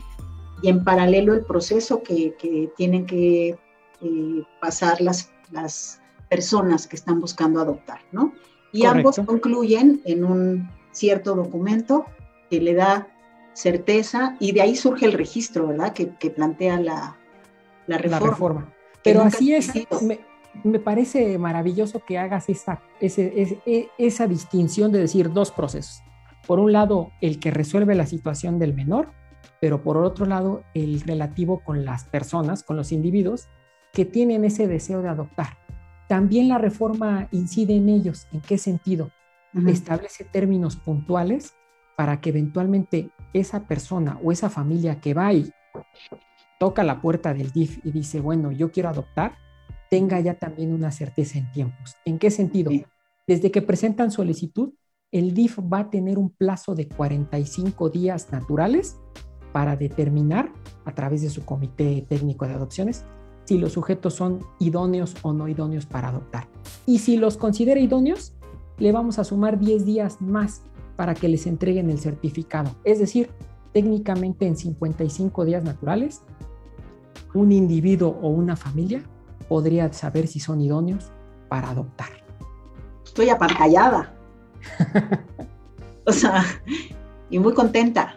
Y 0.63 0.69
en 0.69 0.85
paralelo 0.85 1.35
el 1.35 1.45
proceso 1.45 2.03
que, 2.03 2.35
que 2.39 2.71
tienen 2.77 3.07
que 3.07 3.59
eh, 4.01 4.43
pasar 4.61 5.01
las 5.01 5.35
las 5.55 6.01
personas 6.29 6.87
que 6.87 6.97
están 6.97 7.21
buscando 7.21 7.61
adoptar, 7.61 8.01
¿no? 8.13 8.33
Y 8.73 8.85
ambos 8.87 9.21
concluyen 9.25 10.03
en 10.05 10.25
un 10.25 10.69
cierto 10.91 11.35
documento 11.35 12.07
que 12.51 12.61
le 12.61 12.75
da 12.75 13.09
certeza 13.53 14.37
y 14.41 14.51
de 14.51 14.63
ahí 14.63 14.75
surge 14.75 15.07
el 15.07 15.13
registro, 15.13 15.69
¿verdad? 15.69 15.93
Que, 15.93 16.07
plantea 16.31 16.81
la, 16.81 17.17
la, 17.87 17.99
reforma. 17.99 18.75
Pero 19.05 19.23
así 19.23 19.55
es, 19.55 19.71
me, 20.65 20.79
parece 20.81 21.39
maravilloso 21.39 22.03
que 22.05 22.19
hagas 22.19 22.49
esa, 22.49 22.83
e, 23.01 23.89
esa 23.97 24.27
distinción 24.27 24.91
de 24.91 24.99
decir 24.99 25.33
dos 25.33 25.53
procesos. 25.53 26.03
Por 26.47 26.61
un 26.61 26.73
lado, 26.73 27.11
el 27.21 27.41
que 27.41 27.51
resuelve 27.51 27.95
la 27.95 28.07
situación 28.07 28.59
del 28.59 28.75
menor, 28.75 29.13
pero 29.61 29.83
por 29.83 29.97
otro 29.97 30.27
lado, 30.27 30.63
el 30.75 31.01
relativo 31.01 31.61
con 31.65 31.85
las 31.85 32.05
personas, 32.05 32.63
con 32.63 32.77
los 32.77 32.93
individuos 32.93 33.49
que 33.93 34.05
tienen 34.05 34.45
ese 34.45 34.67
deseo 34.67 35.01
de 35.03 35.09
adoptar. 35.09 35.57
También 36.09 36.49
la 36.49 36.59
reforma 36.59 37.29
incide 37.31 37.77
en 37.77 37.89
ellos. 37.89 38.27
¿En 38.33 38.41
qué 38.41 38.59
sentido? 38.59 39.11
Establece 39.67 40.25
términos 40.25 40.77
puntuales 40.77 41.55
para 41.97 42.21
que 42.21 42.31
eventualmente 42.31 43.11
esa 43.33 43.67
persona 43.67 44.19
o 44.23 44.33
esa 44.33 44.51
familia 44.51 45.01
que 45.01 45.15
va 45.15 45.33
y 45.33 45.51
toca 46.59 46.83
la 46.83 47.01
puerta 47.01 47.33
del 47.33 47.53
DIF 47.53 47.79
y 47.85 47.93
dice, 47.93 48.21
bueno, 48.21 48.51
yo 48.51 48.73
quiero 48.73 48.89
adoptar, 48.89 49.37
tenga 49.91 50.19
ya 50.21 50.35
también 50.35 50.73
una 50.73 50.91
certeza 50.91 51.39
en 51.39 51.51
tiempos. 51.53 51.95
¿En 52.05 52.19
qué 52.19 52.31
sentido? 52.31 52.71
Desde 53.27 53.51
que 53.51 53.63
presentan 53.63 54.11
solicitud, 54.11 54.75
el 55.15 55.33
DIF 55.33 55.61
va 55.61 55.79
a 55.79 55.91
tener 55.91 56.19
un 56.19 56.29
plazo 56.29 56.75
de 56.75 56.89
45 56.89 57.89
días 57.89 58.33
naturales 58.33 58.99
para 59.53 59.77
determinar 59.77 60.53
a 60.85 60.93
través 60.93 61.23
de 61.23 61.31
su 61.31 61.45
comité 61.45 62.05
técnico 62.09 62.49
de 62.49 62.55
adopciones 62.55 63.05
si 63.45 63.59
los 63.59 63.73
sujetos 63.73 64.15
son 64.15 64.41
idóneos 64.59 65.15
o 65.23 65.33
no 65.33 65.47
idóneos 65.47 65.87
para 65.87 66.09
adoptar. 66.09 66.49
Y 66.85 66.99
si 66.99 67.17
los 67.17 67.37
considera 67.37 67.79
idóneos, 67.79 68.35
le 68.79 68.91
vamos 68.91 69.21
a 69.21 69.25
sumar 69.25 69.61
10 69.61 69.85
días 69.85 70.21
más 70.21 70.63
para 70.97 71.15
que 71.15 71.29
les 71.29 71.47
entreguen 71.47 71.91
el 71.91 72.01
certificado. 72.01 72.73
Es 72.83 72.99
decir, 72.99 73.31
técnicamente 73.73 74.49
en 74.49 74.57
55 74.57 75.45
días 75.45 75.63
naturales, 75.63 76.23
un 77.35 77.53
individuo 77.53 78.19
o 78.21 78.31
una 78.31 78.57
familia 78.57 79.05
podría 79.49 79.93
saber 79.93 80.27
si 80.27 80.41
son 80.41 80.61
idóneos 80.61 81.13
para 81.49 81.71
adoptar. 81.71 82.11
Estoy 83.05 83.29
apantallada. 83.29 84.13
o 86.07 86.13
sea, 86.13 86.45
y 87.31 87.39
muy 87.39 87.55
contenta. 87.55 88.17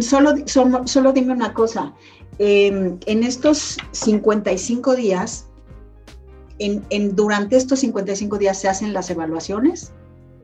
Solo, 0.00 0.34
solo, 0.46 0.86
solo 0.86 1.12
dime 1.12 1.32
una 1.32 1.52
cosa. 1.52 1.92
Em, 2.38 2.98
en 3.06 3.22
estos 3.22 3.78
55 3.92 4.94
días, 4.94 5.48
en, 6.58 7.16
durante 7.16 7.56
estos 7.56 7.80
55 7.80 8.38
días 8.38 8.58
se 8.58 8.68
hacen 8.68 8.92
las 8.92 9.10
evaluaciones 9.10 9.92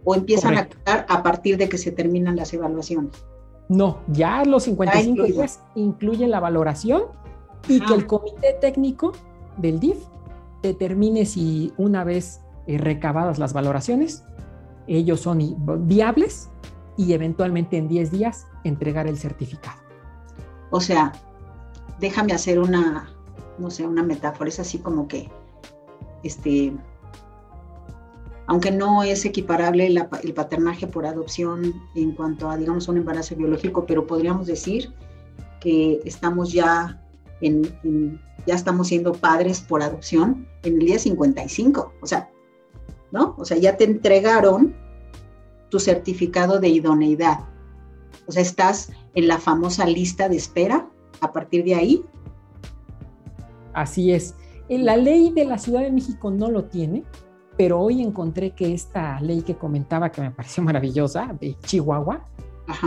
o 0.05 0.15
empiezan 0.15 0.59
a 0.59 0.67
quedar 0.69 1.07
a 1.09 1.23
partir 1.23 1.57
de 1.59 1.69
que 1.69 1.79
se 1.79 1.93
terminan 1.93 2.37
las 2.37 2.53
evaluaciones. 2.53 3.13
No, 3.69 4.01
ya 4.09 4.45
los 4.45 4.65
55 4.65 5.25
días 5.25 5.61
incluyen 5.75 6.31
la 6.31 6.41
valoración 6.41 7.05
y 7.69 7.81
que 7.81 7.95
el 7.95 8.07
comité 8.07 8.57
técnico 8.61 9.13
del 9.57 9.79
DIF 9.79 9.99
determine 10.63 11.25
si 11.25 11.73
una 11.77 12.05
vez 12.05 12.41
eh, 12.67 12.79
recabadas 12.79 13.39
las 13.39 13.53
valoraciones, 13.53 14.25
ellos 14.87 15.21
son 15.21 15.41
viables 15.87 16.51
y 16.97 17.13
eventualmente 17.13 17.77
en 17.77 17.89
10 17.89 18.11
días 18.11 18.47
entregar 18.65 19.07
el 19.07 19.17
certificado. 19.19 19.81
O 20.71 20.81
sea, 20.81 21.13
déjame 22.01 22.33
hacer 22.33 22.59
una, 22.59 23.15
no 23.59 23.71
sé, 23.71 23.87
una 23.87 24.03
metáfora, 24.03 24.49
es 24.49 24.59
así 24.61 24.79
como 24.79 25.09
que, 25.09 25.31
este, 26.23 26.73
aunque 28.47 28.71
no 28.71 29.03
es 29.03 29.25
equiparable 29.25 29.87
el 29.87 30.35
paternaje 30.35 30.87
por 30.87 31.07
adopción 31.07 31.73
en 31.95 32.13
cuanto 32.13 32.51
a, 32.51 32.57
digamos, 32.57 32.89
un 32.89 32.97
embarazo 32.99 33.37
biológico, 33.37 33.87
pero 33.87 34.07
podríamos 34.07 34.47
decir 34.47 34.93
que 35.61 36.01
estamos 36.05 36.53
ya 36.53 37.01
en, 37.41 38.21
ya 38.47 38.55
estamos 38.55 38.89
siendo 38.89 39.13
padres 39.13 39.61
por 39.61 39.83
adopción 39.83 40.47
en 40.63 40.75
el 40.75 40.87
día 40.87 40.99
55. 40.99 41.93
O 42.01 42.07
sea, 42.07 42.29
¿no? 43.13 43.35
O 43.39 43.45
sea, 43.45 43.59
ya 43.59 43.77
te 43.77 43.85
entregaron 43.85 44.75
tu 45.69 45.79
certificado 45.79 46.59
de 46.59 46.69
idoneidad. 46.69 47.41
O 48.27 48.33
sea, 48.33 48.43
estás 48.43 48.91
en 49.15 49.29
la 49.29 49.39
famosa 49.39 49.87
lista 49.87 50.29
de 50.29 50.37
espera 50.37 50.89
a 51.21 51.33
partir 51.33 51.65
de 51.65 51.75
ahí. 51.75 52.05
Así 53.73 54.13
es. 54.13 54.35
La 54.69 54.97
ley 54.97 55.31
de 55.31 55.45
la 55.45 55.59
Ciudad 55.59 55.83
de 55.83 55.91
México 55.91 56.31
no 56.31 56.51
lo 56.51 56.65
tiene, 56.65 57.05
pero 57.57 57.81
hoy 57.81 58.03
encontré 58.03 58.51
que 58.51 58.73
esta 58.73 59.21
ley 59.21 59.43
que 59.43 59.55
comentaba, 59.55 60.11
que 60.11 60.21
me 60.21 60.31
pareció 60.31 60.63
maravillosa, 60.65 61.35
de 61.41 61.57
Chihuahua, 61.61 62.27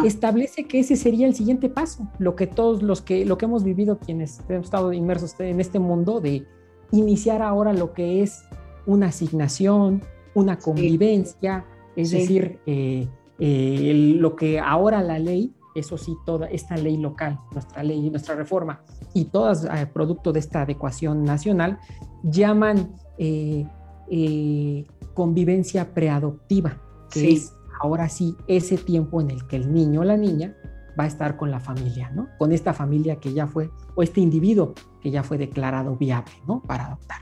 establece 0.03 0.65
que 0.65 0.79
ese 0.79 0.95
sería 0.95 1.27
el 1.27 1.35
siguiente 1.35 1.69
paso, 1.69 2.07
lo 2.17 2.35
que 2.35 2.47
todos 2.47 2.81
los 2.81 3.01
que, 3.01 3.25
lo 3.25 3.37
que 3.37 3.45
hemos 3.45 3.63
vivido 3.63 3.99
quienes 3.99 4.41
hemos 4.47 4.65
estado 4.65 4.93
inmersos 4.93 5.39
en 5.39 5.59
este 5.59 5.79
mundo, 5.79 6.21
de 6.21 6.47
iniciar 6.91 7.41
ahora 7.41 7.73
lo 7.73 7.93
que 7.93 8.23
es 8.23 8.43
una 8.85 9.07
asignación, 9.07 10.01
una 10.35 10.59
convivencia, 10.59 11.65
es 11.95 12.11
decir, 12.11 12.59
eh, 12.65 13.07
eh, 13.39 14.15
lo 14.17 14.35
que 14.35 14.59
ahora 14.59 15.01
la 15.01 15.17
ley, 15.17 15.55
eso 15.73 15.97
sí, 15.97 16.15
toda 16.25 16.47
esta 16.47 16.77
ley 16.77 16.97
local, 16.97 17.39
nuestra 17.51 17.81
ley, 17.83 18.09
nuestra 18.09 18.35
reforma, 18.35 18.81
y 19.13 19.25
todas 19.25 19.65
eh, 19.65 19.87
producto 19.91 20.31
de 20.31 20.39
esta 20.39 20.61
adecuación 20.61 21.23
nacional, 21.23 21.79
llaman 22.23 22.93
convivencia 25.13 25.93
preadoptiva, 25.93 26.81
que 27.09 27.31
es 27.31 27.53
ahora 27.79 28.09
sí 28.09 28.35
ese 28.47 28.77
tiempo 28.77 29.21
en 29.21 29.31
el 29.31 29.47
que 29.47 29.55
el 29.55 29.73
niño 29.73 30.01
o 30.01 30.03
la 30.03 30.17
niña 30.17 30.55
va 30.99 31.05
a 31.05 31.07
estar 31.07 31.37
con 31.37 31.49
la 31.49 31.61
familia, 31.61 32.09
¿no? 32.11 32.27
Con 32.37 32.51
esta 32.51 32.73
familia 32.73 33.17
que 33.17 33.33
ya 33.33 33.47
fue, 33.47 33.69
o 33.95 34.03
este 34.03 34.19
individuo 34.19 34.73
que 35.01 35.11
ya 35.11 35.23
fue 35.23 35.37
declarado 35.37 35.95
viable, 35.95 36.33
¿no? 36.45 36.61
Para 36.61 36.87
adoptar. 36.87 37.19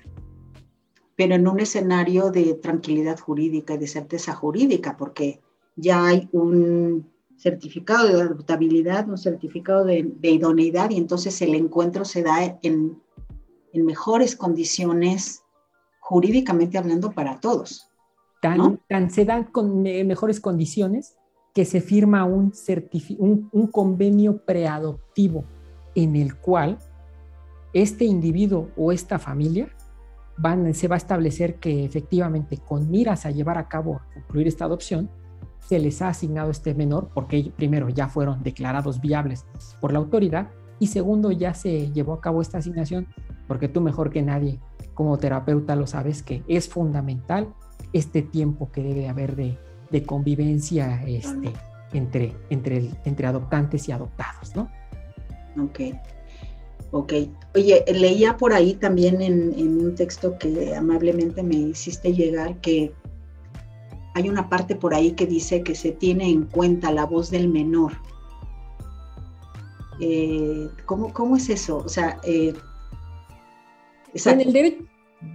Pero 1.15 1.36
en 1.36 1.47
un 1.47 1.60
escenario 1.60 2.32
de 2.32 2.56
tranquilidad 2.56 3.19
jurídica 3.19 3.76
y 3.76 3.78
de 3.78 3.88
certeza 3.88 4.34
jurídica, 4.34 4.97
porque 4.97 5.41
ya 5.76 6.06
hay 6.06 6.28
un 6.32 7.12
certificado 7.38 8.08
de 8.08 8.21
adoptabilidad, 8.21 9.08
un 9.10 9.17
certificado 9.17 9.86
de, 9.86 10.13
idoneidad, 10.21 10.89
y 10.89 10.97
entonces 10.97 11.41
el 11.41 11.56
encuentro 11.56 12.06
se 12.06 12.23
da 12.23 12.60
en, 12.62 13.02
en 13.73 13.86
mejores 13.86 14.36
condiciones 14.36 15.43
jurídicamente 15.99 16.78
hablando 16.78 17.12
para 17.12 17.39
todos 17.39 17.89
tan, 18.88 19.10
se 19.10 19.26
dan 19.26 19.45
con 19.45 19.82
mejores 19.82 20.39
condiciones 20.39 21.15
que 21.54 21.65
se 21.65 21.82
firma 21.82 22.26
un, 22.26 22.52
un, 23.52 23.67
convenio 23.67 24.38
preadoptivo 24.38 25.45
en 25.95 26.15
el 26.15 26.36
cual 26.36 26.78
este 27.73 28.06
individuo 28.06 28.69
o 28.76 28.91
esta 28.91 29.17
familia 29.17 29.69
van, 30.38 30.74
se 30.74 30.88
va 30.88 30.96
a 30.96 30.98
establecer 30.98 31.56
que 31.56 31.86
efectivamente 31.86 32.58
con 32.58 32.89
miras 32.89 33.26
a 33.26 33.32
llevar 33.32 33.58
a 33.58 33.67
cabo, 33.67 33.96
a 33.96 34.13
concluir 34.13 34.48
esta 34.48 34.65
adopción, 34.65 35.10
se 35.60 35.80
les 35.80 36.02
ha 36.02 36.10
asignado 36.10 36.52
este 36.52 36.74
menor 36.74 37.10
porque 37.13 37.52
primero 37.56 37.89
ya 37.89 38.10
fueron 38.10 38.43
declarados 38.43 39.00
viables 39.00 39.46
por 39.80 39.93
la 39.93 40.00
autoridad 40.00 40.50
y 40.80 40.88
segundo 40.88 41.32
ya 41.32 41.54
se 41.54 41.91
llevó 41.91 42.13
a 42.13 42.22
cabo 42.22 42.41
esta 42.41 42.58
asignación 42.58 43.08
porque 43.48 43.69
tú 43.69 43.82
mejor 43.82 44.10
que 44.10 44.22
nadie 44.22 44.60
como 44.93 45.17
terapeuta 45.17 45.76
lo 45.76 45.88
sabes 45.88 46.22
que 46.22 46.43
es 46.48 46.67
fundamental 46.67 47.54
este 47.93 48.22
tiempo 48.22 48.72
que 48.72 48.84
debe 48.84 49.08
haber 49.08 49.36
de, 49.36 49.58
convivencia 50.06 51.04
este, 51.06 51.54
entre, 51.93 52.36
entre, 52.50 52.89
entre 53.06 53.28
adoptantes 53.28 53.88
y 53.88 53.91
adoptados, 53.91 54.56
¿no? 54.56 54.67
Ok. 55.63 55.80
Ok. 56.96 57.14
Oye, 57.56 57.84
leía 57.92 58.38
por 58.38 58.54
ahí 58.54 58.76
también 58.76 59.20
en, 59.20 59.82
un 59.82 59.96
texto 59.96 60.38
que 60.38 60.76
amablemente 60.76 61.42
me 61.42 61.56
hiciste 61.56 62.14
llegar 62.14 62.62
que 62.62 62.94
hay 64.14 64.30
una 64.30 64.48
parte 64.48 64.76
por 64.76 64.94
ahí 64.94 65.14
que 65.14 65.26
dice 65.26 65.64
que 65.64 65.74
se 65.74 65.92
tiene 65.92 66.30
en 66.30 66.44
cuenta 66.44 66.92
la 66.92 67.08
voz 67.08 67.32
del 67.32 67.48
menor. 67.48 67.94
Eh, 70.00 70.70
¿cómo, 70.86 71.36
es 71.36 71.50
eso? 71.50 71.78
O 71.78 71.90
sea, 71.90 72.20
eh, 72.24 72.54
en 74.14 74.42
el 74.42 74.54
derecho, 74.54 74.84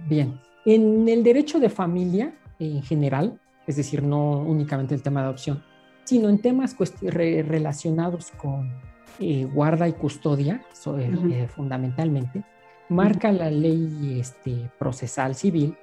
bien, 0.07 0.39
en 0.65 1.09
el 1.09 1.23
derecho 1.23 1.59
de 1.59 1.69
familia 1.69 2.39
en 2.59 2.81
general, 2.83 3.37
es 3.67 3.75
decir, 3.75 4.01
no 4.01 4.43
únicamente 4.43 4.95
el 4.95 5.01
tema 5.01 5.19
de 5.19 5.25
adopción, 5.25 5.61
sino 6.05 6.29
en 6.29 6.39
temas 6.39 6.77
relacionados 7.01 8.31
con 8.37 8.71
eh, 9.19 9.45
guarda 9.45 9.87
y 9.87 9.93
custodia, 9.93 10.61
eh, 10.97 11.11
eh, 11.31 11.47
fundamentalmente, 11.47 12.43
marca 12.89 13.31
la 13.31 13.51
ley 13.51 14.17
este, 14.19 14.69
procesal 14.79 15.35
civil 15.35 15.75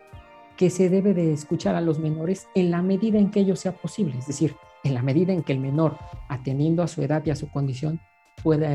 que 0.56 0.70
se 0.70 0.88
debe 0.88 1.12
de 1.12 1.32
escuchar 1.32 1.74
a 1.74 1.80
los 1.80 1.98
menores 1.98 2.48
en 2.54 2.70
la 2.70 2.82
medida 2.82 3.18
en 3.18 3.30
que 3.30 3.40
ello 3.40 3.56
sea 3.56 3.72
posible, 3.72 4.18
es 4.18 4.26
decir, 4.26 4.56
en 4.84 4.94
la 4.94 5.02
medida 5.02 5.32
en 5.32 5.42
que 5.42 5.52
el 5.52 5.60
menor, 5.60 5.98
atendiendo 6.28 6.82
a 6.82 6.88
su 6.88 7.02
edad 7.02 7.22
y 7.26 7.30
a 7.30 7.36
su 7.36 7.50
condición, 7.50 8.00
pueda 8.42 8.70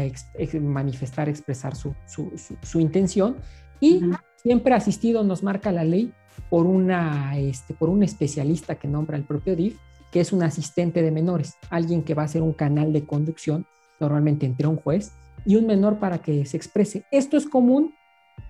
manifestar, 0.62 1.28
expresar 1.30 1.76
su, 1.76 1.96
su, 2.06 2.80
intención 2.80 3.38
y 3.80 4.02
siempre 4.38 4.74
asistido, 4.74 5.24
nos 5.24 5.44
marca 5.44 5.72
la 5.72 5.84
ley, 5.84 6.14
por, 6.50 6.66
una, 6.66 7.38
este, 7.38 7.74
por 7.74 7.90
un 7.90 8.04
especialista 8.04 8.76
que 8.76 8.88
nombra 8.88 9.18
el 9.18 9.24
propio 9.24 9.56
DIF, 9.56 9.78
que 10.12 10.20
es 10.20 10.34
un 10.34 10.44
asistente 10.44 11.02
de 11.02 11.12
menores, 11.12 11.56
alguien 11.70 12.04
que 12.04 12.14
va 12.14 12.24
a 12.24 12.28
ser 12.28 12.42
un 12.42 12.54
canal 12.54 12.92
de 12.94 13.06
conducción, 13.06 13.66
normalmente 14.02 14.46
entre 14.46 14.68
un 14.68 14.76
juez 14.76 15.14
y 15.46 15.56
un 15.56 15.68
menor 15.68 16.00
para 16.00 16.18
que 16.18 16.46
se 16.46 16.58
exprese. 16.58 17.06
Esto 17.12 17.38
es 17.38 17.48
común 17.48 17.94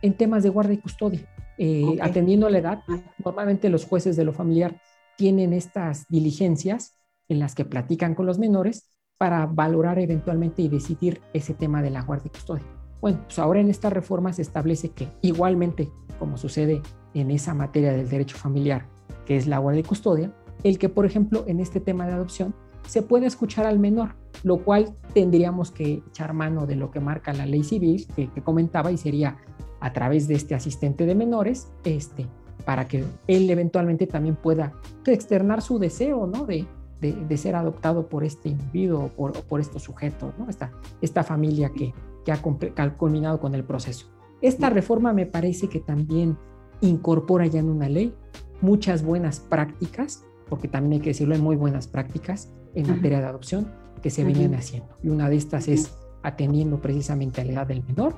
en 0.01 0.13
temas 0.13 0.41
de 0.41 0.49
guardia 0.49 0.73
y 0.73 0.77
custodia. 0.77 1.21
Eh, 1.57 1.97
atendiendo 2.01 2.47
a 2.47 2.49
la 2.49 2.57
edad, 2.57 2.79
normalmente 3.23 3.69
los 3.69 3.85
jueces 3.85 4.15
de 4.15 4.23
lo 4.23 4.33
familiar 4.33 4.81
tienen 5.17 5.53
estas 5.53 6.07
diligencias 6.09 6.97
en 7.29 7.39
las 7.39 7.53
que 7.53 7.65
platican 7.65 8.15
con 8.15 8.25
los 8.25 8.39
menores 8.39 8.89
para 9.17 9.45
valorar 9.45 9.99
eventualmente 9.99 10.63
y 10.63 10.69
decidir 10.69 11.21
ese 11.33 11.53
tema 11.53 11.83
de 11.83 11.91
la 11.91 12.01
guardia 12.01 12.27
y 12.27 12.31
custodia. 12.31 12.65
Bueno, 13.01 13.19
pues 13.25 13.37
ahora 13.37 13.59
en 13.59 13.69
esta 13.69 13.89
reforma 13.89 14.33
se 14.33 14.41
establece 14.41 14.89
que 14.89 15.07
igualmente, 15.21 15.89
como 16.17 16.37
sucede 16.37 16.81
en 17.13 17.29
esa 17.29 17.53
materia 17.53 17.91
del 17.91 18.09
derecho 18.09 18.37
familiar, 18.37 18.87
que 19.25 19.37
es 19.37 19.45
la 19.45 19.59
guardia 19.59 19.81
y 19.81 19.83
custodia, 19.83 20.33
el 20.63 20.79
que, 20.79 20.89
por 20.89 21.05
ejemplo, 21.05 21.43
en 21.47 21.59
este 21.59 21.79
tema 21.79 22.05
de 22.07 22.13
adopción, 22.13 22.55
se 22.87 23.01
puede 23.01 23.25
escuchar 23.25 23.65
al 23.65 23.79
menor, 23.79 24.15
lo 24.43 24.63
cual 24.63 24.95
tendríamos 25.13 25.71
que 25.71 26.03
echar 26.07 26.33
mano 26.33 26.65
de 26.65 26.75
lo 26.75 26.91
que 26.91 26.99
marca 26.99 27.33
la 27.33 27.45
ley 27.45 27.63
civil 27.63 28.07
que, 28.15 28.29
comentaba 28.43 28.91
y 28.91 28.97
sería 28.97 29.37
a 29.79 29.93
través 29.93 30.27
de 30.27 30.35
este 30.35 30.55
asistente 30.55 31.05
de 31.05 31.15
menores, 31.15 31.71
este, 31.83 32.27
para 32.65 32.87
que 32.87 33.03
él 33.27 33.49
eventualmente 33.49 34.07
también 34.07 34.35
pueda 34.35 34.73
externar 35.05 35.61
su 35.61 35.79
deseo, 35.79 36.27
¿no? 36.27 36.45
De, 36.45 36.65
de, 36.99 37.37
ser 37.37 37.55
adoptado 37.55 38.07
por 38.07 38.23
este 38.23 38.49
individuo 38.49 39.05
o 39.05 39.07
por, 39.07 39.33
por 39.45 39.59
estos 39.59 39.81
sujetos, 39.81 40.33
¿no? 40.37 40.49
Esta, 40.49 40.71
esta 41.01 41.23
familia 41.23 41.71
que, 41.71 41.95
que 42.23 42.31
ha 42.31 42.97
culminado 42.97 43.39
con 43.39 43.55
el 43.55 43.63
proceso. 43.63 44.05
Esta 44.41 44.69
reforma 44.69 45.11
me 45.11 45.25
parece 45.25 45.67
que 45.67 45.79
también 45.79 46.37
incorpora 46.81 47.47
ya 47.47 47.59
en 47.59 47.69
una 47.69 47.89
ley 47.89 48.13
muchas 48.61 49.03
buenas 49.03 49.39
prácticas, 49.39 50.23
porque 50.47 50.67
también 50.67 50.93
hay 50.93 50.99
que 50.99 51.09
decirlo, 51.09 51.33
hay 51.33 51.41
muy 51.41 51.55
buenas 51.55 51.87
prácticas 51.87 52.51
en 52.75 52.89
materia 52.89 53.19
de 53.19 53.25
adopción 53.25 53.71
que 54.01 54.09
se 54.09 54.23
venían 54.23 54.55
haciendo. 54.55 54.95
Y 55.03 55.09
una 55.09 55.29
de 55.29 55.35
estas 55.35 55.67
es 55.67 55.91
atendiendo 56.23 56.79
precisamente 56.79 57.41
a 57.41 57.45
la 57.45 57.53
edad 57.53 57.67
del 57.67 57.83
menor, 57.83 58.15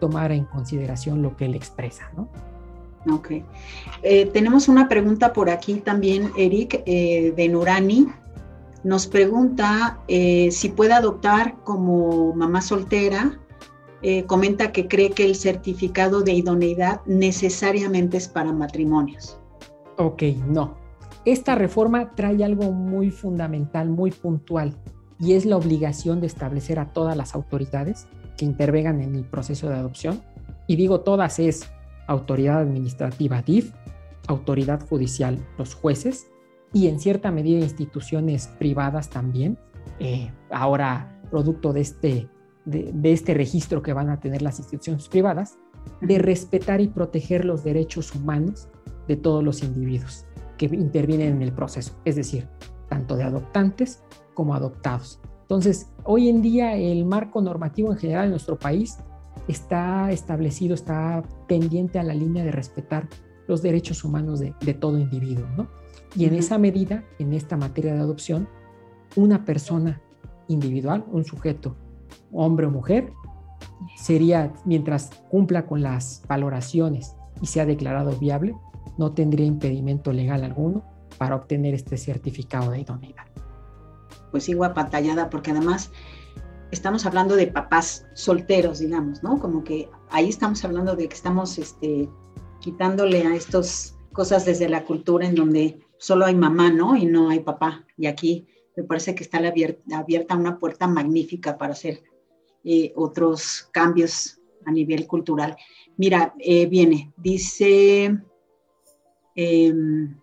tomar 0.00 0.32
en 0.32 0.44
consideración 0.44 1.22
lo 1.22 1.36
que 1.36 1.46
él 1.46 1.54
expresa, 1.54 2.10
¿no? 2.16 2.28
Ok. 3.12 3.30
Eh, 4.02 4.26
tenemos 4.32 4.68
una 4.68 4.88
pregunta 4.88 5.32
por 5.32 5.50
aquí 5.50 5.74
también, 5.74 6.30
Eric, 6.36 6.82
eh, 6.84 7.32
de 7.36 7.48
Nurani. 7.48 8.08
Nos 8.84 9.06
pregunta 9.06 9.98
eh, 10.08 10.50
si 10.50 10.68
puede 10.68 10.92
adoptar 10.92 11.56
como 11.64 12.34
mamá 12.34 12.60
soltera 12.60 13.38
eh, 14.00 14.24
comenta 14.26 14.70
que 14.70 14.86
cree 14.86 15.10
que 15.10 15.24
el 15.24 15.34
certificado 15.34 16.22
de 16.22 16.32
idoneidad 16.32 17.00
necesariamente 17.06 18.16
es 18.16 18.28
para 18.28 18.52
matrimonios. 18.52 19.38
Ok, 19.96 20.22
no. 20.46 20.77
Esta 21.28 21.54
reforma 21.54 22.14
trae 22.14 22.42
algo 22.42 22.72
muy 22.72 23.10
fundamental, 23.10 23.90
muy 23.90 24.10
puntual, 24.10 24.72
y 25.20 25.34
es 25.34 25.44
la 25.44 25.58
obligación 25.58 26.22
de 26.22 26.26
establecer 26.26 26.78
a 26.78 26.94
todas 26.94 27.18
las 27.18 27.34
autoridades 27.34 28.06
que 28.38 28.46
intervengan 28.46 29.02
en 29.02 29.14
el 29.14 29.24
proceso 29.24 29.68
de 29.68 29.74
adopción. 29.74 30.22
Y 30.66 30.76
digo 30.76 31.00
todas 31.00 31.38
es 31.38 31.70
autoridad 32.06 32.60
administrativa 32.60 33.42
DIF, 33.42 33.74
autoridad 34.26 34.80
judicial, 34.88 35.38
los 35.58 35.74
jueces, 35.74 36.28
y 36.72 36.88
en 36.88 36.98
cierta 36.98 37.30
medida 37.30 37.58
instituciones 37.58 38.46
privadas 38.58 39.10
también. 39.10 39.58
Eh, 40.00 40.30
ahora, 40.50 41.20
producto 41.30 41.74
de 41.74 41.82
este 41.82 42.28
de, 42.64 43.12
este 43.12 43.34
registro 43.34 43.82
que 43.82 43.92
van 43.92 44.08
a 44.08 44.18
tener 44.18 44.40
las 44.40 44.60
instituciones 44.60 45.08
privadas, 45.08 45.58
de 46.00 46.18
respetar 46.18 46.80
y 46.80 46.88
proteger 46.88 47.44
los 47.44 47.64
derechos 47.64 48.14
humanos 48.14 48.68
de 49.06 49.16
todos 49.16 49.44
los 49.44 49.62
individuos 49.62 50.24
que 50.58 50.66
intervienen 50.66 51.36
en 51.36 51.42
el 51.42 51.52
proceso, 51.52 51.94
es 52.04 52.16
decir, 52.16 52.46
tanto 52.88 53.16
de 53.16 53.22
adoptantes 53.22 54.02
como 54.34 54.54
adoptados. 54.54 55.20
Entonces, 55.42 55.90
hoy 56.04 56.28
en 56.28 56.42
día 56.42 56.74
el 56.74 57.06
marco 57.06 57.40
normativo 57.40 57.90
en 57.90 57.98
general 57.98 58.24
en 58.26 58.30
nuestro 58.32 58.58
país 58.58 58.98
está 59.48 60.10
establecido, 60.10 60.74
está 60.74 61.22
pendiente 61.46 61.98
a 61.98 62.02
la 62.02 62.12
línea 62.12 62.44
de 62.44 62.52
respetar 62.52 63.08
los 63.46 63.62
derechos 63.62 64.04
humanos 64.04 64.40
de, 64.40 64.74
todo 64.74 64.98
individuo, 64.98 65.46
¿no? 65.56 65.68
Y 66.14 66.26
en 66.26 66.34
esa 66.34 66.58
medida, 66.58 67.04
en 67.18 67.32
esta 67.32 67.56
materia 67.56 67.94
de 67.94 68.00
adopción, 68.00 68.46
una 69.16 69.46
persona 69.46 70.02
individual, 70.48 71.06
un 71.10 71.24
sujeto, 71.24 71.74
hombre 72.30 72.66
o 72.66 72.70
mujer, 72.70 73.12
sería, 73.96 74.52
mientras 74.66 75.10
cumpla 75.30 75.66
con 75.66 75.82
las 75.82 76.22
valoraciones 76.28 77.16
y 77.40 77.46
sea 77.46 77.64
declarado 77.64 78.12
viable, 78.18 78.54
no 78.98 79.12
tendría 79.12 79.46
impedimento 79.46 80.12
legal 80.12 80.44
alguno 80.44 80.84
para 81.16 81.36
obtener 81.36 81.74
este 81.74 81.96
certificado 81.96 82.70
de 82.70 82.80
idoneidad. 82.80 83.24
Pues 84.30 84.44
sigo 84.44 84.64
apantallada 84.64 85.30
porque 85.30 85.52
además 85.52 85.90
estamos 86.70 87.06
hablando 87.06 87.36
de 87.36 87.46
papás 87.46 88.06
solteros, 88.14 88.80
digamos, 88.80 89.22
¿no? 89.22 89.38
Como 89.38 89.64
que 89.64 89.88
ahí 90.10 90.28
estamos 90.28 90.64
hablando 90.64 90.96
de 90.96 91.08
que 91.08 91.14
estamos 91.14 91.58
este, 91.58 92.08
quitándole 92.60 93.26
a 93.26 93.34
estas 93.34 93.96
cosas 94.12 94.44
desde 94.44 94.68
la 94.68 94.84
cultura 94.84 95.26
en 95.26 95.34
donde 95.34 95.80
solo 95.98 96.26
hay 96.26 96.34
mamá, 96.34 96.70
¿no? 96.70 96.96
Y 96.96 97.06
no 97.06 97.30
hay 97.30 97.40
papá. 97.40 97.86
Y 97.96 98.06
aquí 98.06 98.46
me 98.76 98.84
parece 98.84 99.14
que 99.14 99.24
está 99.24 99.38
abierta, 99.38 100.36
una 100.36 100.58
puerta 100.58 100.86
magnífica 100.86 101.56
para 101.56 101.72
hacer 101.72 102.02
eh, 102.64 102.92
otros 102.96 103.68
cambios 103.72 104.40
a 104.66 104.72
nivel 104.72 105.06
cultural. 105.06 105.56
Mira, 105.96 106.34
eh, 106.38 106.66
viene, 106.66 107.12
dice, 107.16 108.18
em, 109.38 110.16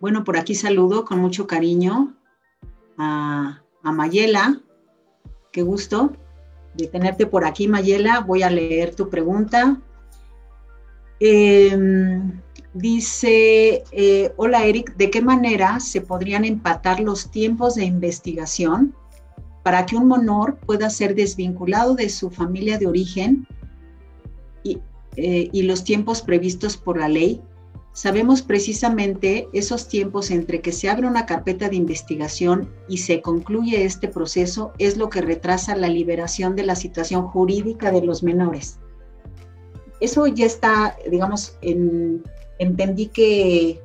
bueno, 0.00 0.24
por 0.24 0.36
aquí 0.36 0.54
saludo 0.54 1.06
con 1.06 1.18
mucho 1.18 1.46
cariño 1.46 2.14
a, 2.98 3.62
Mayela. 3.82 4.60
Qué 5.52 5.62
gusto 5.62 6.12
de 6.74 6.86
tenerte 6.88 7.26
por 7.26 7.46
aquí, 7.46 7.68
Mayela. 7.68 8.20
Voy 8.20 8.42
a 8.42 8.50
leer 8.50 8.94
tu 8.94 9.08
pregunta. 9.08 9.80
Em, 11.20 12.40
dice, 12.74 13.84
eh, 13.92 14.34
hola 14.36 14.66
Eric, 14.66 14.94
¿de 14.96 15.10
qué 15.10 15.22
manera 15.22 15.80
se 15.80 16.02
podrían 16.02 16.44
empatar 16.44 17.00
los 17.00 17.30
tiempos 17.30 17.76
de 17.76 17.84
investigación 17.84 18.94
para 19.62 19.86
que 19.86 19.96
un 19.96 20.08
menor 20.08 20.56
pueda 20.58 20.90
ser 20.90 21.14
desvinculado 21.14 21.94
de 21.94 22.10
su 22.10 22.30
familia 22.30 22.76
de 22.76 22.86
origen 22.86 23.46
y, 24.62 24.80
eh, 25.16 25.48
y 25.52 25.62
los 25.62 25.84
tiempos 25.84 26.22
previstos 26.22 26.76
por 26.76 26.98
la 26.98 27.08
ley 27.08 27.40
sabemos 27.94 28.42
precisamente 28.42 29.48
esos 29.52 29.88
tiempos 29.88 30.30
entre 30.30 30.60
que 30.60 30.72
se 30.72 30.90
abre 30.90 31.06
una 31.06 31.26
carpeta 31.26 31.68
de 31.68 31.76
investigación 31.76 32.68
y 32.88 32.98
se 32.98 33.22
concluye 33.22 33.84
este 33.84 34.08
proceso 34.08 34.72
es 34.78 34.96
lo 34.96 35.08
que 35.08 35.20
retrasa 35.20 35.76
la 35.76 35.88
liberación 35.88 36.56
de 36.56 36.64
la 36.64 36.74
situación 36.74 37.22
jurídica 37.28 37.92
de 37.92 38.02
los 38.02 38.22
menores. 38.22 38.78
Eso 40.00 40.26
ya 40.26 40.44
está, 40.44 40.96
digamos, 41.08 41.56
entendí 42.58 43.06
que 43.06 43.80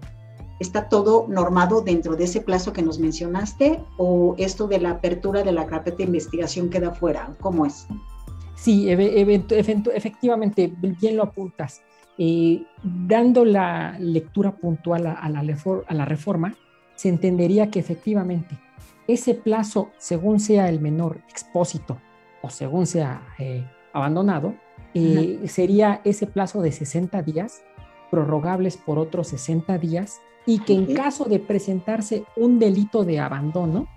está 0.60 0.90
todo 0.90 1.28
normado 1.30 1.82
dentro 1.82 2.16
de 2.16 2.24
ese 2.26 2.42
plazo 2.42 2.74
que 2.74 2.82
nos 2.82 2.98
mencionaste 2.98 3.80
o 3.98 4.34
esto 4.40 4.68
de 4.68 4.80
la 4.80 4.92
apertura 4.92 5.44
de 5.44 5.52
la 5.52 5.68
carpeta 5.68 5.98
de 5.98 6.04
investigación 6.06 6.70
queda 6.70 6.94
fuera. 6.94 7.36
¿Cómo 7.40 7.66
es? 7.66 7.86
Sí, 8.62 8.90
efectivamente, 8.90 10.74
bien 10.78 11.16
lo 11.16 11.24
apuntas. 11.24 11.82
Eh, 12.18 12.64
dando 12.84 13.46
la 13.46 13.98
lectura 13.98 14.52
puntual 14.52 15.08
a, 15.08 15.30
la 15.30 16.06
reforma, 16.06 16.54
se 16.96 17.08
entendería 17.08 17.72
que 17.72 17.80
efectivamente 17.80 18.60
ese 19.08 19.34
plazo, 19.34 19.92
según 19.98 20.42
sea 20.42 20.68
el 20.68 20.82
menor 20.82 21.22
expósito 21.30 21.98
o 22.42 22.50
según 22.50 22.86
sea 22.86 23.22
eh, 23.40 23.66
abandonado, 23.94 24.54
eh, 24.94 25.40
sería 25.48 26.02
ese 26.04 26.28
plazo 26.28 26.62
de 26.62 26.74
60 26.74 27.22
días, 27.22 27.64
prorrogables 28.12 28.76
por 28.76 29.00
otros 29.00 29.30
60 29.30 29.78
días, 29.78 30.20
y 30.46 30.60
que 30.60 30.74
en 30.74 30.94
caso 30.94 31.26
de 31.26 31.40
presentarse 31.40 32.26
un 32.36 32.60
delito 32.60 33.06
de 33.06 33.20
abandono, 33.20 33.88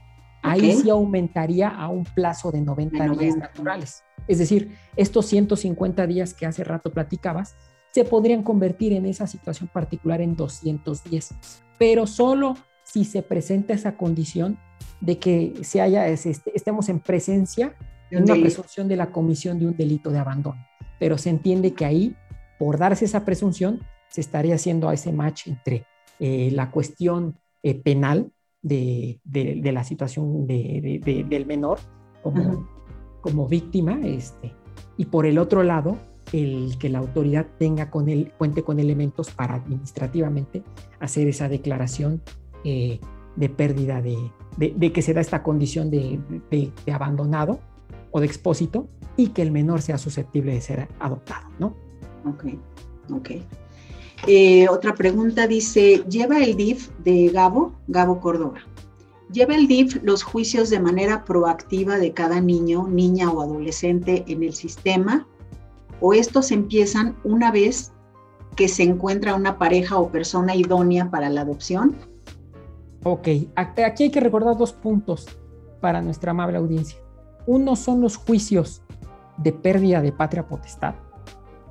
ahí 0.42 0.72
sí 0.74 0.90
aumentaría 0.90 1.68
a 1.68 1.88
un 1.88 2.04
plazo 2.04 2.52
de 2.52 2.60
90 2.60 3.08
días 3.08 3.36
naturales. 3.36 4.04
Es 4.32 4.38
decir, 4.38 4.70
estos 4.96 5.26
150 5.26 6.06
días 6.06 6.32
que 6.32 6.46
hace 6.46 6.64
rato 6.64 6.90
platicabas, 6.90 7.54
se 7.90 8.04
podrían 8.06 8.42
convertir 8.42 8.94
en 8.94 9.04
esa 9.04 9.26
situación 9.26 9.68
particular 9.70 10.22
en 10.22 10.36
210, 10.36 11.34
pero 11.78 12.06
solo 12.06 12.56
si 12.82 13.04
se 13.04 13.20
presenta 13.22 13.74
esa 13.74 13.98
condición 13.98 14.56
de 15.02 15.18
que 15.18 15.52
se 15.60 15.82
haya, 15.82 16.08
este, 16.08 16.50
estemos 16.54 16.88
en 16.88 17.00
presencia 17.00 17.76
de 18.10 18.22
una 18.22 18.34
presunción 18.34 18.88
de 18.88 18.96
la 18.96 19.10
comisión 19.10 19.58
de 19.58 19.66
un 19.66 19.76
delito 19.76 20.10
de 20.10 20.20
abandono. 20.20 20.66
Pero 20.98 21.18
se 21.18 21.28
entiende 21.28 21.74
que 21.74 21.84
ahí, 21.84 22.16
por 22.58 22.78
darse 22.78 23.04
esa 23.04 23.26
presunción, 23.26 23.80
se 24.08 24.22
estaría 24.22 24.54
haciendo 24.54 24.90
ese 24.90 25.12
match 25.12 25.48
entre 25.48 25.84
eh, 26.20 26.48
la 26.52 26.70
cuestión 26.70 27.36
eh, 27.62 27.74
penal 27.74 28.32
de, 28.62 29.20
la 29.62 29.84
situación 29.84 30.46
del 30.46 31.44
menor 31.46 31.80
como, 32.22 32.66
como 33.22 33.48
víctima, 33.48 33.98
este, 34.04 34.52
y 34.98 35.06
por 35.06 35.24
el 35.24 35.38
otro 35.38 35.62
lado, 35.62 35.96
el 36.32 36.76
que 36.78 36.90
la 36.90 36.98
autoridad 36.98 37.46
tenga 37.58 37.90
con 37.90 38.08
él, 38.08 38.32
cuente 38.36 38.62
con 38.62 38.78
elementos 38.78 39.30
para 39.30 39.54
administrativamente 39.54 40.62
hacer 41.00 41.28
esa 41.28 41.48
declaración 41.48 42.20
eh, 42.64 43.00
de 43.36 43.48
pérdida 43.48 44.02
de, 44.02 44.18
de, 44.56 44.92
que 44.92 45.02
se 45.02 45.14
da 45.14 45.20
esta 45.20 45.42
condición 45.42 45.90
de, 45.90 46.20
de, 46.50 46.92
abandonado 46.92 47.60
o 48.10 48.20
de 48.20 48.26
expósito 48.26 48.88
y 49.16 49.28
que 49.28 49.42
el 49.42 49.50
menor 49.50 49.80
sea 49.80 49.98
susceptible 49.98 50.52
de 50.52 50.60
ser 50.60 50.88
adoptado, 51.00 51.48
¿no? 51.58 51.74
Ok, 52.26 52.44
ok. 53.10 53.30
Eh, 54.26 54.68
otra 54.68 54.94
pregunta 54.94 55.46
dice, 55.46 56.04
¿lleva 56.08 56.38
el 56.38 56.56
DIF 56.56 56.90
de 56.98 57.28
Gabo, 57.28 57.72
Gabo 57.88 58.20
Córdoba? 58.20 58.60
¿Lleva 59.32 59.54
el 59.54 59.66
DIF 59.66 60.02
los 60.02 60.22
juicios 60.22 60.68
de 60.68 60.78
manera 60.78 61.24
proactiva 61.24 61.96
de 61.96 62.12
cada 62.12 62.40
niño, 62.40 62.86
niña 62.86 63.30
o 63.30 63.40
adolescente 63.40 64.24
en 64.28 64.42
el 64.42 64.52
sistema 64.52 65.26
o 66.00 66.12
estos 66.12 66.50
empiezan 66.50 67.16
una 67.24 67.50
vez 67.50 67.92
que 68.56 68.68
se 68.68 68.82
encuentra 68.82 69.34
una 69.34 69.58
pareja 69.58 69.98
o 69.98 70.10
persona 70.10 70.54
idónea 70.54 71.10
para 71.10 71.30
la 71.30 71.40
adopción? 71.40 71.96
Ok, 73.04 73.28
aquí 73.56 74.02
hay 74.02 74.10
que 74.10 74.20
recordar 74.20 74.58
dos 74.58 74.74
puntos 74.74 75.26
para 75.80 76.02
nuestra 76.02 76.32
amable 76.32 76.58
audiencia. 76.58 76.98
Uno 77.46 77.74
son 77.74 78.02
los 78.02 78.16
juicios 78.16 78.82
de 79.38 79.52
pérdida 79.52 80.02
de 80.02 80.12
patria 80.12 80.46
potestad, 80.46 80.94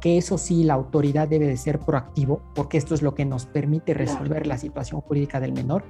que 0.02 0.18
eso 0.18 0.40
sí 0.40 0.64
la 0.64 0.74
autoridad 0.74 1.28
debe 1.28 1.46
de 1.46 1.58
ser 1.58 1.78
proactivo, 1.80 2.42
porque 2.56 2.78
esto 2.78 2.96
es 2.96 3.04
lo 3.04 3.14
que 3.14 3.26
nos 3.26 3.46
permite 3.46 3.94
resolver 3.94 4.48
la 4.48 4.58
situación 4.58 5.02
jurídica 5.02 5.40
del 5.40 5.54
menor. 5.54 5.84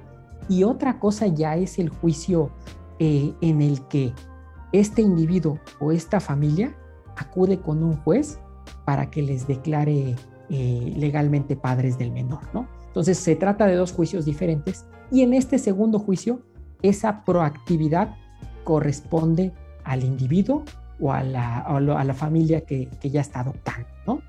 Y 0.48 0.64
otra 0.64 0.98
cosa 0.98 1.26
ya 1.26 1.56
es 1.56 1.78
el 1.78 1.88
juicio 1.88 2.50
eh, 2.98 3.32
en 3.40 3.62
el 3.62 3.86
que 3.88 4.12
este 4.72 5.02
individuo 5.02 5.58
o 5.80 5.92
esta 5.92 6.20
familia 6.20 6.74
acude 7.16 7.60
con 7.60 7.82
un 7.82 7.96
juez 7.98 8.38
para 8.84 9.10
que 9.10 9.22
les 9.22 9.46
declare 9.46 10.16
eh, 10.50 10.94
legalmente 10.96 11.56
padres 11.56 11.98
del 11.98 12.12
menor, 12.12 12.40
¿no? 12.52 12.68
Entonces 12.86 13.18
se 13.18 13.36
trata 13.36 13.66
de 13.66 13.74
dos 13.74 13.92
juicios 13.92 14.24
diferentes 14.24 14.84
y 15.10 15.22
en 15.22 15.34
este 15.34 15.58
segundo 15.58 15.98
juicio 15.98 16.42
esa 16.82 17.24
proactividad 17.24 18.14
corresponde 18.64 19.52
al 19.84 20.04
individuo 20.04 20.64
o 21.00 21.12
a 21.12 21.22
la, 21.22 21.58
a 21.60 22.04
la 22.04 22.14
familia 22.14 22.62
que, 22.62 22.88
que, 23.00 23.10
ya 23.10 23.20
está 23.20 23.40
adoptando, 23.40 23.88
¿no? 24.06 24.20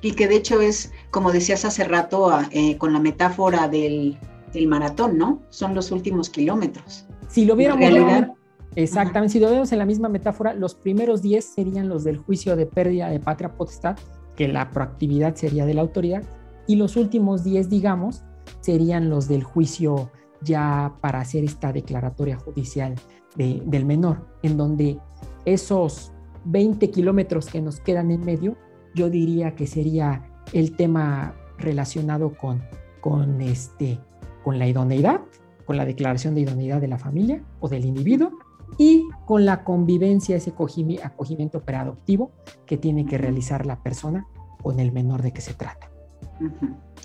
Y 0.00 0.12
que 0.12 0.28
de 0.28 0.36
hecho 0.36 0.60
es, 0.60 0.92
como 1.10 1.32
decías 1.32 1.64
hace 1.64 1.84
rato, 1.84 2.30
eh, 2.50 2.76
con 2.78 2.92
la 2.92 3.00
metáfora 3.00 3.68
del, 3.68 4.18
del, 4.52 4.68
maratón, 4.68 5.16
¿no? 5.18 5.42
Son 5.50 5.74
los 5.74 5.90
últimos 5.90 6.28
kilómetros. 6.30 7.06
Si 7.28 7.44
lo 7.44 7.56
viéramos 7.56 8.36
Exactamente, 8.74 9.34
si 9.34 9.40
lo 9.40 9.50
vemos 9.50 9.70
en 9.72 9.78
la 9.78 9.84
misma 9.84 10.08
metáfora, 10.08 10.54
los 10.54 10.74
primeros 10.74 11.20
10 11.20 11.44
serían 11.44 11.88
los 11.88 12.04
del 12.04 12.16
juicio 12.16 12.56
de 12.56 12.66
pérdida 12.66 13.10
de 13.10 13.20
patria 13.20 13.52
potestad, 13.52 13.98
que 14.34 14.48
la 14.48 14.70
proactividad 14.70 15.34
sería 15.34 15.66
de 15.66 15.74
la 15.74 15.82
autoridad, 15.82 16.22
y 16.66 16.76
los 16.76 16.96
últimos 16.96 17.44
10, 17.44 17.68
digamos, 17.68 18.22
serían 18.60 19.10
los 19.10 19.28
del 19.28 19.42
juicio 19.42 20.10
ya 20.40 20.94
para 21.00 21.20
hacer 21.20 21.44
esta 21.44 21.72
declaratoria 21.72 22.36
judicial 22.36 22.94
del 23.36 23.84
menor, 23.84 24.26
en 24.42 24.56
donde 24.56 24.98
esos 25.44 26.12
20 26.44 26.90
kilómetros 26.90 27.46
que 27.46 27.60
nos 27.60 27.80
quedan 27.80 28.10
en 28.10 28.24
medio, 28.24 28.56
yo 28.94 29.10
diría 29.10 29.54
que 29.54 29.66
sería 29.66 30.24
el 30.52 30.76
tema 30.76 31.34
relacionado 31.58 32.34
con, 32.36 32.62
con, 33.00 33.40
este, 33.40 33.98
con 34.44 34.58
la 34.58 34.66
idoneidad, 34.66 35.20
con 35.64 35.76
la 35.76 35.84
declaración 35.84 36.34
de 36.34 36.42
idoneidad 36.42 36.80
de 36.80 36.88
la 36.88 36.98
familia 36.98 37.42
o 37.60 37.68
del 37.68 37.84
individuo, 37.84 38.32
y 38.78 39.04
con 39.26 39.44
la 39.44 39.64
convivencia, 39.64 40.36
ese 40.36 40.50
acogimiento 40.50 41.60
preadoptivo 41.60 42.32
que 42.66 42.76
tiene 42.76 43.04
que 43.04 43.18
realizar 43.18 43.66
la 43.66 43.82
persona 43.82 44.26
con 44.62 44.80
el 44.80 44.92
menor 44.92 45.22
de 45.22 45.32
que 45.32 45.40
se 45.40 45.54
trata. 45.54 45.90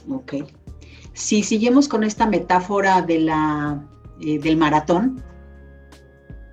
Ok. 0.09 0.35
Si 1.13 1.43
seguimos 1.43 1.87
con 1.87 2.03
esta 2.03 2.25
metáfora 2.25 3.01
de 3.01 3.19
la, 3.19 3.85
eh, 4.21 4.39
del 4.39 4.57
maratón, 4.57 5.23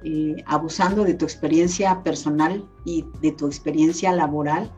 eh, 0.07 0.37
abusando 0.45 1.03
de 1.03 1.15
tu 1.15 1.25
experiencia 1.25 2.03
personal 2.03 2.69
y 2.85 3.07
de 3.23 3.33
tu 3.33 3.47
experiencia 3.47 4.13
laboral, 4.13 4.71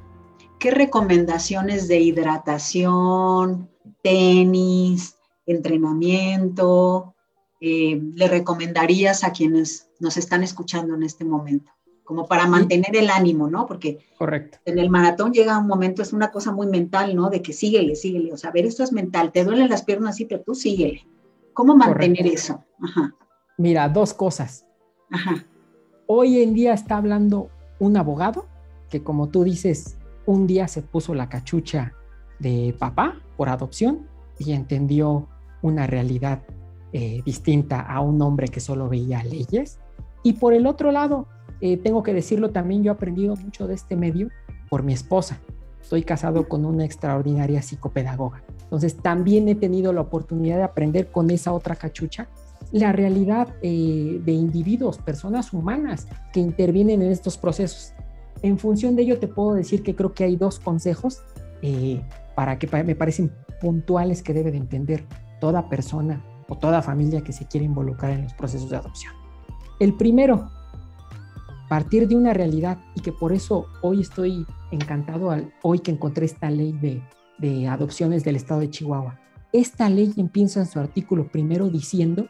¿qué 0.61 0.71
recomendaciones 0.71 1.89
de 1.89 1.99
hidratación, 1.99 3.69
tenis, 4.03 5.17
entrenamiento 5.45 7.15
eh, 7.61 8.01
le 8.15 8.29
recomendarías 8.29 9.25
a 9.25 9.33
quienes 9.33 9.91
nos 9.99 10.17
están 10.17 10.45
escuchando 10.45 10.95
en 10.95 11.03
este 11.03 11.25
momento? 11.25 11.73
Como 12.05 12.27
para 12.27 12.47
mantener 12.47 12.95
el 12.95 13.11
ánimo, 13.11 13.51
¿no? 13.51 13.67
Porque 13.67 13.99
Correcto. 14.17 14.59
en 14.65 14.79
el 14.79 14.91
maratón 14.91 15.33
llega 15.33 15.59
un 15.59 15.67
momento, 15.67 16.03
es 16.03 16.13
una 16.13 16.31
cosa 16.31 16.53
muy 16.53 16.69
mental, 16.69 17.17
¿no? 17.17 17.31
De 17.31 17.43
que 17.43 17.53
síguele, 17.53 17.97
síguele. 17.97 18.33
O 18.33 18.37
sea, 18.37 18.51
a 18.51 18.53
ver, 18.53 18.65
esto 18.65 18.85
es 18.85 18.93
mental, 18.93 19.33
te 19.33 19.43
duelen 19.43 19.69
las 19.69 19.83
piernas, 19.83 20.15
sí, 20.15 20.25
pero 20.25 20.43
tú 20.43 20.55
síguele. 20.55 21.05
¿Cómo 21.53 21.75
mantener 21.75 22.29
eso? 22.29 22.63
Ajá. 22.81 23.13
Mira, 23.59 23.89
dos 23.89 24.15
cosas. 24.15 24.66
Ajá. 25.11 25.45
Hoy 26.07 26.43
en 26.43 26.55
día 26.55 26.73
está 26.73 26.97
hablando 26.97 27.51
un 27.79 27.97
abogado 27.97 28.47
que, 28.89 29.03
como 29.03 29.29
tú 29.29 29.45
dices, 29.45 29.99
un 30.25 30.47
día 30.47 30.69
se 30.69 30.83
puso 30.83 31.15
la 31.15 31.29
cachucha 31.29 31.93
de 32.39 32.75
papá 32.79 33.17
por 33.37 33.49
adopción 33.49 34.07
y 34.39 34.53
entendió 34.53 35.29
una 35.63 35.87
realidad 35.87 36.43
eh, 36.93 37.23
distinta 37.25 37.81
a 37.81 38.01
un 38.01 38.21
hombre 38.23 38.49
que 38.49 38.61
solo 38.61 38.89
veía 38.89 39.23
leyes. 39.25 39.79
Y 40.23 40.35
por 40.35 40.55
el 40.55 40.67
otro 40.67 40.93
lado, 40.93 41.27
eh, 41.61 41.77
tengo 41.77 42.03
que 42.03 42.15
decirlo 42.15 42.51
también, 42.51 42.83
yo 42.83 42.93
he 42.93 42.95
aprendido 42.95 43.37
mucho 43.37 43.67
de 43.67 43.75
este 43.75 43.97
medio 43.97 44.29
por 44.69 44.83
mi 44.83 44.93
esposa. 44.93 45.39
Estoy 45.81 46.03
casado 46.03 46.49
con 46.49 46.65
una 46.65 46.85
extraordinaria 46.85 47.63
psicopedagoga. 47.63 48.43
Entonces 48.63 48.97
también 48.97 49.49
he 49.49 49.55
tenido 49.55 49.93
la 49.93 50.01
oportunidad 50.01 50.57
de 50.57 50.65
aprender 50.65 51.11
con 51.11 51.31
esa 51.31 51.53
otra 51.53 51.77
cachucha 51.77 52.29
la 52.73 52.93
realidad 52.93 53.55
eh, 53.63 54.21
de 54.25 54.33
individuos, 54.33 54.99
personas 54.99 55.53
humanas 55.53 56.07
que 56.33 56.41
intervienen 56.41 57.03
en 57.03 57.11
estos 57.11 57.39
procesos. 57.39 57.93
En 58.43 58.59
función 58.59 58.97
de 58.97 59.03
ello 59.03 59.19
te 59.19 59.29
puedo 59.29 59.55
decir 59.55 59.83
que 59.83 59.95
creo 59.95 60.13
que 60.13 60.25
hay 60.25 60.37
dos 60.37 60.59
consejos 60.59 61.23
eh, 61.63 62.03
para 62.35 62.59
que 62.59 62.67
me 62.85 62.95
parecen 62.95 63.33
puntuales 63.61 64.23
que 64.23 64.35
debe 64.35 64.51
de 64.51 64.59
entender 64.59 65.05
toda 65.41 65.69
persona 65.69 66.25
o 66.49 66.57
toda 66.57 66.83
familia 66.83 67.23
que 67.23 67.33
se 67.33 67.47
quiere 67.47 67.67
involucrar 67.67 68.13
en 68.13 68.25
los 68.25 68.35
procesos 68.35 68.71
de 68.71 68.77
adopción. 68.77 69.13
El 69.81 69.95
primero, 69.95 70.51
partir 71.69 72.07
de 72.09 72.17
una 72.17 72.33
realidad 72.33 72.79
y 72.95 73.01
que 73.01 73.13
por 73.13 73.33
eso 73.33 73.67
hoy 73.83 74.01
estoy 74.03 74.47
encantado, 74.71 75.35
hoy 75.63 75.79
que 75.81 75.91
encontré 75.91 76.27
esta 76.27 76.51
ley 76.51 76.73
de, 76.73 77.03
de 77.39 77.69
adopciones 77.69 78.25
del 78.25 78.37
estado 78.37 78.61
de 78.61 78.71
Chihuahua. 78.71 79.19
Esta 79.53 79.89
ley 79.89 80.13
empieza 80.17 80.61
en 80.61 80.67
su 80.67 80.79
artículo 80.79 81.29
primero 81.29 81.69
diciendo 81.69 82.29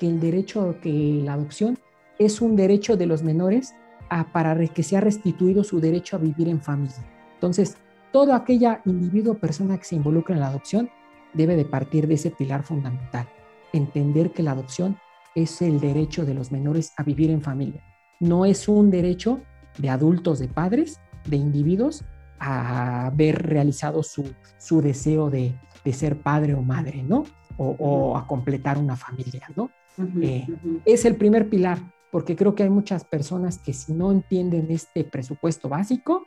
que 0.00 0.08
el 0.08 0.18
derecho, 0.18 0.76
que 0.80 1.20
la 1.22 1.34
adopción 1.34 1.78
es 2.18 2.40
un 2.40 2.56
derecho 2.56 2.96
de 2.96 3.06
los 3.06 3.22
menores 3.22 3.74
a, 4.08 4.32
para 4.32 4.56
que 4.66 4.82
sea 4.82 5.00
restituido 5.00 5.62
su 5.62 5.78
derecho 5.78 6.16
a 6.16 6.18
vivir 6.18 6.48
en 6.48 6.60
familia. 6.60 7.06
Entonces, 7.34 7.76
todo 8.10 8.34
aquella 8.34 8.80
individuo 8.86 9.34
o 9.34 9.38
persona 9.38 9.76
que 9.76 9.84
se 9.84 9.96
involucra 9.96 10.34
en 10.34 10.40
la 10.40 10.48
adopción 10.48 10.90
debe 11.34 11.54
de 11.54 11.66
partir 11.66 12.08
de 12.08 12.14
ese 12.14 12.30
pilar 12.30 12.62
fundamental, 12.62 13.28
entender 13.74 14.32
que 14.32 14.42
la 14.42 14.52
adopción 14.52 14.96
es 15.34 15.60
el 15.62 15.78
derecho 15.78 16.24
de 16.24 16.34
los 16.34 16.50
menores 16.50 16.92
a 16.96 17.02
vivir 17.02 17.30
en 17.30 17.42
familia. 17.42 17.84
No 18.20 18.46
es 18.46 18.68
un 18.68 18.90
derecho 18.90 19.40
de 19.78 19.90
adultos, 19.90 20.38
de 20.38 20.48
padres, 20.48 20.98
de 21.26 21.36
individuos 21.36 22.04
a 22.38 23.12
ver 23.14 23.46
realizado 23.46 24.02
su, 24.02 24.34
su 24.56 24.80
deseo 24.80 25.28
de, 25.28 25.54
de, 25.84 25.92
ser 25.92 26.20
padre 26.22 26.54
o 26.54 26.62
madre, 26.62 27.02
¿no? 27.02 27.24
O, 27.58 27.76
o, 27.78 28.16
a 28.16 28.26
completar 28.26 28.78
una 28.78 28.96
familia, 28.96 29.46
¿no? 29.54 29.70
Uh 30.02 30.08
-huh, 30.08 30.24
eh, 30.24 30.46
uh 30.48 30.52
-huh. 30.52 30.82
Es 30.84 31.04
el 31.04 31.16
primer 31.16 31.48
pilar, 31.48 31.78
porque 32.10 32.36
creo 32.36 32.54
que 32.54 32.62
hay 32.62 32.70
muchas 32.70 33.04
personas 33.04 33.58
que 33.58 33.72
si 33.72 33.92
no 33.92 34.12
entienden 34.12 34.70
este 34.70 35.04
presupuesto 35.04 35.68
básico, 35.68 36.24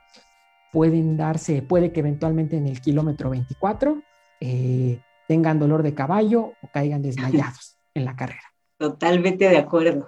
pueden 0.71 1.17
darse, 1.17 1.61
puede 1.61 1.91
que 1.91 1.99
eventualmente 1.99 2.57
en 2.57 2.67
el 2.67 2.81
kilómetro 2.81 3.29
24 3.29 4.01
eh, 4.41 4.99
tengan 5.27 5.59
dolor 5.59 5.83
de 5.83 5.93
caballo 5.93 6.53
o 6.61 6.67
caigan 6.73 7.01
desmayados 7.01 7.77
en 7.93 8.05
la 8.05 8.15
carrera. 8.15 8.41
Totalmente 8.77 9.47
de 9.47 9.57
acuerdo. 9.57 10.07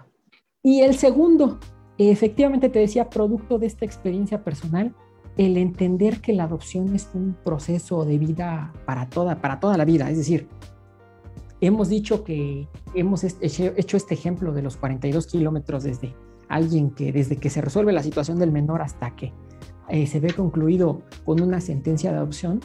Y 0.63 0.81
el 0.81 0.95
segundo, 0.95 1.59
efectivamente 1.97 2.69
te 2.69 2.79
decía, 2.79 3.09
producto 3.09 3.59
de 3.59 3.67
esta 3.67 3.85
experiencia 3.85 4.43
personal, 4.43 4.95
el 5.37 5.57
entender 5.57 6.21
que 6.21 6.33
la 6.33 6.45
adopción 6.45 6.95
es 6.95 7.09
un 7.13 7.37
proceso 7.43 8.03
de 8.05 8.17
vida 8.17 8.73
para 8.85 9.07
toda, 9.07 9.41
para 9.41 9.59
toda 9.59 9.77
la 9.77 9.85
vida. 9.85 10.09
Es 10.09 10.17
decir, 10.17 10.47
hemos 11.67 11.89
dicho 11.89 12.23
que 12.23 12.67
hemos 12.93 13.23
hecho 13.23 13.97
este 13.97 14.13
ejemplo 14.13 14.53
de 14.53 14.61
los 14.61 14.77
42 14.77 15.27
kilómetros 15.27 15.83
desde 15.83 16.13
alguien 16.49 16.91
que 16.91 17.11
desde 17.11 17.37
que 17.37 17.49
se 17.49 17.61
resuelve 17.61 17.93
la 17.93 18.03
situación 18.03 18.39
del 18.39 18.51
menor 18.51 18.81
hasta 18.81 19.15
que 19.15 19.33
eh, 19.89 20.07
se 20.07 20.19
ve 20.19 20.33
concluido 20.33 21.01
con 21.25 21.41
una 21.41 21.61
sentencia 21.61 22.11
de 22.11 22.17
adopción, 22.17 22.59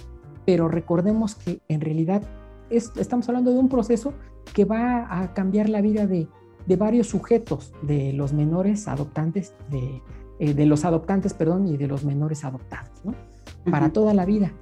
pero 0.47 0.69
recordemos 0.69 1.35
que 1.35 1.61
en 1.69 1.81
realidad 1.81 2.23
es, 2.71 2.93
estamos 2.97 3.29
hablando 3.29 3.53
de 3.53 3.59
un 3.59 3.69
proceso 3.69 4.15
que 4.55 4.65
va 4.65 5.23
a 5.23 5.35
cambiar 5.35 5.69
la 5.69 5.83
vida 5.83 6.07
de, 6.07 6.29
de 6.67 6.77
varios 6.77 7.09
sujetos, 7.09 7.73
de 7.83 8.13
los 8.13 8.33
menores 8.33 8.89
adoptantes, 8.89 9.55
de, 9.71 10.03
eh, 10.39 10.55
de, 10.55 10.67
los 10.67 10.85
adoptantes, 10.85 11.35
perdón, 11.35 11.67
y 11.67 11.77
de 11.77 11.87
los 11.87 12.05
menores 12.05 12.45
adoptados, 12.45 13.05
¿no? 13.05 13.15
Para 13.71 13.87
uh 13.87 13.89
-huh. 13.89 13.93
toda 13.93 14.15
la 14.15 14.25
vida. 14.25 14.53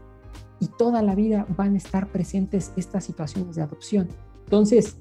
Y 0.60 0.66
toda 0.66 1.02
la 1.02 1.14
vida 1.14 1.46
van 1.56 1.74
a 1.74 1.76
estar 1.76 2.08
presentes 2.08 2.72
estas 2.76 3.04
situaciones 3.04 3.54
de 3.54 3.62
adopción. 3.62 4.08
Entonces, 4.48 4.96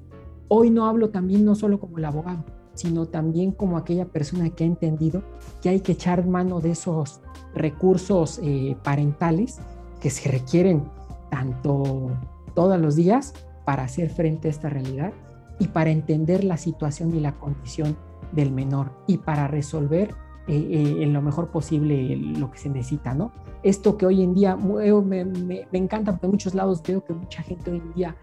hoy 0.48 0.68
no 0.68 0.84
hablo 0.84 1.08
también 1.08 1.42
no 1.46 1.54
solo 1.54 1.80
como 1.80 1.96
el 1.96 2.04
abogado, 2.04 2.44
sino 2.74 3.06
también 3.06 3.50
como 3.50 3.78
aquella 3.78 4.04
persona 4.04 4.50
que 4.50 4.64
ha 4.64 4.66
entendido 4.66 5.22
que 5.62 5.70
hay 5.70 5.80
que 5.80 5.92
echar 5.92 6.26
mano 6.26 6.60
de 6.60 6.72
esos 6.72 7.22
recursos 7.54 8.40
eh, 8.42 8.76
parentales 8.84 9.58
que 10.02 10.10
se 10.10 10.30
requieren 10.30 10.84
tanto 11.30 12.10
todos 12.54 12.78
los 12.78 12.94
días 12.94 13.32
para 13.64 13.84
hacer 13.84 14.10
frente 14.10 14.48
a 14.48 14.50
esta 14.50 14.68
realidad 14.68 15.14
y 15.58 15.68
para 15.68 15.88
entender 15.88 16.44
la 16.44 16.58
situación 16.58 17.14
y 17.14 17.20
la 17.20 17.32
condición 17.32 17.96
del 18.32 18.52
menor 18.52 18.92
y 19.06 19.16
para 19.16 19.48
resolver 19.48 20.14
eh, 20.46 20.56
eh, 20.58 21.02
en 21.04 21.14
lo 21.14 21.22
mejor 21.22 21.48
posible 21.48 22.16
lo 22.16 22.50
que 22.50 22.58
se 22.58 22.68
necesita, 22.68 23.14
¿no? 23.14 23.32
Esto 23.62 23.96
que 23.96 24.04
hoy 24.04 24.22
en 24.22 24.34
día 24.34 24.56
me, 24.56 24.92
me, 25.24 25.24
me, 25.24 25.78
encanta 25.78 26.12
porque 26.12 26.26
en 26.26 26.32
muchos 26.32 26.54
lados 26.54 26.82
veo 26.86 27.02
que 27.02 27.14
mucha 27.14 27.42
gente 27.42 27.70
hoy 27.70 27.78
en 27.78 27.94
día 27.94 28.16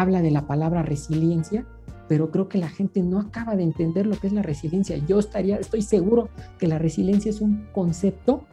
habla 0.00 0.22
de 0.22 0.30
la 0.30 0.46
palabra 0.46 0.82
resiliencia, 0.82 1.66
pero 2.08 2.30
creo 2.30 2.48
que 2.48 2.58
la 2.58 2.68
gente 2.68 3.02
no 3.02 3.18
acaba 3.18 3.56
de 3.56 3.64
entender 3.64 4.06
lo 4.06 4.16
que 4.16 4.28
es 4.28 4.32
la 4.32 4.42
resiliencia. 4.42 4.96
Yo 5.08 5.18
estaría, 5.18 5.56
estoy 5.56 5.82
seguro 5.82 6.28
que 6.58 6.66
la 6.66 6.78
resiliencia 6.78 7.30
es 7.30 7.40
un 7.40 7.66
concepto 7.72 8.44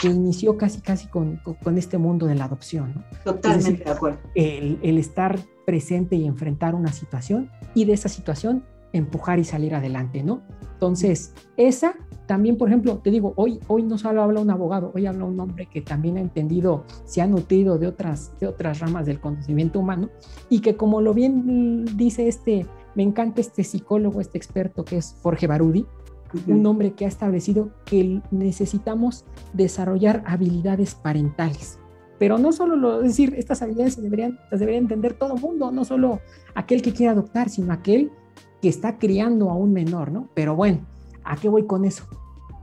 que 0.00 0.08
inició 0.08 0.56
casi 0.56 0.80
casi 0.80 1.08
con, 1.08 1.40
con 1.62 1.76
este 1.76 1.98
mundo 1.98 2.26
de 2.26 2.34
la 2.34 2.44
adopción. 2.44 2.94
¿no? 2.94 3.04
Totalmente 3.24 3.70
decir, 3.70 3.84
de 3.84 3.90
acuerdo. 3.90 4.18
El, 4.34 4.78
el, 4.82 4.98
estar 4.98 5.38
presente 5.66 6.16
y 6.16 6.24
enfrentar 6.24 6.74
una 6.74 6.92
situación 6.92 7.50
y 7.74 7.84
de 7.84 7.92
esa 7.92 8.08
situación 8.08 8.64
empujar 8.92 9.38
y 9.38 9.44
salir 9.44 9.74
adelante, 9.74 10.22
¿no? 10.22 10.42
Entonces, 10.72 11.34
esa 11.56 11.94
también, 12.30 12.56
por 12.56 12.68
ejemplo, 12.68 12.98
te 12.98 13.10
digo, 13.10 13.32
hoy, 13.34 13.58
hoy 13.66 13.82
no 13.82 13.98
solo 13.98 14.22
habla 14.22 14.40
un 14.40 14.50
abogado, 14.50 14.92
hoy 14.94 15.04
habla 15.04 15.24
un 15.24 15.40
hombre 15.40 15.66
que 15.66 15.82
también 15.82 16.16
ha 16.16 16.20
entendido, 16.20 16.84
se 17.04 17.20
ha 17.20 17.26
nutrido 17.26 17.76
de 17.76 17.88
otras, 17.88 18.38
de 18.38 18.46
otras 18.46 18.78
ramas 18.78 19.04
del 19.04 19.20
conocimiento 19.20 19.80
humano 19.80 20.10
y 20.48 20.60
que 20.60 20.76
como 20.76 21.00
lo 21.00 21.12
bien 21.12 21.84
dice 21.96 22.28
este, 22.28 22.66
me 22.94 23.02
encanta 23.02 23.40
este 23.40 23.64
psicólogo, 23.64 24.20
este 24.20 24.38
experto 24.38 24.84
que 24.84 24.98
es 24.98 25.16
Jorge 25.22 25.48
Barudi, 25.48 25.80
uh 25.80 26.36
-huh. 26.36 26.54
un 26.54 26.66
hombre 26.66 26.92
que 26.92 27.04
ha 27.04 27.08
establecido 27.08 27.70
que 27.84 28.22
necesitamos 28.30 29.24
desarrollar 29.52 30.22
habilidades 30.24 30.94
parentales. 30.94 31.80
Pero 32.20 32.38
no 32.38 32.52
solo 32.52 32.76
lo, 32.76 33.00
es 33.00 33.08
decir, 33.08 33.34
estas 33.36 33.60
habilidades 33.62 33.94
se 33.94 34.02
deberían, 34.02 34.38
las 34.52 34.60
debería 34.60 34.78
entender 34.78 35.14
todo 35.14 35.36
mundo, 35.36 35.72
no 35.72 35.84
solo 35.84 36.20
aquel 36.54 36.80
que 36.80 36.92
quiere 36.92 37.10
adoptar, 37.10 37.48
sino 37.48 37.72
aquel 37.72 38.12
que 38.60 38.68
está 38.68 38.98
criando 38.98 39.50
a 39.50 39.54
un 39.54 39.72
menor, 39.72 40.12
¿no? 40.12 40.28
Pero 40.34 40.54
bueno, 40.54 40.86
¿a 41.24 41.36
qué 41.36 41.48
voy 41.48 41.66
con 41.66 41.84
eso? 41.84 42.04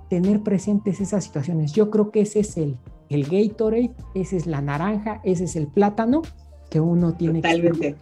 Tener 0.10 0.42
presentes 0.44 1.02
esas 1.02 1.24
situaciones. 1.24 1.74
Yo 1.74 1.90
creo 1.90 2.12
que 2.12 2.22
ese 2.22 2.40
es 2.40 2.58
el, 2.58 2.78
el 3.10 3.24
Gatorade, 3.24 3.96
ese 4.14 4.38
es 4.38 4.48
la 4.48 4.62
naranja, 4.62 5.22
ese 5.24 5.46
es 5.46 5.56
el 5.56 5.68
plátano 5.68 6.22
que 6.70 6.80
uno 6.80 7.16
tiene 7.16 7.42
Totalmente. 7.42 7.96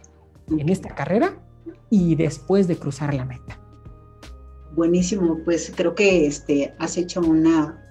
que 0.48 0.60
en 0.60 0.68
esta 0.68 0.94
carrera 0.94 1.38
y 1.90 2.14
después 2.14 2.68
de 2.68 2.76
cruzar 2.76 3.14
la 3.14 3.24
meta. 3.24 3.60
Buenísimo, 4.74 5.38
pues 5.44 5.72
creo 5.74 5.94
que 5.94 6.26
este, 6.26 6.74
has 6.78 6.96
hecho 6.96 7.20
una, 7.20 7.82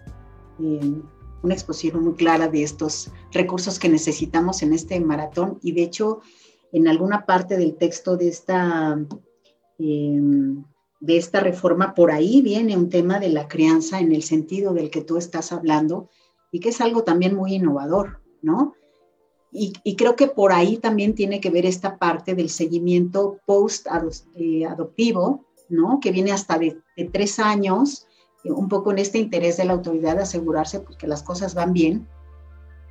eh, 0.59 1.01
una 1.41 1.53
exposición 1.53 2.03
muy 2.03 2.13
clara 2.13 2.47
de 2.47 2.63
estos 2.63 3.11
recursos 3.31 3.79
que 3.79 3.89
necesitamos 3.89 4.61
en 4.61 4.73
este 4.73 4.99
maratón 4.99 5.57
y 5.63 5.71
de 5.71 5.83
hecho 5.83 6.19
en 6.71 6.87
alguna 6.87 7.25
parte 7.25 7.57
del 7.57 7.75
texto 7.75 8.17
de 8.17 8.27
esta 8.27 8.99
eh, 9.79 10.19
de 10.99 11.17
esta 11.17 11.39
reforma, 11.39 11.93
por 11.93 12.11
ahí 12.11 12.41
viene 12.41 12.77
un 12.77 12.89
tema 12.89 13.19
de 13.19 13.29
la 13.29 13.47
crianza 13.47 13.99
en 13.99 14.11
el 14.11 14.23
sentido 14.23 14.73
del 14.73 14.89
que 14.89 15.01
tú 15.01 15.17
estás 15.17 15.51
hablando 15.51 16.09
y 16.51 16.59
que 16.59 16.69
es 16.69 16.81
algo 16.81 17.03
también 17.03 17.35
muy 17.35 17.55
innovador, 17.55 18.21
¿no? 18.41 18.75
Y, 19.57 19.95
creo 19.95 20.17
que 20.17 20.27
por 20.27 20.51
ahí 20.51 20.75
también 20.77 21.15
tiene 21.15 21.39
que 21.39 21.49
ver 21.49 21.65
esta 21.65 21.97
parte 21.97 22.35
del 22.35 22.49
seguimiento 22.49 23.39
post-adoptivo, 23.45 25.45
¿no? 25.69 26.01
Que 26.01 26.11
viene 26.11 26.33
hasta 26.33 26.59
de, 26.59 26.77
tres 27.13 27.39
años, 27.39 28.05
eh, 28.43 28.51
un 28.51 28.67
poco 28.67 28.91
en 28.91 28.97
este 28.97 29.17
interés 29.17 29.55
de 29.55 29.63
la 29.63 29.71
autoridad 29.71 30.17
de 30.17 30.23
asegurarse 30.23 30.81
pues, 30.81 30.97
que 30.97 31.07
las 31.07 31.23
cosas 31.23 31.55
van 31.55 31.71
bien 31.71 32.05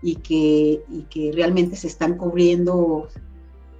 y 0.02 0.16
que 0.16 0.82
realmente 1.34 1.76
se 1.76 1.86
están 1.86 2.16
cubriendo 2.16 3.08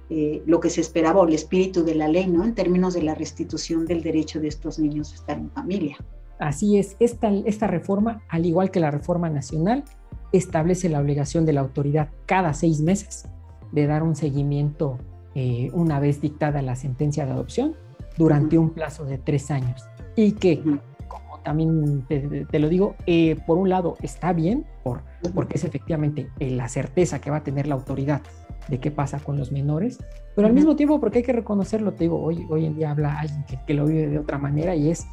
eh, 0.09 0.43
lo 0.45 0.59
que 0.59 0.69
se 0.69 0.81
esperaba 0.81 1.21
o 1.21 1.27
el 1.27 1.33
espíritu 1.33 1.83
de 1.83 1.95
la 1.95 2.07
ley, 2.07 2.27
¿no? 2.27 2.43
En 2.43 2.53
términos 2.53 2.93
de 2.93 3.01
la 3.01 3.15
restitución 3.15 3.85
del 3.85 4.03
derecho 4.03 4.39
de 4.39 4.47
estos 4.47 4.77
niños 4.77 5.11
a 5.11 5.15
estar 5.15 5.37
en 5.37 5.49
familia. 5.49 5.97
Así 6.37 6.77
es, 6.77 6.95
esta, 6.99 7.31
esta 7.45 7.65
reforma, 7.65 8.21
al 8.29 8.45
igual 8.45 8.69
que 8.69 8.79
la 8.79 8.91
reforma 8.91 9.29
nacional, 9.29 9.83
establece 10.31 10.89
la 10.89 10.99
obligación 10.99 11.45
de 11.45 11.53
la 11.53 11.61
autoridad 11.61 12.09
cada 12.25 12.53
seis 12.53 12.81
meses 12.81 13.25
de 13.71 13.87
dar 13.87 14.03
un 14.03 14.15
seguimiento 14.15 14.99
eh, 15.33 15.69
una 15.73 15.99
vez 15.99 16.21
dictada 16.21 16.61
la 16.61 16.75
sentencia 16.75 17.25
de 17.25 17.31
adopción 17.31 17.75
durante 18.17 18.57
un 18.57 18.69
plazo 18.69 19.05
de 19.05 19.17
tres 19.17 19.49
años. 19.49 19.83
Y 20.15 20.33
que, 20.33 20.61
como 21.07 21.39
también 21.43 22.05
te, 22.07 22.59
lo 22.59 22.69
digo, 22.69 22.95
eh, 23.07 23.37
por 23.47 23.57
un 23.57 23.69
lado 23.69 23.95
está 24.01 24.33
bien, 24.33 24.65
por, 24.83 25.01
porque 25.33 25.57
es 25.57 25.63
efectivamente 25.63 26.29
la 26.39 26.69
certeza 26.69 27.19
que 27.19 27.31
va 27.31 27.37
a 27.37 27.43
tener 27.43 27.65
la 27.67 27.75
autoridad 27.75 28.21
de 28.67 28.79
qué 28.79 28.91
pasa 28.91 29.19
con 29.19 29.37
los 29.37 29.51
menores, 29.51 29.99
pero 30.35 30.47
al 30.47 30.53
mismo 30.53 30.75
tiempo 30.75 30.99
porque 30.99 31.19
hay 31.19 31.23
que 31.23 31.33
reconocerlo, 31.33 31.93
te 31.93 32.05
digo, 32.05 32.21
hoy, 32.21 32.45
hoy 32.49 32.65
en 32.65 32.75
día 32.75 32.91
habla 32.91 33.19
alguien 33.19 33.45
que, 33.45 33.59
que 33.65 33.73
lo 33.73 33.85
vive 33.85 34.07
de 34.07 34.19
otra 34.19 34.37
manera 34.37 34.75
y 34.75 34.89
es, 34.89 35.07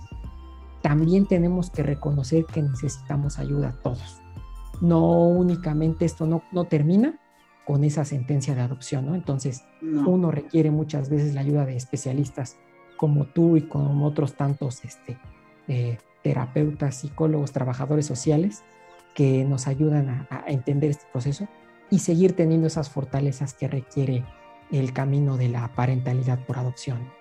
también 0.82 1.26
tenemos 1.26 1.70
que 1.70 1.82
reconocer 1.82 2.44
que 2.46 2.62
necesitamos 2.62 3.38
ayuda 3.38 3.78
todos. 3.82 4.20
No 4.80 5.28
únicamente 5.28 6.05
esto 6.05 6.26
no, 6.26 6.42
no 6.50 6.64
termina 6.64 7.20
con 7.64 7.84
esa 7.84 8.05
sentencia 8.05 8.55
de 8.55 8.62
adopción, 8.62 9.07
¿no? 9.07 9.14
Entonces, 9.14 9.64
uno 9.80 10.30
requiere 10.30 10.70
muchas 10.70 11.09
veces 11.09 11.34
la 11.34 11.42
ayuda 11.42 11.64
de 11.64 11.76
especialistas 11.76 12.57
como 12.96 13.26
tú 13.26 13.57
y 13.57 13.62
como 13.62 14.05
otros 14.07 14.34
tantos 14.34 14.84
este, 14.84 15.18
eh, 15.68 15.98
terapeutas, 16.22 16.96
psicólogos, 16.96 17.53
trabajadores 17.53 18.07
sociales 18.07 18.64
que 19.14 19.44
nos 19.44 19.66
ayudan 19.66 20.26
a, 20.30 20.44
entender 20.46 20.90
este 20.90 21.05
proceso 21.12 21.48
y 21.93 21.99
seguir 21.99 22.32
teniendo 22.32 22.68
esas 22.68 22.88
fortalezas 22.88 23.53
que 23.53 23.68
requiere 23.68 24.24
el 24.72 24.95
camino 24.95 25.36
de 25.36 25.51
la 25.51 25.70
parentalidad 25.74 26.43
por 26.47 26.57
adopción. 26.57 27.12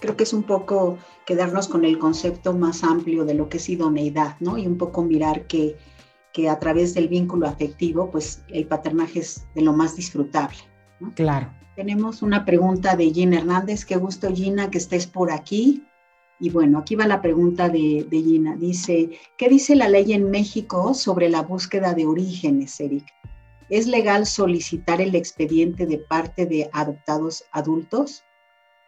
Creo 0.00 0.16
que 0.16 0.22
es 0.22 0.32
un 0.32 0.44
poco 0.44 0.96
quedarnos 1.26 1.68
con 1.68 1.84
el 1.84 1.98
concepto 1.98 2.54
más 2.54 2.84
amplio 2.84 3.26
de 3.26 3.34
lo 3.34 3.50
que 3.50 3.58
es 3.58 3.68
idoneidad, 3.68 4.36
¿no? 4.40 4.56
Y 4.56 4.66
un 4.66 4.78
poco 4.78 5.02
mirar 5.02 5.46
que, 5.46 5.76
que 6.32 6.48
a 6.48 6.58
través 6.58 6.94
del 6.94 7.08
vínculo 7.08 7.46
afectivo, 7.46 8.10
pues 8.10 8.42
el 8.48 8.66
paternaje 8.66 9.18
es 9.18 9.46
de 9.54 9.60
lo 9.60 9.74
más 9.74 9.94
disfrutable. 9.94 10.56
¿no? 10.98 11.12
Claro. 11.14 11.52
Tenemos 11.76 12.22
una 12.22 12.46
pregunta 12.46 12.96
de 12.96 13.12
Gina 13.12 13.36
Hernández. 13.36 13.84
Qué 13.84 13.96
gusto, 13.96 14.34
Gina, 14.34 14.70
que 14.70 14.78
estés 14.78 15.06
por 15.06 15.30
aquí. 15.30 15.86
Y 16.40 16.48
bueno, 16.48 16.78
aquí 16.78 16.94
va 16.96 17.06
la 17.06 17.20
pregunta 17.20 17.68
de, 17.68 18.06
de 18.08 18.22
Gina. 18.22 18.56
Dice, 18.56 19.10
¿qué 19.36 19.50
dice 19.50 19.76
la 19.76 19.90
ley 19.90 20.14
en 20.14 20.30
México 20.30 20.94
sobre 20.94 21.28
la 21.28 21.42
búsqueda 21.42 21.92
de 21.92 22.06
orígenes, 22.06 22.80
Eric? 22.80 23.04
¿Es 23.72 23.86
legal 23.86 24.26
solicitar 24.26 25.00
el 25.00 25.14
expediente 25.14 25.86
de 25.86 25.96
parte 25.96 26.44
de 26.44 26.68
adoptados 26.74 27.44
adultos? 27.52 28.22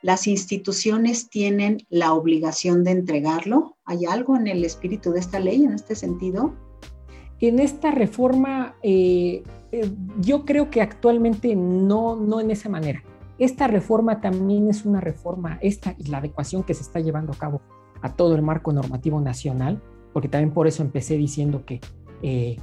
¿Las 0.03 0.27
instituciones 0.27 1.31
tienen 1.31 1.79
la 1.89 2.13
obligación 2.13 2.85
de 2.85 2.91
entregarlo? 2.91 3.79
¿Hay 3.87 4.05
algo 4.05 4.37
en 4.37 4.47
el 4.47 4.63
espíritu 4.63 5.13
de 5.13 5.21
esta 5.21 5.41
ley 5.41 5.65
en 5.65 5.73
este 5.73 5.95
sentido? 5.95 6.53
En 7.41 7.61
esta 7.61 7.93
reforma, 7.93 8.77
eh, 8.83 9.43
eh, 9.73 9.91
yo 10.21 10.45
creo 10.45 10.69
que 10.69 10.83
actualmente 10.83 11.57
no, 11.57 12.15
no 12.15 12.43
en 12.43 12.51
esa 12.51 12.69
manera. 12.69 13.03
Esta 13.39 13.67
reforma 13.69 14.21
también 14.21 14.69
es 14.69 14.85
una 14.85 15.01
reforma, 15.01 15.59
esta 15.63 15.95
y 15.97 16.09
la 16.09 16.19
adecuación 16.19 16.63
que 16.63 16.75
se 16.75 16.83
está 16.83 17.01
llevando 17.01 17.33
a 17.33 17.37
cabo 17.37 17.63
a 18.03 18.15
todo 18.15 18.35
el 18.35 18.43
marco 18.43 18.71
normativo 18.71 19.19
nacional, 19.19 19.83
porque 20.13 20.29
también 20.29 20.53
por 20.53 20.67
eso 20.67 20.83
empecé 20.83 21.17
diciendo 21.17 21.65
que 21.65 21.81
eh, 22.23 22.59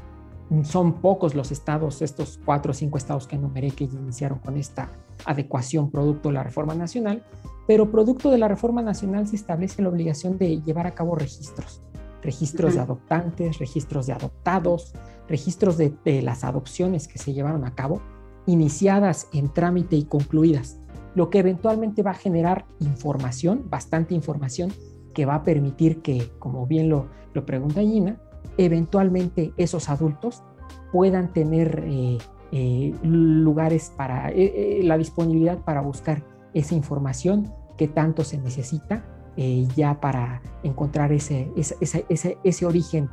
son 0.63 0.93
pocos 1.01 1.35
los 1.35 1.51
estados, 1.51 2.01
estos 2.01 2.39
cuatro 2.43 2.71
o 2.71 2.73
cinco 2.73 2.97
estados 2.97 3.27
que 3.27 3.35
enumeré 3.35 3.71
que 3.71 3.85
iniciaron 3.85 4.39
con 4.39 4.57
esta 4.57 4.91
adecuación 5.25 5.89
producto 5.91 6.29
de 6.29 6.35
la 6.35 6.43
reforma 6.43 6.75
nacional, 6.75 7.23
pero 7.67 7.91
producto 7.91 8.29
de 8.29 8.37
la 8.37 8.47
reforma 8.47 8.81
nacional 8.81 9.27
se 9.27 9.35
establece 9.35 9.81
la 9.81 9.89
obligación 9.89 10.37
de 10.37 10.61
llevar 10.61 10.87
a 10.87 10.95
cabo 10.95 11.15
registros 11.15 11.81
registros 12.21 12.75
de 12.75 12.81
adoptantes, 12.81 13.59
registros 13.59 14.07
de 14.07 14.13
adoptados, 14.13 14.93
registros 15.27 15.77
de, 15.77 16.21
las 16.21 16.43
adopciones 16.43 17.07
que 17.07 17.17
se 17.17 17.33
llevaron 17.33 17.65
a 17.65 17.75
cabo, 17.75 18.01
iniciadas 18.45 19.27
en 19.33 19.49
trámite 19.49 19.95
y 19.95 20.03
concluidas, 20.03 20.79
lo 21.15 21.29
que 21.29 21.39
eventualmente 21.39 22.03
va 22.03 22.11
a 22.11 22.15
generar 22.15 22.65
información, 22.79 23.69
bastante 23.69 24.13
información, 24.13 24.71
que 25.13 25.25
va 25.25 25.35
a 25.35 25.43
permitir 25.43 26.01
que, 26.01 26.31
como 26.39 26.67
bien 26.67 26.89
lo, 26.89 27.07
lo 27.33 27.45
pregunta 27.45 27.81
Gina, 27.81 28.21
eventualmente 28.65 29.53
esos 29.57 29.89
adultos 29.89 30.43
puedan 30.91 31.33
tener 31.33 31.83
eh, 31.87 32.17
eh, 32.51 32.93
lugares 33.03 33.93
para 33.95 34.29
eh, 34.31 34.81
la 34.83 34.97
disponibilidad 34.97 35.59
para 35.59 35.81
buscar 35.81 36.23
esa 36.53 36.75
información 36.75 37.51
que 37.77 37.87
tanto 37.87 38.23
se 38.23 38.37
necesita 38.37 39.05
ya 39.75 39.99
para 39.99 40.41
encontrar 40.61 41.11
ese, 41.13 41.51
ese, 41.55 42.05
ese, 42.09 42.37
ese 42.43 42.65
origen 42.65 43.09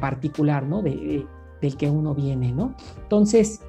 particular, 0.00 0.66
¿no? 0.66 0.82
De, 0.82 1.24
del 1.62 1.76
que 1.78 1.88
uno 1.88 2.14
viene, 2.14 2.52
¿no? 2.52 2.74
Entonces, 3.04 3.62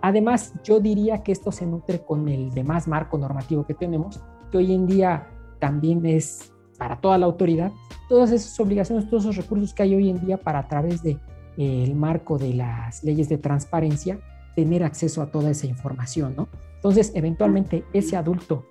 además, 0.00 0.54
yo 0.62 0.80
diría 0.80 1.22
que 1.22 1.32
esto 1.32 1.52
se 1.52 1.66
nutre 1.66 2.02
con 2.02 2.28
el 2.28 2.54
demás 2.54 2.86
marco 2.88 3.18
normativo 3.18 3.66
que 3.66 3.74
tenemos, 3.74 4.22
que 4.50 4.58
hoy 4.58 4.72
en 4.72 4.86
día 4.86 5.28
también 5.58 6.06
es 6.06 6.52
para 6.82 6.96
toda 6.96 7.16
la 7.16 7.26
autoridad, 7.26 7.70
todas 8.08 8.32
esas 8.32 8.58
obligaciones, 8.58 9.08
todos 9.08 9.22
esos 9.22 9.36
recursos 9.36 9.72
que 9.72 9.84
hay 9.84 9.94
hoy 9.94 10.10
en 10.10 10.26
día 10.26 10.36
para 10.36 10.58
a 10.58 10.66
través 10.66 11.00
del 11.00 11.20
de, 11.56 11.84
el 11.84 11.94
marco 11.94 12.38
de 12.38 12.54
las 12.54 13.04
leyes 13.04 13.28
de 13.28 13.38
transparencia, 13.38 14.18
tener 14.56 14.82
acceso 14.82 15.22
a 15.22 15.30
toda 15.30 15.50
esa 15.50 15.68
información, 15.68 16.34
¿no? 16.36 16.48
Entonces, 16.74 17.12
eventualmente, 17.14 17.84
ese 17.92 18.16
adulto 18.16 18.66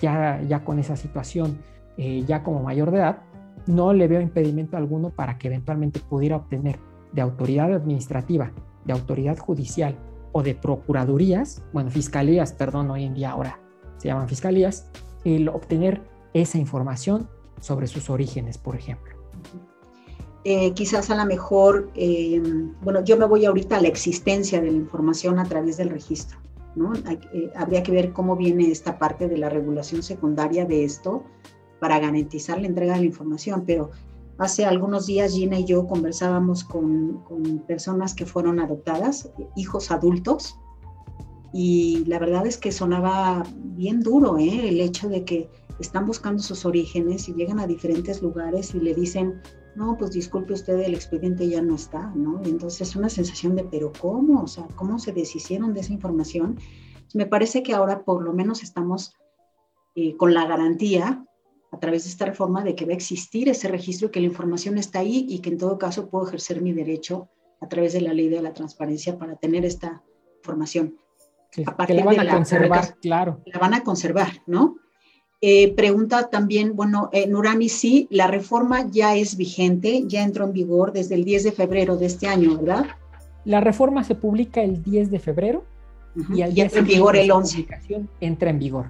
ya, 0.00 0.40
ya 0.42 0.62
con 0.64 0.78
esa 0.78 0.94
situación, 0.94 1.58
eh, 1.98 2.22
ya 2.24 2.44
como 2.44 2.62
mayor 2.62 2.92
de 2.92 2.98
edad, 2.98 3.18
no 3.66 3.92
le 3.92 4.06
veo 4.06 4.20
impedimento 4.20 4.76
alguno 4.76 5.10
para 5.10 5.38
que 5.38 5.48
eventualmente 5.48 5.98
pudiera 5.98 6.36
obtener 6.36 6.78
de 7.10 7.20
autoridad 7.20 7.72
administrativa, 7.72 8.52
de 8.84 8.92
autoridad 8.92 9.38
judicial 9.38 9.96
o 10.30 10.44
de 10.44 10.54
procuradurías, 10.54 11.64
bueno, 11.72 11.90
fiscalías, 11.90 12.52
perdón, 12.52 12.92
hoy 12.92 13.02
en 13.02 13.14
día 13.14 13.32
ahora 13.32 13.58
se 13.96 14.06
llaman 14.06 14.28
fiscalías, 14.28 14.88
el 15.24 15.48
obtener 15.48 16.14
esa 16.42 16.58
información 16.58 17.28
sobre 17.60 17.86
sus 17.86 18.10
orígenes, 18.10 18.58
por 18.58 18.76
ejemplo. 18.76 19.14
Eh, 20.44 20.72
quizás 20.74 21.10
a 21.10 21.16
lo 21.16 21.24
mejor, 21.24 21.90
eh, 21.94 22.40
bueno, 22.82 23.02
yo 23.02 23.16
me 23.16 23.24
voy 23.24 23.44
ahorita 23.44 23.78
a 23.78 23.80
la 23.80 23.88
existencia 23.88 24.60
de 24.60 24.70
la 24.70 24.76
información 24.76 25.38
a 25.38 25.44
través 25.44 25.76
del 25.76 25.90
registro. 25.90 26.38
Eh, 27.32 27.50
habría 27.56 27.82
que 27.82 27.90
ver 27.90 28.12
cómo 28.12 28.36
viene 28.36 28.70
esta 28.70 28.98
parte 28.98 29.28
de 29.28 29.38
la 29.38 29.48
regulación 29.48 30.02
secundaria 30.02 30.66
de 30.66 30.84
esto 30.84 31.24
para 31.80 31.98
garantizar 31.98 32.60
la 32.60 32.66
entrega 32.66 32.94
de 32.94 33.00
la 33.00 33.06
información, 33.06 33.64
pero 33.66 33.90
hace 34.38 34.66
algunos 34.66 35.06
días 35.06 35.32
Gina 35.32 35.58
y 35.58 35.64
yo 35.64 35.86
conversábamos 35.86 36.64
con, 36.64 37.24
personas 37.66 38.14
que 38.14 38.26
fueron 38.26 38.60
adoptadas, 38.60 39.30
hijos 39.56 39.90
adultos, 39.90 40.58
y 41.52 42.04
la 42.06 42.18
verdad 42.18 42.46
es 42.46 42.58
que 42.58 42.70
sonaba 42.70 43.42
bien 43.56 44.00
duro 44.00 44.36
¿eh? 44.36 44.68
el 44.68 44.80
hecho 44.80 45.08
de 45.08 45.24
que 45.24 45.48
están 45.78 46.06
buscando 46.06 46.42
sus 46.42 46.64
orígenes 46.64 47.28
y 47.28 47.34
llegan 47.34 47.58
a 47.58 47.66
diferentes 47.66 48.22
lugares 48.22 48.74
y 48.74 48.80
le 48.80 48.94
dicen, 48.94 49.40
no, 49.74 49.96
pues 49.98 50.12
disculpe 50.12 50.54
usted, 50.54 50.78
el 50.80 50.94
expediente 50.94 51.48
ya 51.48 51.60
no 51.60 51.74
está, 51.74 52.12
¿no? 52.14 52.40
Y 52.44 52.48
entonces 52.48 52.88
es 52.88 52.96
una 52.96 53.10
sensación 53.10 53.54
de, 53.56 53.64
pero 53.64 53.92
¿cómo? 54.00 54.42
O 54.42 54.46
sea, 54.46 54.66
¿cómo 54.74 54.98
se 54.98 55.12
deshicieron 55.12 55.74
de 55.74 55.80
esa 55.80 55.92
información? 55.92 56.58
Me 57.14 57.26
parece 57.26 57.62
que 57.62 57.74
ahora 57.74 58.04
por 58.04 58.22
lo 58.22 58.32
menos 58.32 58.62
estamos 58.62 59.14
eh, 59.94 60.16
con 60.16 60.32
la 60.32 60.46
garantía 60.46 61.24
a 61.72 61.78
través 61.78 62.04
de 62.04 62.10
esta 62.10 62.24
reforma 62.24 62.64
de 62.64 62.74
que 62.74 62.86
va 62.86 62.92
a 62.92 62.96
existir 62.96 63.48
ese 63.48 63.68
registro, 63.68 64.10
que 64.10 64.20
la 64.20 64.26
información 64.26 64.78
está 64.78 65.00
ahí 65.00 65.26
y 65.28 65.40
que 65.40 65.50
en 65.50 65.58
todo 65.58 65.78
caso 65.78 66.08
puedo 66.08 66.26
ejercer 66.26 66.62
mi 66.62 66.72
derecho 66.72 67.28
a 67.60 67.68
través 67.68 67.92
de 67.92 68.00
la 68.00 68.14
ley 68.14 68.28
de 68.28 68.40
la 68.40 68.54
transparencia 68.54 69.18
para 69.18 69.36
tener 69.36 69.64
esta 69.64 70.02
información. 70.38 70.96
que 71.50 71.94
la 71.94 72.04
van 72.04 72.20
a 72.20 72.34
conservar, 72.34 72.96
claro. 73.00 73.42
La 73.46 73.58
van 73.58 73.74
a 73.74 73.82
conservar, 73.82 74.42
¿no? 74.46 74.76
Eh, 75.42 75.74
pregunta 75.74 76.30
también, 76.30 76.74
bueno, 76.74 77.10
eh, 77.12 77.26
Nurani, 77.26 77.68
sí, 77.68 78.08
la 78.10 78.26
reforma 78.26 78.86
ya 78.90 79.14
es 79.16 79.36
vigente, 79.36 80.04
ya 80.06 80.22
entró 80.22 80.46
en 80.46 80.52
vigor 80.52 80.92
desde 80.92 81.14
el 81.14 81.24
10 81.24 81.44
de 81.44 81.52
febrero 81.52 81.96
de 81.96 82.06
este 82.06 82.26
año, 82.26 82.56
¿verdad? 82.56 82.86
La 83.44 83.60
reforma 83.60 84.02
se 84.02 84.14
publica 84.14 84.62
el 84.62 84.82
10 84.82 85.10
de 85.10 85.18
febrero 85.18 85.64
y 86.34 86.40
al 86.40 86.54
día 86.54 86.64
entra 86.64 86.80
en 86.80 86.86
vigor 86.86 87.16
el 87.16 87.30
11. 87.30 87.66
Entra 88.20 88.48
en 88.48 88.58
vigor. 88.58 88.86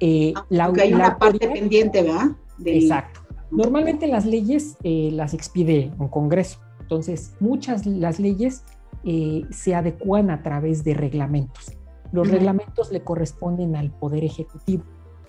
Eh, 0.00 0.32
ah, 0.34 0.46
la, 0.48 0.72
hay 0.80 0.94
una 0.94 1.18
parte 1.18 1.46
pendiente, 1.48 2.02
¿verdad? 2.02 2.30
Exacto. 2.64 3.20
Normalmente 3.50 4.06
las 4.06 4.24
leyes 4.24 4.76
eh, 4.82 5.10
las 5.12 5.34
expide 5.34 5.92
un 5.98 6.08
Congreso, 6.08 6.60
entonces 6.80 7.34
muchas 7.40 7.84
las 7.84 8.18
leyes 8.18 8.64
se 9.50 9.74
adecuan 9.74 10.30
a 10.30 10.42
través 10.42 10.82
de 10.82 10.94
reglamentos. 10.94 11.72
Los 12.10 12.30
reglamentos 12.30 12.90
le 12.90 13.02
corresponden 13.02 13.76
al 13.76 13.90
Poder 13.90 14.24
Ejecutivo 14.24 14.84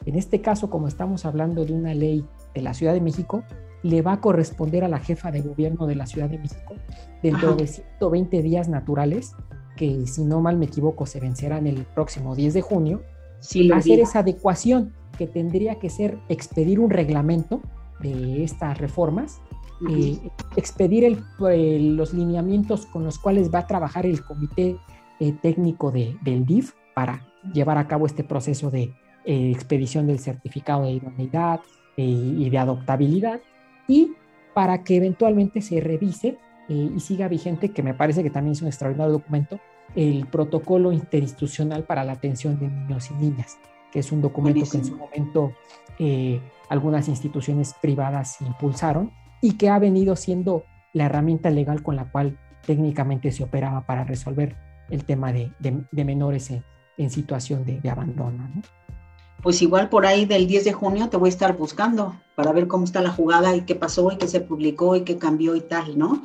En 0.06 0.16
este 0.16 0.42
caso, 0.42 0.70
como 0.70 0.88
estamos 0.88 1.26
hablando 1.26 1.66
de 1.66 1.74
una 1.74 1.94
ley 1.94 2.26
de 2.54 2.62
la 2.62 2.74
Ciudad 2.74 2.94
de 2.94 3.02
México, 3.02 3.44
le 3.84 4.02
va 4.02 4.14
a 4.14 4.22
corresponder 4.22 4.84
a 4.84 4.88
la 4.88 5.00
jefa 5.00 5.32
de 5.32 5.42
gobierno 5.42 5.88
de 5.88 5.96
la 5.96 6.06
Ciudad 6.06 6.30
de 6.30 6.40
México 6.40 6.76
dentro 7.22 7.56
de 7.56 7.68
120 7.68 8.42
días 8.42 8.68
naturales, 8.68 9.34
que 9.78 10.08
si 10.08 10.24
no 10.24 10.42
mal 10.42 10.58
me 10.58 10.66
equivoco 10.66 11.06
se 11.06 11.20
vencerán 11.20 11.68
el 11.68 11.84
próximo 11.84 12.36
10 12.36 12.54
de 12.54 12.62
junio, 12.62 13.02
hacer 13.74 14.00
esa 14.00 14.20
adecuación 14.20 14.94
que 15.18 15.28
tendría 15.28 15.76
que 15.76 15.90
ser 15.90 16.18
expedir 16.30 16.80
un 16.80 16.90
reglamento 16.90 17.62
de 18.00 18.44
estas 18.44 18.78
reformas, 18.78 19.42
eh, 19.90 20.18
expedir 20.56 21.22
los 21.40 22.14
lineamientos 22.14 22.86
con 22.86 23.04
los 23.04 23.20
cuales 23.20 23.54
va 23.54 23.60
a 23.60 23.68
trabajar 23.68 24.06
el 24.06 24.24
comité 24.24 24.78
eh, 25.20 25.34
técnico 25.42 25.92
de, 25.92 26.18
del 26.24 26.46
DIF 26.46 26.74
para 26.94 27.26
llevar 27.54 27.78
a 27.78 27.88
cabo 27.88 28.06
este 28.06 28.24
proceso 28.24 28.72
de 28.72 28.94
eh, 29.26 29.52
expedición 29.52 30.08
del 30.08 30.20
certificado 30.20 30.84
de 30.84 30.92
idoneidad 30.92 31.62
y 31.98 32.50
de 32.50 32.58
adoptabilidad 32.58 33.40
y 33.88 34.12
para 34.54 34.84
que 34.84 34.98
eventualmente 34.98 35.62
se 35.62 35.80
revise 35.80 36.38
y 36.68 37.00
siga 37.00 37.28
vigente, 37.28 37.70
que 37.70 37.84
me 37.84 37.94
parece 37.94 38.24
que 38.24 38.30
también 38.30 38.54
es 38.54 38.62
un 38.62 38.68
extraordinario 38.68 39.14
documento, 39.14 39.60
el 39.96 40.26
protocolo 40.28 40.92
interinstitucional 40.92 41.84
para 41.84 42.04
la 42.04 42.14
atención 42.14 42.60
de 42.60 42.68
niños 42.68 43.12
y 43.12 43.14
niñas, 43.16 43.58
que 43.92 44.00
es 44.00 44.12
un 44.12 44.22
documento 44.22 44.66
que 44.70 44.78
en 44.78 44.86
su 44.86 44.98
momento 44.98 45.54
eh, 46.00 46.42
algunas 46.70 47.08
instituciones 47.08 47.76
privadas 47.82 48.42
impulsaron 48.42 49.12
y 49.42 49.54
que 49.54 49.70
ha 49.70 49.78
venido 49.78 50.16
siendo 50.16 50.64
la 50.94 51.06
herramienta 51.06 51.50
legal 51.50 51.84
con 51.84 51.96
la 51.96 52.12
cual 52.12 52.40
técnicamente 52.66 53.32
se 53.32 53.44
operaba 53.44 53.86
para 53.86 54.04
resolver 54.04 54.56
el 54.90 55.04
tema 55.04 55.32
de, 55.32 55.52
menores 55.92 56.52
en, 56.98 57.10
situación 57.10 57.64
de, 57.66 57.90
abandono. 57.90 58.50
Pues 59.46 59.62
igual 59.62 59.90
por 59.90 60.08
ahí 60.08 60.26
del 60.26 60.48
10 60.48 60.66
de 60.66 60.74
junio 60.74 61.08
te 61.08 61.18
voy 61.18 61.28
a 61.28 61.30
estar 61.30 61.56
buscando 61.56 62.20
para 62.34 62.52
ver 62.52 62.68
cómo 62.68 62.84
está 62.84 63.00
la 63.04 63.12
jugada 63.12 63.56
y 63.56 63.62
qué 63.62 63.76
pasó 63.76 64.12
y 64.12 64.18
qué 64.18 64.28
se 64.28 64.42
publicó 64.42 64.96
y 64.96 65.02
qué 65.02 65.20
cambió 65.20 65.56
y 65.56 65.62
tal, 65.62 66.00
¿no? 66.00 66.24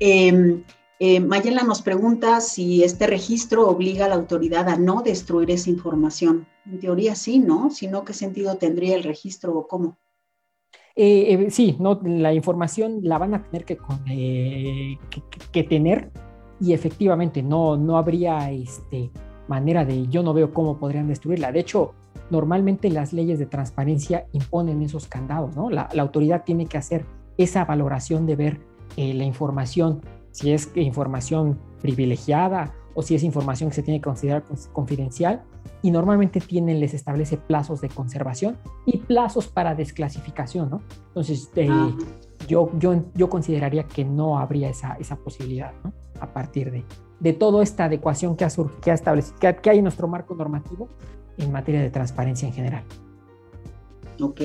Eh, 0.00 0.60
eh, 0.98 1.20
Mayela 1.20 1.62
nos 1.62 1.80
pregunta 1.80 2.40
si 2.40 2.82
este 2.82 3.06
registro 3.06 3.68
obliga 3.68 4.06
a 4.06 4.08
la 4.08 4.16
autoridad 4.16 4.68
a 4.68 4.76
no 4.76 5.02
destruir 5.02 5.48
esa 5.52 5.70
información. 5.70 6.44
En 6.66 6.80
teoría 6.80 7.14
sí, 7.14 7.38
¿no? 7.38 7.70
Si 7.70 7.86
no, 7.86 8.04
¿qué 8.04 8.14
sentido 8.14 8.56
tendría 8.56 8.96
el 8.96 9.04
registro 9.04 9.56
o 9.56 9.68
cómo? 9.68 9.96
Eh, 10.96 11.32
eh, 11.32 11.50
sí, 11.52 11.76
no, 11.78 12.00
la 12.02 12.34
información 12.34 12.98
la 13.04 13.18
van 13.18 13.34
a 13.34 13.44
tener 13.44 13.64
que, 13.64 13.78
que, 15.52 15.62
tener 15.62 16.10
y 16.60 16.72
efectivamente 16.72 17.44
no, 17.44 17.76
no 17.76 17.96
habría 17.96 18.50
este, 18.50 19.12
manera 19.50 19.84
de, 19.84 20.06
yo 20.06 20.22
no 20.22 20.32
veo 20.32 20.54
cómo 20.54 20.78
podrían 20.78 21.08
destruirla. 21.08 21.52
De 21.52 21.60
hecho, 21.60 21.92
normalmente 22.30 22.88
las 22.88 23.12
leyes 23.12 23.38
de 23.38 23.44
transparencia 23.44 24.26
imponen 24.32 24.80
esos 24.80 25.06
candados, 25.06 25.54
¿no? 25.54 25.68
La, 25.68 25.90
la 25.92 26.02
autoridad 26.02 26.44
tiene 26.44 26.64
que 26.64 26.78
hacer 26.78 27.04
esa 27.36 27.66
valoración 27.66 28.24
de 28.26 28.36
ver 28.36 28.60
la 28.96 29.24
información 29.24 30.00
si 30.32 30.52
es 30.52 30.70
información 30.74 31.58
privilegiada 31.80 32.72
o 32.94 33.02
si 33.02 33.14
es 33.14 33.22
información 33.22 33.70
que 33.70 33.76
se 33.76 33.82
tiene 33.82 34.00
que 34.00 34.04
considerar 34.04 34.44
confidencial 34.72 35.42
y 35.82 35.90
normalmente 35.90 36.40
tienen, 36.40 36.80
les 36.80 36.94
establece 36.94 37.36
plazos 37.36 37.80
de 37.80 37.88
conservación 37.88 38.58
y 38.86 38.98
plazos 38.98 39.48
para 39.48 39.74
desclasificación, 39.74 40.70
¿no? 40.70 40.82
Entonces, 41.08 41.50
eh, 41.56 41.68
ah. 41.70 41.96
yo, 42.48 42.70
yo, 42.78 43.04
yo 43.14 43.30
consideraría 43.30 43.84
que 43.84 44.04
no 44.04 44.38
habría 44.38 44.68
esa, 44.68 44.94
esa 44.94 45.16
posibilidad, 45.16 45.72
¿no? 45.84 45.92
A 46.20 46.32
partir 46.32 46.70
de, 46.70 46.84
de 47.20 47.32
toda 47.32 47.62
esta 47.62 47.84
adecuación 47.84 48.36
que 48.36 48.44
ha, 48.44 48.50
que 48.82 48.90
ha 48.90 48.94
establecido, 48.94 49.38
que, 49.38 49.70
hay 49.70 49.78
en 49.78 49.84
nuestro 49.84 50.08
marco 50.08 50.34
normativo 50.34 50.88
en 51.38 51.52
materia 51.52 51.82
de 51.82 51.90
transparencia 51.90 52.48
en 52.48 52.54
general. 52.54 52.84
Ok. 54.20 54.40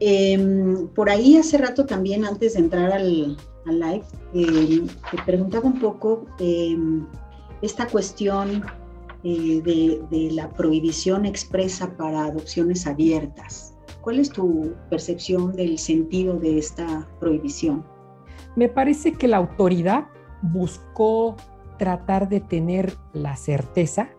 Em, 0.00 0.88
por 0.88 1.10
ahí 1.10 1.36
hace 1.36 1.58
rato 1.58 1.84
también, 1.84 2.24
antes 2.24 2.54
de 2.54 2.60
entrar 2.60 2.92
al, 2.92 3.36
live, 3.66 4.02
eh, 4.34 4.86
te 5.10 5.22
preguntaba 5.26 5.66
un 5.66 5.78
poco 5.78 6.24
em, 6.38 7.06
esta 7.62 7.86
cuestión 7.86 8.64
eh, 9.24 9.60
de, 10.10 10.30
la 10.32 10.48
prohibición 10.50 11.26
expresa 11.26 11.90
para 11.96 12.26
adopciones 12.26 12.86
abiertas. 12.86 13.74
¿Cuál 14.00 14.20
es 14.20 14.30
tu 14.30 14.72
percepción 14.88 15.54
del 15.56 15.78
sentido 15.78 16.34
de 16.34 16.58
esta 16.58 17.08
prohibición? 17.18 17.84
Me 18.54 18.68
parece 18.68 19.12
que 19.12 19.26
la 19.26 19.38
autoridad 19.38 20.06
buscó 20.42 21.36
tratar 21.78 22.28
de 22.28 22.40
tener 22.40 22.94
la 23.12 23.36
certeza 23.36 24.10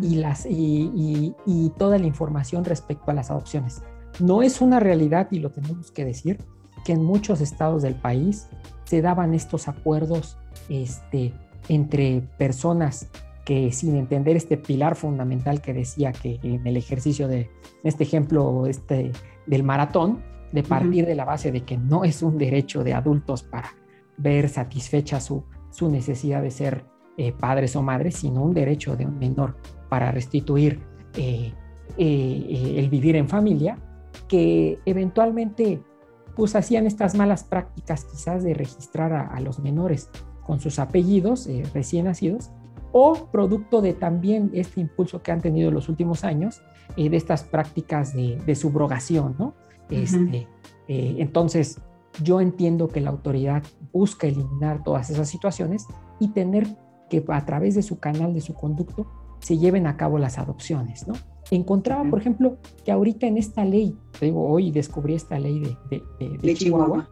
y, 0.00 0.16
las, 0.16 0.46
y, 0.48 1.34
toda 1.78 1.98
la 1.98 2.06
información 2.06 2.64
respecto 2.64 3.10
a 3.10 3.14
las 3.14 3.30
adopciones. 3.30 3.82
No 4.20 4.42
es 4.42 4.60
una 4.60 4.80
realidad, 4.80 5.28
y 5.30 5.40
lo 5.40 5.50
tenemos 5.50 5.90
que 5.90 6.04
decir, 6.04 6.38
que 6.84 6.92
en 6.92 7.04
muchos 7.04 7.40
estados 7.40 7.82
del 7.82 7.94
país 7.94 8.48
se 8.84 9.02
daban 9.02 9.34
estos 9.34 9.68
acuerdos 9.68 10.38
este, 10.68 11.32
entre 11.68 12.22
personas 12.38 13.08
que 13.44 13.72
sin 13.72 13.96
entender 13.96 14.36
este 14.36 14.56
pilar 14.56 14.96
fundamental 14.96 15.60
que 15.60 15.74
decía 15.74 16.12
que 16.12 16.40
en 16.42 16.66
el 16.66 16.76
ejercicio 16.76 17.28
de 17.28 17.50
este 17.82 18.04
ejemplo 18.04 18.66
este, 18.66 19.12
del 19.46 19.62
maratón, 19.62 20.22
de 20.52 20.62
partir 20.62 21.04
de 21.04 21.14
la 21.14 21.24
base 21.24 21.52
de 21.52 21.62
que 21.62 21.76
no 21.76 22.04
es 22.04 22.22
un 22.22 22.38
derecho 22.38 22.84
de 22.84 22.94
adultos 22.94 23.42
para 23.42 23.74
ver 24.16 24.48
satisfecha 24.48 25.20
su, 25.20 25.44
su 25.70 25.90
necesidad 25.90 26.42
de 26.42 26.50
ser 26.50 26.84
eh, 27.16 27.32
padres 27.32 27.76
o 27.76 27.82
madres, 27.82 28.16
sino 28.16 28.42
un 28.42 28.54
derecho 28.54 28.96
de 28.96 29.06
un 29.06 29.18
menor 29.18 29.56
para 29.88 30.10
restituir 30.10 30.80
eh, 31.16 31.52
eh, 31.96 32.74
el 32.76 32.88
vivir 32.88 33.16
en 33.16 33.28
familia, 33.28 33.78
que 34.28 34.78
eventualmente 34.84 35.82
pues 36.36 36.56
hacían 36.56 36.86
estas 36.86 37.14
malas 37.14 37.44
prácticas 37.44 38.04
quizás 38.04 38.42
de 38.42 38.54
registrar 38.54 39.12
a, 39.12 39.40
los 39.40 39.58
menores 39.58 40.10
con 40.42 40.60
sus 40.60 40.78
apellidos 40.78 41.46
eh, 41.46 41.62
recién 41.72 42.06
nacidos 42.06 42.50
o 42.92 43.28
producto 43.30 43.80
de 43.80 43.92
también 43.92 44.50
este 44.52 44.80
impulso 44.80 45.22
que 45.22 45.32
han 45.32 45.40
tenido 45.40 45.68
en 45.68 45.74
los 45.74 45.88
últimos 45.88 46.24
años 46.24 46.62
eh, 46.96 47.08
de 47.08 47.16
estas 47.16 47.42
prácticas 47.42 48.14
de, 48.14 48.54
subrogación, 48.54 49.34
¿no? 49.38 49.54
Este, 49.90 50.46
eh, 50.88 51.16
entonces, 51.18 51.80
yo 52.22 52.40
entiendo 52.40 52.88
que 52.88 53.00
la 53.00 53.10
autoridad 53.10 53.64
busca 53.92 54.28
eliminar 54.28 54.84
todas 54.84 55.10
esas 55.10 55.28
situaciones 55.28 55.86
y 56.20 56.28
tener 56.28 56.68
que 57.22 57.32
a 57.32 57.44
través 57.44 57.74
de 57.74 57.82
su 57.82 57.98
canal, 57.98 58.34
de 58.34 58.40
su 58.40 58.54
conducto, 58.54 59.06
se 59.40 59.58
lleven 59.58 59.86
a 59.86 59.96
cabo 59.96 60.18
las 60.18 60.38
adopciones, 60.38 61.06
¿no? 61.06 61.14
Encontraba, 61.50 62.08
por 62.08 62.18
ejemplo, 62.18 62.56
que 62.84 62.90
ahorita 62.90 63.26
en 63.26 63.36
esta 63.36 63.64
ley, 63.64 63.96
digo, 64.20 64.48
hoy 64.48 64.70
descubrí 64.70 65.14
esta 65.14 65.38
ley 65.38 65.62
de, 65.90 66.54
Chihuahua, 66.54 67.08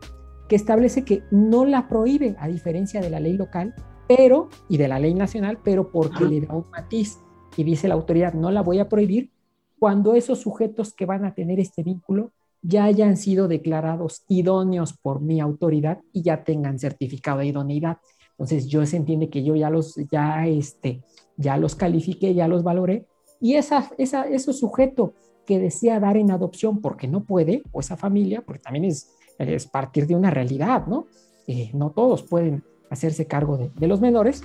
que 0.48 0.56
establece 0.56 1.04
que 1.04 1.22
no 1.30 1.64
la 1.66 1.88
prohíbe, 1.88 2.34
a 2.38 2.48
diferencia 2.48 3.00
de 3.00 3.10
la 3.10 3.20
ley 3.20 3.34
local, 3.34 3.74
pero, 4.08 4.48
y 4.68 4.78
de 4.78 4.88
la 4.88 4.98
ley 4.98 5.14
nacional, 5.14 5.58
pero 5.62 5.90
porque 5.90 6.24
le 6.24 6.40
da 6.40 6.54
un 6.54 6.64
matiz 6.70 7.18
y 7.56 7.64
dice 7.64 7.88
la 7.88 7.94
autoridad, 7.94 8.32
no 8.32 8.50
la 8.50 8.62
voy 8.62 8.78
a 8.78 8.88
prohibir 8.88 9.30
cuando 9.78 10.14
esos 10.14 10.40
sujetos 10.40 10.94
que 10.94 11.06
van 11.06 11.24
a 11.24 11.34
tener 11.34 11.60
este 11.60 11.82
vínculo 11.82 12.32
ya 12.62 12.84
hayan 12.84 13.16
sido 13.16 13.48
declarados 13.48 14.24
idóneos 14.28 14.96
por 14.96 15.20
mi 15.20 15.40
autoridad 15.40 16.00
y 16.12 16.22
ya 16.22 16.44
tengan 16.44 16.78
certificado 16.78 17.38
de 17.38 17.46
idoneidad. 17.46 17.98
Entonces 18.32 18.66
yo 18.66 18.84
se 18.86 18.96
entiende 18.96 19.28
que 19.28 19.44
yo 19.44 19.54
ya 19.54 19.70
los, 19.70 19.94
ya 20.10 20.46
este, 20.46 21.02
ya 21.36 21.56
los 21.56 21.74
califiqué, 21.74 22.34
ya 22.34 22.48
los 22.48 22.62
valoré 22.62 23.06
y 23.42 23.56
esa, 23.56 23.90
esa, 23.98 24.22
ese 24.28 24.52
sujeto 24.52 25.14
que 25.44 25.58
desea 25.58 25.98
dar 25.98 26.16
en 26.16 26.30
adopción 26.30 26.80
porque 26.80 27.08
no 27.08 27.24
puede, 27.24 27.64
o 27.72 27.80
esa 27.80 27.96
familia, 27.96 28.40
porque 28.46 28.62
también 28.62 28.84
es, 28.84 29.10
es 29.36 29.66
partir 29.66 30.06
de 30.06 30.14
una 30.14 30.30
realidad, 30.30 30.86
¿no? 30.86 31.06
Eh, 31.48 31.70
no 31.74 31.90
todos 31.90 32.22
pueden 32.22 32.62
hacerse 32.88 33.26
cargo 33.26 33.58
de, 33.58 33.86
los 33.88 34.00
menores, 34.00 34.44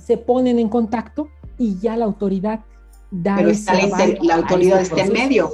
se 0.00 0.16
ponen 0.16 0.58
en 0.58 0.70
contacto 0.70 1.28
y 1.58 1.78
ya 1.78 1.98
la 1.98 2.06
autoridad 2.06 2.64
da 3.10 3.36
pero 3.36 3.50
la, 4.22 4.36
autoridad 4.36 4.80
está 4.80 5.04
en 5.04 5.12
medio. 5.12 5.50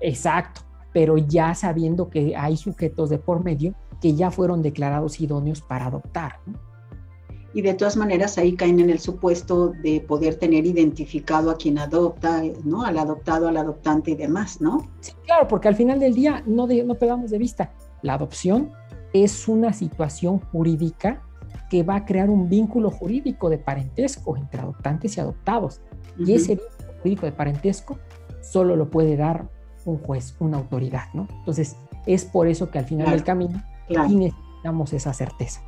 Exacto, 0.00 0.62
pero 0.92 1.16
ya 1.16 1.54
sabiendo 1.54 2.10
que 2.10 2.34
hay 2.34 2.56
sujetos 2.56 3.08
de 3.08 3.18
por 3.18 3.44
medio 3.44 3.72
que 4.00 4.14
ya 4.14 4.32
fueron 4.32 4.62
declarados 4.62 5.20
idóneos 5.20 5.60
para 5.60 5.86
adoptar. 5.86 6.40
¿no? 6.46 6.58
Y 7.54 7.62
de 7.62 7.72
todas 7.74 7.96
maneras 7.96 8.36
ahí 8.36 8.56
caen 8.56 8.80
en 8.80 8.90
el 8.90 8.98
supuesto 8.98 9.72
de 9.82 10.00
poder 10.00 10.34
tener 10.34 10.66
identificado 10.66 11.50
a 11.50 11.56
quien 11.56 11.78
adopta, 11.78 12.42
¿no? 12.64 12.84
Al 12.84 12.98
adoptado, 12.98 13.48
al 13.48 13.56
adoptante 13.56 14.10
y 14.10 14.16
demás, 14.16 14.60
¿no? 14.60 14.88
Sí, 15.00 15.12
claro, 15.24 15.46
porque 15.46 15.68
al 15.68 15.76
final 15.76 16.00
del 16.00 16.14
día 16.14 16.42
no, 16.46 16.66
no 16.66 16.94
perdamos 16.96 17.30
de 17.30 17.38
vista, 17.38 17.72
la 18.02 18.14
adopción 18.14 18.72
es 19.12 19.46
una 19.46 19.72
situación 19.72 20.40
jurídica 20.40 21.22
que 21.70 21.84
va 21.84 21.96
a 21.96 22.04
crear 22.04 22.28
un 22.28 22.48
vínculo 22.48 22.90
jurídico 22.90 23.48
de 23.48 23.58
parentesco 23.58 24.36
entre 24.36 24.60
adoptantes 24.60 25.16
y 25.16 25.20
adoptados. 25.20 25.80
Y 26.18 26.34
ese 26.34 26.56
vínculo 26.56 26.98
jurídico 26.98 27.26
de 27.26 27.32
parentesco 27.32 27.98
solo 28.42 28.76
lo 28.76 28.90
puede 28.90 29.16
dar 29.16 29.48
un 29.84 29.98
juez, 29.98 30.34
una 30.40 30.58
autoridad, 30.58 31.04
¿no? 31.14 31.28
Entonces, 31.38 31.76
es 32.06 32.24
por 32.24 32.48
eso 32.48 32.70
que 32.70 32.78
al 32.78 32.84
final 32.84 33.10
del 33.10 33.22
camino 33.22 33.62
necesitamos 33.88 34.92
esa 34.92 35.12
certeza. 35.12 35.62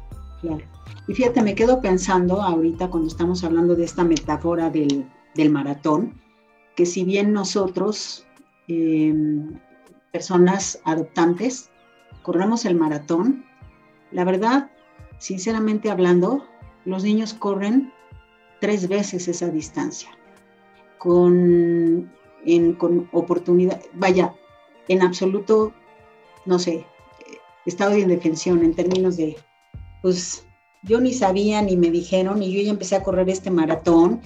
Y 1.09 1.15
fíjate, 1.15 1.43
me 1.43 1.55
quedo 1.55 1.81
pensando 1.81 2.43
ahorita 2.43 2.89
cuando 2.91 3.09
estamos 3.09 3.45
hablando 3.45 3.75
de 3.75 3.85
esta 3.85 4.05
metáfora 4.05 4.71
del, 4.71 5.07
maratón, 5.51 6.21
que 6.75 6.87
si 6.87 7.05
bien 7.05 7.33
nosotros 7.33 8.27
em, 8.69 9.59
personas 10.13 10.81
adoptantes, 10.85 11.71
corremos 12.23 12.65
el 12.65 12.75
maratón. 12.75 13.45
La 14.13 14.25
verdad, 14.25 14.71
sinceramente 15.19 15.91
hablando, 15.91 16.45
los 16.85 17.05
niños 17.05 17.35
corren 17.35 17.93
tres 18.61 18.89
veces 18.89 19.29
esa 19.29 19.49
distancia, 19.49 20.11
con, 20.99 22.11
con 22.79 23.09
oportunidad, 23.13 23.81
vaya, 23.95 24.35
en 24.89 25.03
absoluto, 25.03 25.73
no 26.47 26.59
sé, 26.59 26.87
estado 27.67 27.93
de 27.93 28.01
indefensión 28.01 28.65
en 28.65 28.75
términos 28.75 29.17
de, 29.17 29.37
pues 30.03 30.47
yo 30.83 31.01
ni 31.01 31.13
sabía 31.13 31.63
ni 31.63 31.77
me 31.77 31.91
dijeron 31.91 32.43
y 32.43 32.53
yo 32.53 32.63
ya 32.63 32.71
empecé 32.71 32.97
a 32.97 33.03
correr 33.03 33.29
este 33.29 33.51
maratón 33.51 34.21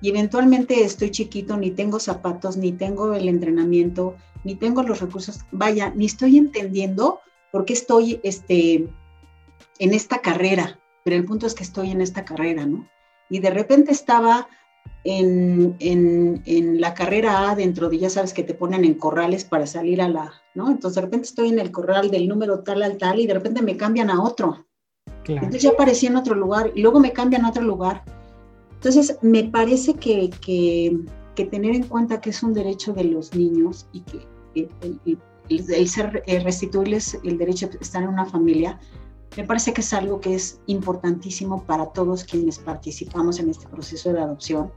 y 0.00 0.08
eventualmente 0.08 0.82
estoy 0.82 1.10
chiquito, 1.10 1.56
ni 1.56 1.70
tengo 1.70 2.00
zapatos, 2.00 2.56
ni 2.56 2.72
tengo 2.72 3.14
el 3.14 3.28
entrenamiento, 3.28 4.16
ni 4.44 4.54
tengo 4.54 4.82
los 4.82 5.00
recursos, 5.00 5.40
vaya, 5.52 5.92
ni 5.94 6.06
estoy 6.06 6.38
entendiendo 6.38 7.20
por 7.52 7.64
qué 7.64 7.74
estoy 7.74 8.20
este, 8.22 8.88
en 9.78 9.94
esta 9.94 10.20
carrera, 10.20 10.80
pero 11.04 11.16
el 11.16 11.24
punto 11.24 11.46
es 11.46 11.54
que 11.54 11.64
estoy 11.64 11.90
en 11.90 12.00
esta 12.00 12.24
carrera, 12.24 12.64
¿no? 12.64 12.88
Y 13.28 13.40
de 13.40 13.50
repente 13.50 13.92
estaba 13.92 14.48
en, 15.04 15.76
en, 15.78 16.80
la 16.80 16.94
carrera 16.94 17.50
A 17.50 17.54
dentro 17.54 17.88
de, 17.88 17.98
ya 17.98 18.10
sabes 18.10 18.32
que 18.32 18.42
te 18.42 18.54
ponen 18.54 18.84
en 18.84 18.94
corrales 18.94 19.44
para 19.44 19.66
salir 19.66 20.00
a 20.00 20.08
la, 20.08 20.32
¿no? 20.54 20.70
Entonces 20.70 20.96
de 20.96 21.02
repente 21.02 21.28
estoy 21.28 21.48
en 21.48 21.58
el 21.58 21.70
corral 21.70 22.10
del 22.10 22.28
número 22.28 22.60
tal 22.60 22.82
al 22.82 22.96
tal 22.96 23.20
y 23.20 23.26
de 23.26 23.34
repente 23.34 23.62
me 23.62 23.76
cambian 23.76 24.10
a 24.10 24.22
otro. 24.22 24.66
Entonces 25.26 25.62
ya 25.62 25.70
aparecí 25.70 26.06
en 26.06 26.16
otro 26.16 26.34
lugar 26.34 26.72
y 26.74 26.82
luego 26.82 26.98
me 27.00 27.12
cambian 27.12 27.44
a 27.44 27.50
otro 27.50 27.62
lugar. 27.62 28.02
Entonces 28.74 29.18
me 29.22 29.44
parece 29.44 29.94
que, 29.94 30.30
que, 30.40 30.98
tener 31.50 31.74
en 31.74 31.84
cuenta 31.84 32.20
que 32.20 32.28
es 32.28 32.42
un 32.42 32.52
derecho 32.52 32.92
de 32.92 33.04
los 33.04 33.34
niños 33.34 33.86
y 33.92 34.02
que 34.02 34.26
el, 34.54 35.18
el 35.48 35.88
ser 35.88 36.22
eh, 36.26 36.40
restituirles 36.40 37.18
el 37.24 37.38
derecho 37.38 37.68
de 37.68 37.78
estar 37.80 38.02
en 38.02 38.10
una 38.10 38.26
familia, 38.26 38.78
me 39.36 39.44
parece 39.44 39.72
que 39.72 39.80
es 39.80 39.92
algo 39.92 40.20
que 40.20 40.34
es 40.34 40.60
importantísimo 40.66 41.64
para 41.64 41.86
todos 41.86 42.24
quienes 42.24 42.58
participamos 42.58 43.38
en 43.38 43.50
este 43.50 43.66
proceso 43.68 44.12
de 44.12 44.20
adopción 44.20 44.72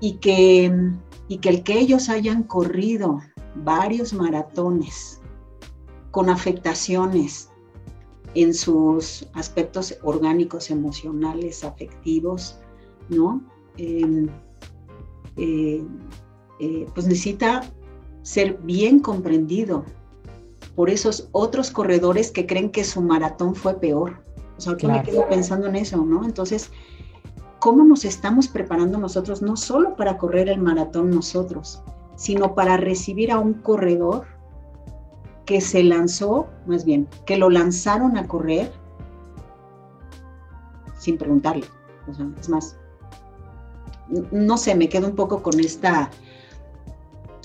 y 0.00 0.14
que, 0.14 0.72
y 1.28 1.38
que 1.38 1.48
el 1.50 1.62
que 1.62 1.78
ellos 1.78 2.08
hayan 2.08 2.42
corrido 2.42 3.20
varios 3.56 4.12
maratones 4.14 5.20
con 6.10 6.30
afectaciones 6.30 7.49
en 8.34 8.54
sus 8.54 9.26
aspectos 9.34 9.96
orgánicos, 10.02 10.70
emocionales, 10.70 11.64
afectivos, 11.64 12.56
¿no? 13.08 13.42
Em, 13.76 14.28
eh, 15.36 15.82
eh, 16.60 16.86
pues 16.94 17.06
necesita 17.06 17.62
ser 18.22 18.58
bien 18.62 19.00
comprendido 19.00 19.84
por 20.76 20.90
esos 20.90 21.28
otros 21.32 21.70
corredores 21.70 22.30
que 22.30 22.46
creen 22.46 22.70
que 22.70 22.84
su 22.84 23.00
maratón 23.00 23.54
fue 23.54 23.74
peor. 23.74 24.22
O 24.56 24.60
sea, 24.60 24.74
me 24.74 25.02
quedo 25.02 25.26
pensando 25.28 25.66
en 25.66 25.76
eso, 25.76 25.96
¿no? 26.04 26.24
Entonces, 26.24 26.70
¿cómo 27.58 27.82
nos 27.84 28.04
estamos 28.04 28.46
preparando 28.46 28.98
nosotros 28.98 29.40
no 29.42 29.56
solo 29.56 29.96
para 29.96 30.18
correr 30.18 30.48
el 30.48 30.60
maratón 30.60 31.10
nosotros, 31.10 31.82
sino 32.16 32.54
para 32.54 32.76
recibir 32.76 33.32
a 33.32 33.38
un 33.38 33.54
corredor 33.54 34.26
que 35.50 35.60
se 35.60 35.82
lanzó, 35.82 36.46
más 36.64 36.84
bien, 36.84 37.08
que 37.26 37.36
lo 37.36 37.50
lanzaron 37.50 38.16
a 38.16 38.28
correr 38.28 38.70
sin 40.96 41.18
preguntarle? 41.18 41.66
O 42.08 42.14
sea, 42.14 42.28
es 42.38 42.48
más, 42.48 42.76
no 44.30 44.56
sé, 44.56 44.76
me 44.76 44.88
quedo 44.88 45.08
un 45.08 45.16
poco 45.16 45.42
con 45.42 45.58
esta 45.58 46.08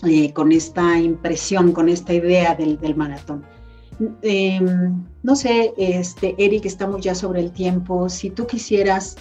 eh, 0.04 0.32
con 0.34 0.52
esta 0.52 1.00
impresión, 1.00 1.72
con 1.72 1.90
esta 1.90 2.14
idea 2.14 2.54
del, 2.54 2.96
maratón. 2.96 3.44
Em, 4.22 5.04
no 5.24 5.36
sé, 5.36 5.74
este, 5.80 6.36
Eric, 6.38 6.66
estamos 6.66 7.02
ya 7.02 7.16
sobre 7.16 7.40
el 7.40 7.52
tiempo. 7.52 8.08
Si 8.08 8.30
tú 8.30 8.46
quisieras 8.46 9.16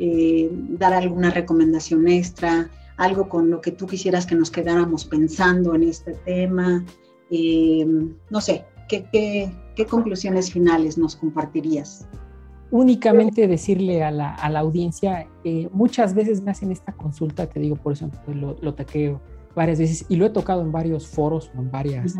eh, 0.00 0.50
dar 0.50 0.94
alguna 0.94 1.30
recomendación 1.30 2.08
extra, 2.08 2.68
algo 2.96 3.28
con 3.28 3.50
lo 3.50 3.60
que 3.60 3.70
tú 3.70 3.86
quisieras 3.86 4.26
que 4.26 4.34
nos 4.34 4.50
quedáramos 4.50 5.04
pensando 5.04 5.76
en 5.76 5.84
este 5.84 6.14
tema, 6.24 6.84
em, 7.30 8.14
no 8.30 8.40
sé, 8.40 8.64
¿qué, 8.88 9.04
¿qué, 9.74 9.86
conclusiones 9.86 10.52
finales 10.52 10.98
nos 10.98 11.16
compartirías? 11.16 12.08
Únicamente 12.70 13.46
decirle 13.46 14.02
a 14.02 14.10
la, 14.10 14.34
a 14.34 14.50
la 14.50 14.60
audiencia, 14.60 15.28
eh, 15.44 15.68
muchas 15.72 16.14
veces 16.14 16.42
me 16.42 16.50
hacen 16.50 16.72
esta 16.72 16.92
consulta, 16.92 17.46
te 17.46 17.60
digo, 17.60 17.76
por 17.76 17.92
eso 17.92 18.10
lo, 18.26 18.56
lo 18.60 18.74
taqueo 18.74 19.20
varias 19.56 19.78
veces 19.78 20.06
y 20.08 20.16
lo 20.16 20.26
he 20.26 20.30
tocado 20.30 20.62
en 20.62 20.70
varios 20.70 21.08
foros, 21.08 21.50
en 21.54 21.70
varias 21.70 22.14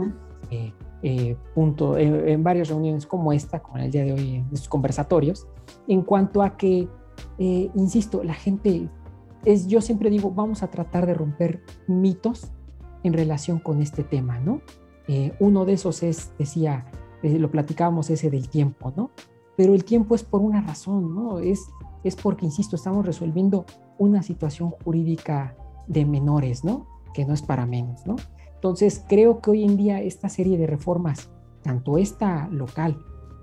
eh, 0.51 0.73
eh, 1.03 1.37
puntos, 1.55 1.99
en, 1.99 2.43
varias 2.43 2.69
reuniones 2.69 3.07
como 3.07 3.33
esta, 3.33 3.61
como 3.61 3.77
el 3.77 3.91
día 3.91 4.05
de 4.05 4.13
hoy, 4.13 4.37
en 4.37 4.47
estos 4.47 4.69
conversatorios, 4.69 5.47
en 5.87 6.03
cuanto 6.03 6.43
a 6.43 6.57
que, 6.57 6.89
eh, 7.39 7.71
insisto, 7.75 8.25
la 8.25 8.35
gente 8.35 8.89
es, 9.45 9.69
yo 9.69 9.81
siempre 9.83 10.09
digo, 10.09 10.31
vamos 10.31 10.63
a 10.63 10.69
tratar 10.69 11.07
de 11.07 11.15
romper 11.15 11.63
mitos 11.87 12.51
en 13.05 13.13
relación 13.13 13.59
con 13.59 13.83
este 13.83 14.03
tema, 14.03 14.41
¿no? 14.41 14.63
Uno 15.39 15.65
de 15.65 15.75
esos 15.75 16.03
es, 16.03 16.33
decía, 16.39 16.87
lo 17.23 17.51
platicábamos 17.51 18.11
ese 18.11 18.31
del 18.31 18.49
tiempo, 18.49 18.93
¿no? 18.97 19.11
Pero 19.57 19.75
el 19.75 19.85
tiempo 19.85 20.15
es 20.15 20.23
por 20.23 20.41
una 20.41 20.61
razón, 20.61 21.15
¿no? 21.15 21.39
Es, 21.39 21.67
es 22.05 22.17
porque, 22.17 22.45
insisto, 22.45 22.77
estamos 22.77 23.07
resolviendo 23.07 23.65
una 23.99 24.23
situación 24.23 24.71
jurídica 24.85 25.57
de 25.87 26.05
menores, 26.05 26.65
¿no? 26.65 26.87
que 27.17 27.25
no 27.25 27.33
es 27.33 27.41
para 27.41 27.65
menos, 27.65 28.07
¿no? 28.07 28.17
Entonces, 28.57 29.03
creo 29.09 29.41
que 29.41 29.51
hoy 29.51 29.65
en 29.65 29.79
día 29.79 30.03
esta 30.03 30.29
serie 30.29 30.59
de 30.59 30.67
reformas, 30.67 31.31
tanto 31.63 31.97
esta 31.97 32.47
local 32.49 32.99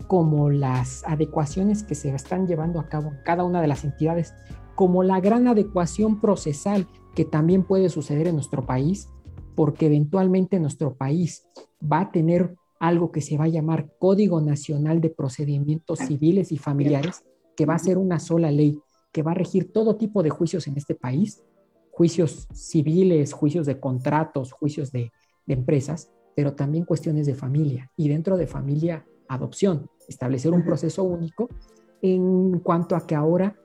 como 0.06 0.52
las 0.52 1.04
adecuaciones 1.06 1.82
que 1.82 1.96
se 1.96 2.14
están 2.14 2.46
llevando 2.46 2.80
a 2.80 2.88
cabo 2.88 3.10
en 3.10 3.18
cada 3.26 3.44
una 3.44 3.62
de 3.62 3.68
las 3.68 3.84
entidades, 3.84 4.36
como 4.76 5.02
la 5.02 5.20
gran 5.22 5.48
adecuación 5.48 6.22
procesal 6.22 6.88
que 7.16 7.26
también 7.26 7.64
puede 7.64 7.90
suceder 7.90 8.28
en 8.28 8.36
nuestro 8.36 8.64
país, 8.64 9.10
porque 9.56 9.88
eventualmente 9.88 10.60
nuestro 10.60 10.96
país 10.96 11.46
va 11.82 12.02
a 12.02 12.12
tener 12.12 12.56
algo 12.80 13.12
que 13.12 13.22
se 13.22 13.38
va 13.38 13.46
a 13.46 13.50
llamar 13.50 13.90
Código 14.00 14.42
Nacional 14.42 15.00
de 15.00 15.10
Procedimientos 15.10 16.00
Civiles 16.00 16.52
y 16.52 16.58
Familiares, 16.58 17.24
que 17.56 17.66
va 17.66 17.76
a 17.76 17.80
ser 17.80 17.98
una 17.98 18.20
sola 18.20 18.52
ley 18.52 18.80
que 19.12 19.24
va 19.24 19.32
a 19.32 19.36
regir 19.36 19.72
todo 19.72 19.96
tipo 19.96 20.24
de 20.24 20.32
juicios 20.32 20.68
en 20.68 20.76
este 20.78 20.96
país 20.96 21.44
juicios 21.94 22.48
civiles, 22.54 23.34
juicios 23.34 23.68
de 23.68 23.80
contratos, 23.80 24.52
juicios 24.52 24.92
de, 24.92 25.12
empresas, 25.46 26.10
pero 26.36 26.54
también 26.54 26.86
cuestiones 26.86 27.26
de 27.28 27.36
familia 27.36 27.92
y 27.98 28.08
dentro 28.08 28.38
de 28.38 28.48
familia 28.48 29.06
adopción, 29.28 29.90
establecer 30.08 30.54
un 30.54 30.64
proceso 30.64 31.04
único 31.04 31.50
en 32.02 32.60
cuanto 32.60 32.96
a 32.96 33.06
que 33.06 33.14
ahora 33.14 33.58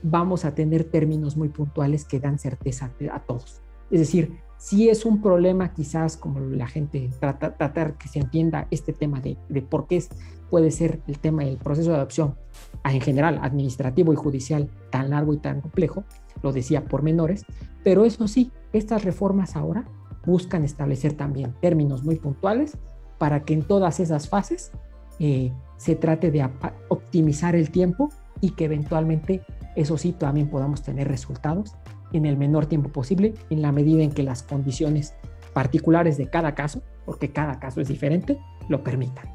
vamos 0.00 0.44
a 0.44 0.54
tener 0.54 0.84
términos 0.84 1.36
muy 1.36 1.48
puntuales 1.48 2.04
que 2.04 2.20
dan 2.20 2.38
certeza 2.38 2.92
a 3.12 3.20
todos. 3.24 3.60
Es 3.90 3.98
decir, 3.98 4.38
si 4.64 4.88
es 4.88 5.04
un 5.04 5.20
problema 5.20 5.74
quizás 5.74 6.16
como 6.16 6.40
la 6.40 6.66
gente 6.66 7.10
trata, 7.20 7.54
tratar 7.54 7.98
que 7.98 8.08
se 8.08 8.20
entienda 8.20 8.66
este 8.70 8.94
tema 8.94 9.20
de, 9.20 9.36
de 9.50 9.60
por 9.60 9.86
qué 9.86 10.02
puede 10.48 10.70
ser 10.70 11.02
el 11.06 11.18
tema 11.18 11.44
del 11.44 11.58
proceso 11.58 11.90
de 11.90 11.96
adopción 11.96 12.34
en 12.82 13.02
general 13.02 13.40
administrativo 13.42 14.14
y 14.14 14.16
judicial 14.16 14.70
tan 14.88 15.10
largo 15.10 15.34
y 15.34 15.36
tan 15.36 15.60
complejo, 15.60 16.04
lo 16.42 16.50
decía 16.50 16.86
por 16.86 17.02
menores, 17.02 17.44
pero 17.82 18.06
eso 18.06 18.26
sí, 18.26 18.52
estas 18.72 19.04
reformas 19.04 19.54
ahora 19.54 19.84
buscan 20.24 20.64
establecer 20.64 21.12
también 21.12 21.54
términos 21.60 22.02
muy 22.02 22.16
puntuales 22.16 22.78
para 23.18 23.44
que 23.44 23.52
en 23.52 23.64
todas 23.64 24.00
esas 24.00 24.30
fases 24.30 24.72
eh, 25.18 25.52
se 25.76 25.94
trate 25.94 26.30
de 26.30 26.48
optimizar 26.88 27.54
el 27.54 27.68
tiempo 27.68 28.08
y 28.40 28.52
que 28.52 28.64
eventualmente, 28.64 29.42
eso 29.76 29.98
sí, 29.98 30.12
también 30.12 30.48
podamos 30.48 30.80
tener 30.82 31.06
resultados 31.06 31.74
en 32.14 32.26
el 32.26 32.36
menor 32.36 32.66
tiempo 32.66 32.88
posible, 32.88 33.34
en 33.50 33.60
la 33.62 33.72
medida 33.72 34.02
en 34.02 34.12
que 34.12 34.22
las 34.22 34.42
condiciones 34.42 35.14
particulares 35.52 36.16
de 36.16 36.28
cada 36.28 36.54
caso, 36.54 36.82
porque 37.04 37.30
cada 37.30 37.58
caso 37.58 37.80
es 37.80 37.88
diferente, 37.88 38.38
lo 38.68 38.82
permitan. 38.82 39.28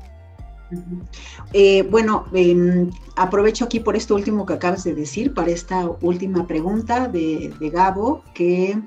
Eh, 1.53 1.83
bueno, 1.89 2.25
em, 2.33 2.89
aprovecho 3.15 3.65
aquí 3.65 3.79
por 3.79 3.95
esto 3.95 4.15
último 4.15 4.45
que 4.45 4.53
acabas 4.53 4.83
de 4.83 4.93
decir, 4.93 5.33
para 5.33 5.51
esta 5.51 5.89
última 6.01 6.45
pregunta 6.45 7.07
de, 7.07 7.51
Gabo, 7.73 8.23
que 8.33 8.79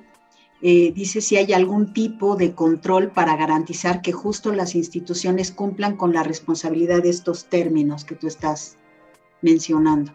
eh, 0.63 0.93
dice 0.93 1.21
si 1.21 1.37
hay 1.37 1.53
algún 1.53 1.93
tipo 1.93 2.37
de 2.37 2.55
control 2.55 3.11
para 3.11 3.37
garantizar 3.37 4.01
que 4.01 4.13
justo 4.13 4.53
las 4.53 4.77
instituciones 4.77 5.51
cumplan 5.51 5.97
con 5.97 6.13
la 6.13 6.23
responsabilidad 6.23 7.03
de 7.03 7.11
estos 7.11 7.47
términos 7.47 8.05
que 8.05 8.15
tú 8.15 8.29
estás 8.29 8.77
mencionando. 9.41 10.13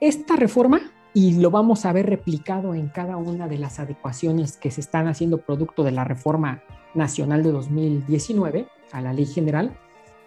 Esta 0.00 0.34
reforma, 0.34 0.91
y 1.14 1.38
lo 1.40 1.50
vamos 1.50 1.84
a 1.84 1.92
ver 1.92 2.06
replicado 2.06 2.74
en 2.74 2.88
cada 2.88 3.16
una 3.16 3.48
de 3.48 3.58
las 3.58 3.78
adecuaciones 3.78 4.56
que 4.56 4.70
se 4.70 4.80
están 4.80 5.08
haciendo 5.08 5.38
producto 5.38 5.84
de 5.84 5.92
la 5.92 6.04
reforma 6.04 6.62
nacional 6.94 7.42
de 7.42 7.52
2019 7.52 8.66
a 8.92 9.00
la 9.00 9.12
ley 9.12 9.26
general, 9.26 9.76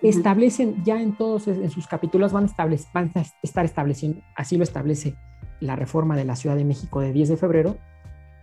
establecen 0.01 0.83
ya 0.83 1.01
en 1.01 1.15
todos 1.17 1.47
en 1.47 1.69
sus 1.69 1.88
capítulos 1.88 2.31
van 2.31 2.49
a, 2.57 2.67
van 2.93 3.11
estar 3.41 3.65
estableciendo, 3.65 4.21
así 4.36 4.57
lo 4.57 4.63
establece 4.63 5.15
la 5.59 5.75
reforma 5.75 6.15
de 6.15 6.25
la 6.25 6.36
Ciudad 6.36 6.55
de 6.55 6.65
México 6.65 7.01
de 7.01 7.13
10 7.13 7.29
de 7.29 7.38
febrero, 7.38 7.77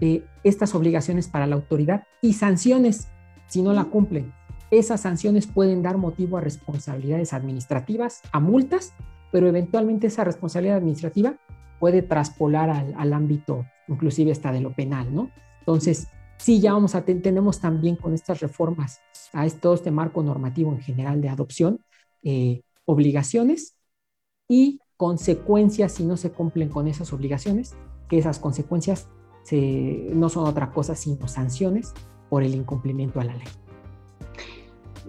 eh, 0.01 0.25
estas 0.43 0.75
obligaciones 0.75 1.29
para 1.29 1.47
la 1.47 1.55
autoridad 1.55 2.05
y 2.21 2.33
sanciones 2.33 3.09
si 3.47 3.63
no 3.63 3.73
la 3.73 3.85
cumplen. 3.85 4.33
Esas 4.71 5.03
sanciones 5.03 5.47
pueden 5.47 5.83
dar 5.83 5.99
motivo 5.99 6.39
a 6.39 6.41
responsabilidades 6.41 7.35
administrativas, 7.35 8.23
a 8.33 8.41
multas, 8.41 8.95
pero 9.31 9.47
eventualmente 9.47 10.07
esa 10.07 10.25
responsabilidad 10.25 10.79
administrativa 10.79 11.37
puede 11.83 12.01
traspolar 12.01 12.71
al, 12.71 13.13
ámbito, 13.13 13.67
inclusive 13.89 14.31
hasta 14.31 14.53
de 14.53 14.61
lo 14.61 14.73
penal, 14.73 15.13
¿no? 15.13 15.33
Entonces, 15.59 16.07
sí, 16.39 16.61
ya 16.61 16.75
vamos 16.75 16.95
a 16.95 17.05
tenemos 17.05 17.59
también 17.59 17.97
con 17.97 18.15
estas 18.15 18.39
reformas 18.39 19.01
a 19.33 19.49
todo 19.51 19.75
este 19.75 19.91
marco 19.91 20.23
normativo 20.23 20.71
en 20.71 20.81
general 20.81 21.21
de 21.21 21.29
adopción, 21.29 21.81
eh, 22.23 22.63
obligaciones 22.85 23.75
y 24.49 24.79
consecuencias 24.97 25.91
si 25.91 26.05
no 26.05 26.17
se 26.17 26.31
cumplen 26.31 26.69
con 26.69 26.87
esas 26.87 27.13
obligaciones, 27.13 27.75
que 28.09 28.17
esas 28.17 28.39
consecuencias 28.39 29.09
no 29.51 30.29
son 30.29 30.47
otra 30.47 30.71
cosa 30.71 30.95
sino 30.95 31.27
sanciones 31.27 31.95
por 32.31 32.45
el 32.45 32.55
incumplimiento 32.55 33.19
a 33.19 33.25
la 33.25 33.35
ley. 33.35 33.49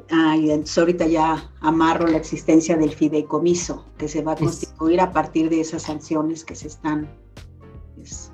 Ah, 0.10 0.36
ahorita 0.78 1.08
ya 1.08 1.52
amarro 1.62 2.08
la 2.08 2.18
existencia 2.18 2.78
del 2.78 2.92
fideicomiso 2.92 3.86
que 3.98 4.08
se 4.08 4.22
va 4.22 4.34
a 4.34 4.36
constituir 4.36 5.00
a 5.00 5.12
partir 5.12 5.50
de 5.50 5.62
esas 5.62 5.84
sanciones 5.84 6.44
que 6.44 6.56
se 6.56 6.68
están. 6.68 7.10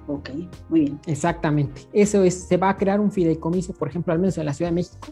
ok, 0.08 0.30
muy 0.70 0.82
bien. 0.82 1.00
Exactamente. 1.06 1.82
Eso 1.94 2.24
es, 2.24 2.34
se 2.34 2.58
va 2.58 2.70
a 2.70 2.78
crear 2.78 3.00
un 3.00 3.12
fideicomiso, 3.12 3.74
por 3.74 3.88
ejemplo, 3.88 4.14
al 4.14 4.20
menos 4.20 4.38
en 4.38 4.46
la 4.46 4.54
Ciudad 4.54 4.72
de 4.72 4.76
México. 4.76 5.10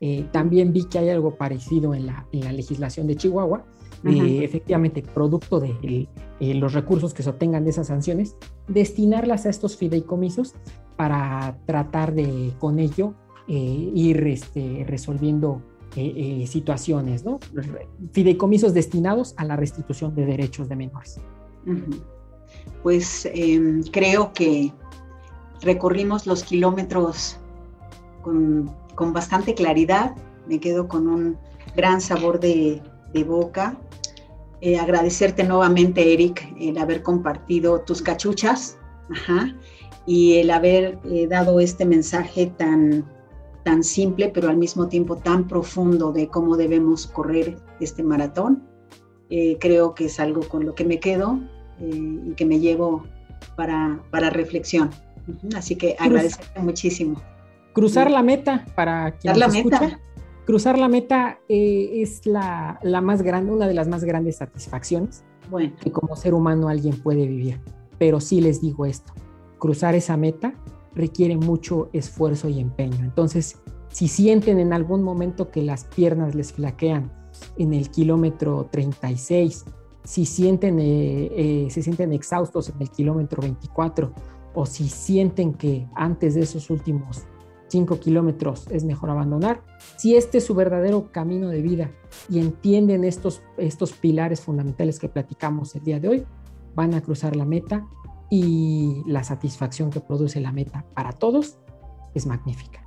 Eh, 0.00 0.26
también 0.30 0.72
vi 0.72 0.84
que 0.84 0.98
hay 0.98 1.10
algo 1.10 1.34
parecido 1.36 1.94
en 1.94 2.06
la, 2.06 2.26
en 2.32 2.44
la 2.44 2.52
legislación 2.52 3.06
de 3.06 3.16
Chihuahua. 3.16 3.64
Eh, 4.04 4.44
efectivamente, 4.44 5.02
producto 5.02 5.58
de 5.58 6.08
eh, 6.38 6.54
los 6.54 6.72
recursos 6.72 7.12
que 7.12 7.24
se 7.24 7.30
obtengan 7.30 7.64
de 7.64 7.70
esas 7.70 7.88
sanciones, 7.88 8.36
destinarlas 8.68 9.44
a 9.44 9.50
estos 9.50 9.76
fideicomisos 9.76 10.54
para 10.96 11.58
tratar 11.66 12.14
de, 12.14 12.54
con 12.60 12.78
ello, 12.78 13.14
ir 13.48 14.26
este, 14.26 14.84
resolviendo 14.86 15.62
eh, 15.96 16.42
eh, 16.42 16.46
situaciones, 16.46 17.24
¿no? 17.24 17.40
Fideicomisos 18.12 18.74
destinados 18.74 19.34
a 19.38 19.44
la 19.44 19.56
restitución 19.56 20.14
de 20.14 20.26
derechos 20.26 20.68
de 20.68 20.76
menores. 20.76 21.18
Pues 22.82 23.26
em, 23.32 23.82
creo 23.84 24.32
que 24.34 24.72
recorrimos 25.62 26.26
los 26.26 26.44
kilómetros 26.44 27.38
con, 28.22 28.70
bastante 29.12 29.54
claridad, 29.54 30.14
me 30.46 30.60
quedo 30.60 30.88
con 30.88 31.08
un 31.08 31.38
gran 31.74 32.00
sabor 32.00 32.38
de, 32.38 32.82
boca. 33.26 33.76
Eh, 34.60 34.78
agradecerte 34.78 35.42
nuevamente, 35.42 36.12
Eric, 36.12 36.54
el 36.60 36.76
haber 36.78 37.02
compartido 37.02 37.80
tus 37.80 38.02
cachuchas 38.02 38.76
y 40.06 40.34
el 40.34 40.50
haber 40.50 40.98
dado 41.28 41.60
este 41.60 41.86
mensaje 41.86 42.52
tan 42.58 43.04
tan 43.68 43.84
simple, 43.84 44.30
pero 44.30 44.48
al 44.48 44.56
mismo 44.56 44.88
tiempo 44.88 45.16
tan 45.16 45.46
profundo 45.46 46.10
de 46.10 46.28
cómo 46.28 46.56
debemos 46.56 47.06
correr 47.06 47.58
este 47.80 48.02
maratón. 48.02 48.62
Eh, 49.28 49.58
creo 49.60 49.94
que 49.94 50.06
es 50.06 50.18
algo 50.18 50.40
con 50.48 50.64
lo 50.64 50.74
que 50.74 50.86
me 50.86 50.98
quedo 50.98 51.38
eh, 51.78 52.18
y 52.28 52.32
que 52.32 52.46
me 52.46 52.60
llevo 52.60 53.04
para, 53.56 54.00
para 54.10 54.30
reflexión. 54.30 54.88
Así 55.54 55.76
que 55.76 55.96
agradecerte 55.98 56.58
muchísimo. 56.60 57.20
Cruzar 57.74 58.10
la 58.10 58.22
meta 58.22 58.64
para 58.74 59.10
quien 59.18 59.38
la 59.38 59.48
meta. 59.48 60.00
Cruzar 60.46 60.78
la 60.78 60.88
meta 60.88 61.38
eh, 61.50 61.90
es 61.96 62.24
la, 62.24 62.80
la, 62.82 63.02
más 63.02 63.20
grande, 63.20 63.52
una 63.52 63.68
de 63.68 63.74
las 63.74 63.86
más 63.86 64.02
grandes 64.02 64.36
satisfacciones 64.36 65.24
bueno. 65.50 65.74
que 65.78 65.92
como 65.92 66.16
ser 66.16 66.32
humano 66.32 66.70
alguien 66.70 66.96
puede 67.02 67.26
vivir. 67.26 67.60
Pero 67.98 68.18
sí 68.18 68.40
les 68.40 68.62
digo 68.62 68.86
esto, 68.86 69.12
cruzar 69.58 69.94
esa 69.94 70.16
meta 70.16 70.54
requiere 70.98 71.36
mucho 71.36 71.88
esfuerzo 71.94 72.48
y 72.48 72.60
empeño. 72.60 73.04
Entonces, 73.04 73.56
si 73.88 74.08
sienten 74.08 74.58
en 74.58 74.72
algún 74.72 75.02
momento 75.02 75.50
que 75.50 75.62
las 75.62 75.84
piernas 75.84 76.34
les 76.34 76.52
flaquean 76.52 77.10
en 77.56 77.72
el 77.72 77.90
kilómetro 77.90 78.68
36, 78.70 79.64
si 80.04 80.26
sienten, 80.26 80.78
eh, 80.80 81.30
eh, 81.32 81.68
se 81.70 81.82
sienten 81.82 82.12
exhaustos 82.12 82.68
en 82.68 82.82
el 82.82 82.90
kilómetro 82.90 83.40
24 83.42 84.12
o 84.54 84.66
si 84.66 84.88
sienten 84.88 85.54
que 85.54 85.86
antes 85.94 86.34
de 86.34 86.42
esos 86.42 86.68
últimos 86.70 87.24
5 87.68 88.00
kilómetros 88.00 88.66
es 88.70 88.84
mejor 88.84 89.10
abandonar, 89.10 89.62
si 89.96 90.16
este 90.16 90.38
es 90.38 90.44
su 90.44 90.54
verdadero 90.54 91.12
camino 91.12 91.48
de 91.48 91.62
vida 91.62 91.90
y 92.28 92.40
entienden 92.40 93.04
estos, 93.04 93.42
estos 93.58 93.92
pilares 93.92 94.40
fundamentales 94.40 94.98
que 94.98 95.08
platicamos 95.08 95.74
el 95.76 95.82
día 95.84 96.00
de 96.00 96.08
hoy, 96.08 96.26
van 96.74 96.94
a 96.94 97.02
cruzar 97.02 97.36
la 97.36 97.44
meta 97.44 97.86
y 98.30 99.02
la 99.06 99.24
satisfacción 99.24 99.90
que 99.90 100.00
produce 100.00 100.40
la 100.40 100.52
meta 100.52 100.84
para 100.94 101.12
todos 101.12 101.58
es 102.14 102.26
magnífica. 102.26 102.84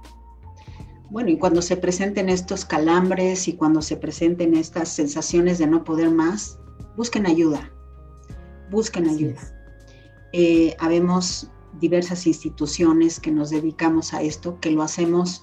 Bueno, 1.10 1.30
y 1.30 1.38
cuando 1.38 1.62
se 1.62 1.76
presenten 1.76 2.30
estos 2.30 2.64
calambres 2.64 3.48
y 3.48 3.54
cuando 3.54 3.82
se 3.82 3.98
presenten 3.98 4.56
estas 4.56 4.90
sensaciones 4.90 5.58
de 5.58 5.68
no 5.68 5.84
poder 5.84 6.10
más, 6.10 6.58
busquen 6.96 7.26
ayuda, 7.26 7.70
busquen 8.70 9.10
ayuda. 9.10 9.42
Eh, 10.32 10.76
habemos 10.80 11.52
diversas 11.82 12.28
instituciones 12.28 13.20
que 13.20 13.32
nos 13.32 13.50
dedicamos 13.50 14.14
a 14.14 14.22
esto, 14.22 14.60
que 14.62 14.72
lo 14.72 14.84
hacemos 14.84 15.42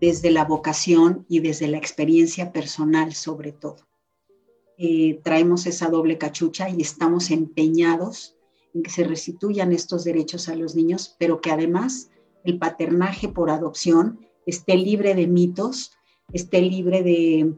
desde 0.00 0.30
la 0.30 0.44
vocación 0.44 1.26
y 1.28 1.40
desde 1.40 1.66
la 1.66 1.78
experiencia 1.78 2.52
personal 2.52 3.12
sobre 3.12 3.52
todo. 3.52 3.88
Eh, 4.78 5.20
traemos 5.24 5.66
esa 5.66 5.88
doble 5.88 6.18
cachucha 6.18 6.70
y 6.70 6.80
estamos 6.80 7.30
empeñados 7.30 8.36
en 8.74 8.82
que 8.82 8.90
se 8.90 9.04
restituyan 9.04 9.72
estos 9.72 10.04
derechos 10.04 10.48
a 10.48 10.54
los 10.54 10.74
niños, 10.74 11.16
pero 11.18 11.40
que 11.40 11.50
además 11.50 12.10
el 12.44 12.58
paternaje 12.58 13.28
por 13.28 13.50
adopción 13.50 14.20
esté 14.46 14.76
libre 14.76 15.14
de 15.14 15.26
mitos, 15.26 15.92
esté 16.32 16.62
libre 16.62 17.02
de, 17.02 17.54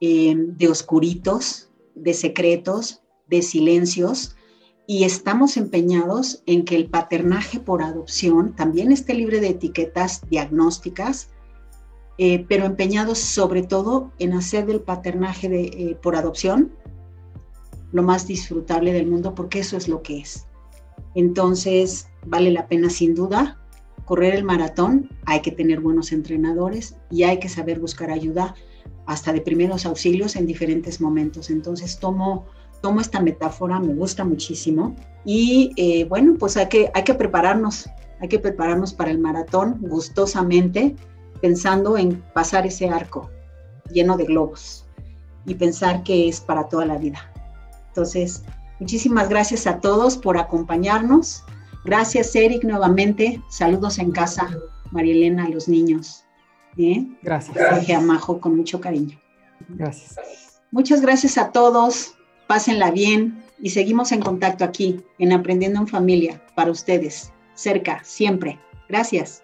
eh, 0.00 0.34
de 0.36 0.68
oscuritos, 0.68 1.70
de 1.94 2.14
secretos, 2.14 3.02
de 3.28 3.42
silencios, 3.42 4.36
y 4.86 5.04
estamos 5.04 5.56
empeñados 5.56 6.42
en 6.46 6.64
que 6.64 6.76
el 6.76 6.90
paternaje 6.90 7.58
por 7.58 7.82
adopción 7.82 8.54
también 8.54 8.92
esté 8.92 9.14
libre 9.14 9.40
de 9.40 9.48
etiquetas 9.48 10.28
diagnósticas, 10.28 11.30
eh, 12.18 12.44
pero 12.48 12.66
empeñados 12.66 13.18
sobre 13.18 13.62
todo 13.62 14.12
en 14.18 14.34
hacer 14.34 14.66
del 14.66 14.80
paternaje 14.80 15.48
de, 15.48 15.62
eh, 15.64 15.98
por 16.00 16.16
adopción 16.16 16.72
lo 17.92 18.02
más 18.02 18.26
disfrutable 18.26 18.92
del 18.92 19.06
mundo, 19.06 19.34
porque 19.34 19.60
eso 19.60 19.76
es 19.76 19.88
lo 19.88 20.02
que 20.02 20.18
es. 20.18 20.46
Entonces, 21.14 22.08
vale 22.26 22.50
la 22.50 22.66
pena 22.66 22.90
sin 22.90 23.14
duda 23.14 23.58
correr 24.04 24.34
el 24.34 24.44
maratón, 24.44 25.08
hay 25.24 25.40
que 25.40 25.50
tener 25.50 25.80
buenos 25.80 26.12
entrenadores 26.12 26.96
y 27.10 27.22
hay 27.22 27.38
que 27.38 27.48
saber 27.48 27.80
buscar 27.80 28.10
ayuda 28.10 28.54
hasta 29.06 29.32
de 29.32 29.40
primeros 29.40 29.86
auxilios 29.86 30.36
en 30.36 30.46
diferentes 30.46 31.00
momentos. 31.00 31.50
Entonces, 31.50 31.98
tomo, 31.98 32.46
tomo 32.82 33.00
esta 33.00 33.20
metáfora, 33.20 33.80
me 33.80 33.94
gusta 33.94 34.24
muchísimo 34.24 34.94
y 35.24 35.72
eh, 35.76 36.04
bueno, 36.04 36.34
pues 36.38 36.56
hay 36.56 36.68
que, 36.68 36.90
hay 36.94 37.04
que 37.04 37.14
prepararnos, 37.14 37.88
hay 38.20 38.28
que 38.28 38.38
prepararnos 38.38 38.92
para 38.92 39.10
el 39.10 39.18
maratón 39.18 39.78
gustosamente, 39.80 40.94
pensando 41.40 41.96
en 41.96 42.22
pasar 42.34 42.66
ese 42.66 42.88
arco 42.88 43.30
lleno 43.90 44.16
de 44.16 44.24
globos 44.24 44.86
y 45.46 45.54
pensar 45.54 46.02
que 46.02 46.28
es 46.28 46.40
para 46.40 46.68
toda 46.68 46.86
la 46.86 46.96
vida. 46.96 47.18
Entonces, 47.88 48.42
Muchísimas 48.80 49.28
gracias 49.28 49.66
a 49.66 49.80
todos 49.80 50.16
por 50.16 50.38
acompañarnos. 50.38 51.44
Gracias, 51.84 52.34
Eric, 52.34 52.64
nuevamente. 52.64 53.42
Saludos 53.48 53.98
en 53.98 54.10
casa, 54.10 54.48
María 54.90 55.14
Elena, 55.14 55.44
a 55.44 55.48
los 55.48 55.68
niños. 55.68 56.24
¿Bien? 56.74 57.16
Gracias. 57.22 57.56
Dije 57.78 57.94
a 57.94 58.00
Majo 58.00 58.40
con 58.40 58.56
mucho 58.56 58.80
cariño. 58.80 59.20
Gracias. 59.68 60.16
Muchas 60.70 61.00
gracias 61.00 61.38
a 61.38 61.52
todos. 61.52 62.14
Pásenla 62.48 62.90
bien 62.90 63.42
y 63.60 63.70
seguimos 63.70 64.12
en 64.12 64.20
contacto 64.20 64.64
aquí 64.64 65.00
en 65.18 65.32
Aprendiendo 65.32 65.80
en 65.80 65.86
Familia 65.86 66.42
para 66.56 66.70
ustedes. 66.70 67.32
Cerca, 67.54 68.00
siempre. 68.02 68.58
Gracias. 68.88 69.43